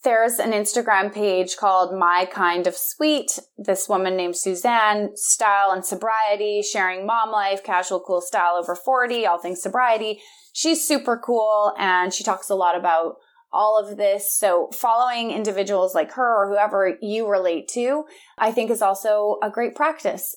There's 0.04 0.40
an 0.40 0.52
Instagram 0.52 1.14
page 1.14 1.58
called 1.58 1.98
My 1.98 2.28
Kind 2.32 2.66
of 2.66 2.76
Sweet. 2.76 3.38
This 3.56 3.88
woman 3.88 4.18
named 4.18 4.36
Suzanne, 4.36 5.12
style 5.16 5.72
and 5.72 5.86
sobriety, 5.86 6.64
sharing 6.64 7.06
mom 7.06 7.30
life, 7.30 7.64
casual, 7.64 8.00
cool 8.00 8.22
style 8.22 8.56
over 8.56 8.74
40, 8.74 9.28
all 9.28 9.38
things 9.38 9.62
sobriety. 9.62 10.20
She's 10.54 10.86
super 10.86 11.22
cool 11.24 11.74
and 11.78 12.12
she 12.12 12.24
talks 12.24 12.50
a 12.50 12.56
lot 12.56 12.76
about 12.76 13.18
all 13.54 13.78
of 13.78 13.98
this. 13.98 14.36
So 14.36 14.70
following 14.74 15.30
individuals 15.30 15.94
like 15.94 16.14
her 16.14 16.44
or 16.46 16.50
whoever 16.50 16.98
you 17.00 17.30
relate 17.30 17.68
to, 17.74 18.06
I 18.40 18.52
think 18.52 18.72
is 18.72 18.82
also 18.82 19.38
a 19.44 19.52
great 19.52 19.76
practice 19.76 20.36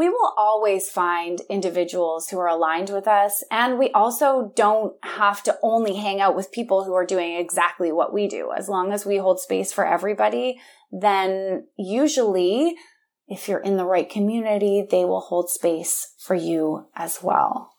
we 0.00 0.08
will 0.08 0.32
always 0.38 0.88
find 0.88 1.42
individuals 1.50 2.30
who 2.30 2.38
are 2.38 2.48
aligned 2.48 2.88
with 2.88 3.06
us. 3.06 3.44
And 3.50 3.78
we 3.78 3.90
also 3.90 4.50
don't 4.56 4.94
have 5.02 5.42
to 5.42 5.58
only 5.62 5.94
hang 5.96 6.22
out 6.22 6.34
with 6.34 6.50
people 6.52 6.84
who 6.84 6.94
are 6.94 7.04
doing 7.04 7.36
exactly 7.36 7.92
what 7.92 8.10
we 8.10 8.26
do. 8.26 8.50
As 8.56 8.66
long 8.66 8.94
as 8.94 9.04
we 9.04 9.18
hold 9.18 9.40
space 9.40 9.74
for 9.74 9.86
everybody, 9.86 10.58
then 10.90 11.66
usually 11.76 12.76
if 13.28 13.46
you're 13.46 13.60
in 13.60 13.76
the 13.76 13.84
right 13.84 14.08
community, 14.08 14.86
they 14.90 15.04
will 15.04 15.20
hold 15.20 15.50
space 15.50 16.14
for 16.18 16.34
you 16.34 16.86
as 16.96 17.18
well. 17.22 17.74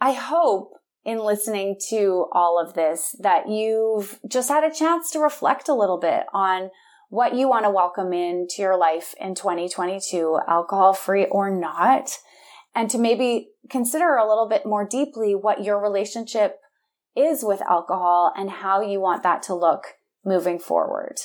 I 0.00 0.12
hope 0.12 0.72
in 1.04 1.18
listening 1.18 1.76
to 1.90 2.28
all 2.32 2.58
of 2.58 2.72
this 2.72 3.14
that 3.20 3.50
you've 3.50 4.18
just 4.26 4.48
had 4.48 4.64
a 4.64 4.74
chance 4.74 5.10
to 5.10 5.18
reflect 5.18 5.68
a 5.68 5.74
little 5.74 6.00
bit 6.00 6.24
on 6.32 6.70
what 7.12 7.34
you 7.34 7.46
want 7.46 7.66
to 7.66 7.70
welcome 7.70 8.14
into 8.14 8.62
your 8.62 8.74
life 8.74 9.14
in 9.20 9.34
2022, 9.34 10.38
alcohol 10.48 10.94
free 10.94 11.26
or 11.26 11.50
not, 11.50 12.16
and 12.74 12.88
to 12.88 12.96
maybe 12.96 13.50
consider 13.68 14.16
a 14.16 14.26
little 14.26 14.48
bit 14.48 14.64
more 14.64 14.88
deeply 14.88 15.34
what 15.34 15.62
your 15.62 15.78
relationship 15.78 16.58
is 17.14 17.44
with 17.44 17.60
alcohol 17.68 18.32
and 18.34 18.48
how 18.48 18.80
you 18.80 18.98
want 18.98 19.22
that 19.22 19.42
to 19.42 19.54
look 19.54 19.88
moving 20.24 20.58
forward. 20.58 21.16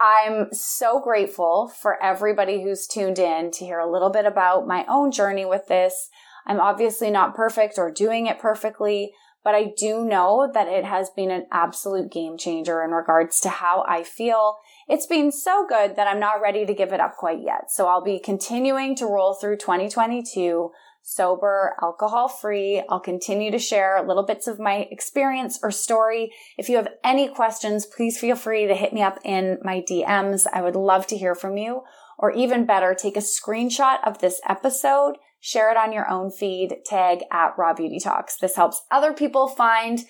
I'm 0.00 0.50
so 0.52 1.02
grateful 1.02 1.68
for 1.68 2.02
everybody 2.02 2.62
who's 2.62 2.86
tuned 2.86 3.18
in 3.18 3.50
to 3.50 3.66
hear 3.66 3.78
a 3.78 3.92
little 3.92 4.08
bit 4.08 4.24
about 4.24 4.66
my 4.66 4.86
own 4.88 5.12
journey 5.12 5.44
with 5.44 5.68
this. 5.68 6.08
I'm 6.46 6.60
obviously 6.60 7.10
not 7.10 7.34
perfect 7.34 7.74
or 7.76 7.90
doing 7.90 8.26
it 8.26 8.38
perfectly, 8.38 9.12
but 9.44 9.54
I 9.54 9.72
do 9.76 10.04
know 10.04 10.50
that 10.52 10.68
it 10.68 10.84
has 10.84 11.10
been 11.10 11.30
an 11.30 11.46
absolute 11.50 12.10
game 12.10 12.36
changer 12.38 12.82
in 12.82 12.90
regards 12.90 13.40
to 13.40 13.48
how 13.48 13.84
I 13.88 14.02
feel. 14.02 14.58
It's 14.88 15.06
been 15.06 15.32
so 15.32 15.66
good 15.68 15.96
that 15.96 16.06
I'm 16.06 16.20
not 16.20 16.40
ready 16.40 16.64
to 16.66 16.74
give 16.74 16.92
it 16.92 17.00
up 17.00 17.16
quite 17.16 17.42
yet. 17.42 17.70
So 17.70 17.88
I'll 17.88 18.04
be 18.04 18.18
continuing 18.18 18.94
to 18.96 19.06
roll 19.06 19.34
through 19.34 19.56
2022 19.56 20.70
sober, 21.02 21.74
alcohol 21.82 22.28
free. 22.28 22.82
I'll 22.88 23.00
continue 23.00 23.50
to 23.50 23.58
share 23.58 24.04
little 24.06 24.22
bits 24.22 24.46
of 24.46 24.58
my 24.58 24.86
experience 24.90 25.58
or 25.62 25.70
story. 25.70 26.32
If 26.56 26.68
you 26.68 26.76
have 26.76 26.88
any 27.02 27.28
questions, 27.28 27.86
please 27.86 28.18
feel 28.18 28.36
free 28.36 28.66
to 28.66 28.74
hit 28.74 28.92
me 28.92 29.02
up 29.02 29.18
in 29.24 29.58
my 29.62 29.80
DMs. 29.80 30.46
I 30.52 30.62
would 30.62 30.76
love 30.76 31.06
to 31.08 31.16
hear 31.16 31.34
from 31.34 31.56
you. 31.56 31.82
Or 32.18 32.30
even 32.30 32.66
better, 32.66 32.94
take 32.94 33.16
a 33.16 33.20
screenshot 33.20 33.98
of 34.06 34.18
this 34.18 34.40
episode 34.48 35.16
share 35.42 35.72
it 35.72 35.76
on 35.76 35.92
your 35.92 36.08
own 36.08 36.30
feed, 36.30 36.76
tag 36.86 37.24
at 37.30 37.58
Raw 37.58 37.74
Beauty 37.74 37.98
Talks. 37.98 38.36
This 38.36 38.56
helps 38.56 38.80
other 38.90 39.12
people 39.12 39.48
find 39.48 40.04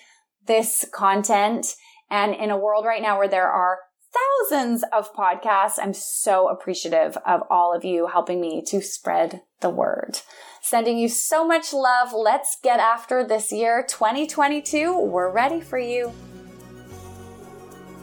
this 0.45 0.85
content. 0.93 1.75
And 2.09 2.35
in 2.35 2.51
a 2.51 2.57
world 2.57 2.85
right 2.85 3.01
now 3.01 3.17
where 3.17 3.27
there 3.27 3.49
are 3.49 3.79
thousands 4.13 4.83
of 4.93 5.11
podcasts, 5.13 5.79
I'm 5.81 5.93
so 5.93 6.47
appreciative 6.49 7.17
of 7.25 7.41
all 7.49 7.73
of 7.75 7.83
you 7.83 8.07
helping 8.07 8.39
me 8.39 8.63
to 8.67 8.79
spread 8.79 9.41
the 9.61 9.71
word. 9.71 10.19
Sending 10.61 10.99
you 10.99 11.09
so 11.09 11.45
much 11.45 11.73
love. 11.73 12.13
Let's 12.13 12.57
get 12.61 12.79
after 12.79 13.25
this 13.25 13.51
year 13.51 13.83
2022. 13.87 14.99
We're 14.99 15.31
ready 15.31 15.59
for 15.59 15.79
you. 15.79 16.13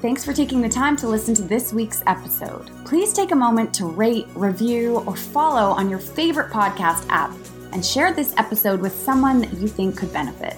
Thanks 0.00 0.24
for 0.24 0.32
taking 0.32 0.62
the 0.62 0.68
time 0.68 0.96
to 0.96 1.06
listen 1.06 1.34
to 1.34 1.42
this 1.42 1.74
week's 1.74 2.02
episode. 2.06 2.70
Please 2.86 3.12
take 3.12 3.32
a 3.32 3.36
moment 3.36 3.74
to 3.74 3.84
rate, 3.84 4.26
review, 4.34 5.00
or 5.00 5.14
follow 5.14 5.72
on 5.72 5.90
your 5.90 5.98
favorite 5.98 6.50
podcast 6.50 7.04
app 7.10 7.36
and 7.72 7.84
share 7.84 8.10
this 8.10 8.32
episode 8.38 8.80
with 8.80 8.94
someone 8.94 9.40
that 9.40 9.52
you 9.52 9.68
think 9.68 9.98
could 9.98 10.10
benefit. 10.10 10.56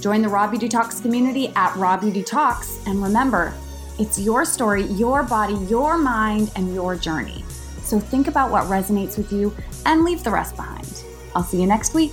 Join 0.00 0.22
the 0.22 0.28
Raw 0.28 0.46
Beauty 0.46 0.68
Talks 0.68 1.00
community 1.00 1.48
at 1.56 1.74
Raw 1.74 1.96
Beauty 1.96 2.22
Talks, 2.22 2.86
and 2.86 3.02
remember, 3.02 3.52
it's 3.98 4.20
your 4.20 4.44
story, 4.44 4.84
your 4.84 5.24
body, 5.24 5.54
your 5.66 5.98
mind, 5.98 6.52
and 6.54 6.72
your 6.72 6.94
journey. 6.94 7.44
So 7.82 7.98
think 7.98 8.28
about 8.28 8.52
what 8.52 8.62
resonates 8.64 9.18
with 9.18 9.32
you 9.32 9.52
and 9.86 10.04
leave 10.04 10.22
the 10.22 10.30
rest 10.30 10.54
behind. 10.54 11.02
I'll 11.34 11.42
see 11.42 11.60
you 11.60 11.66
next 11.66 11.94
week. 11.94 12.12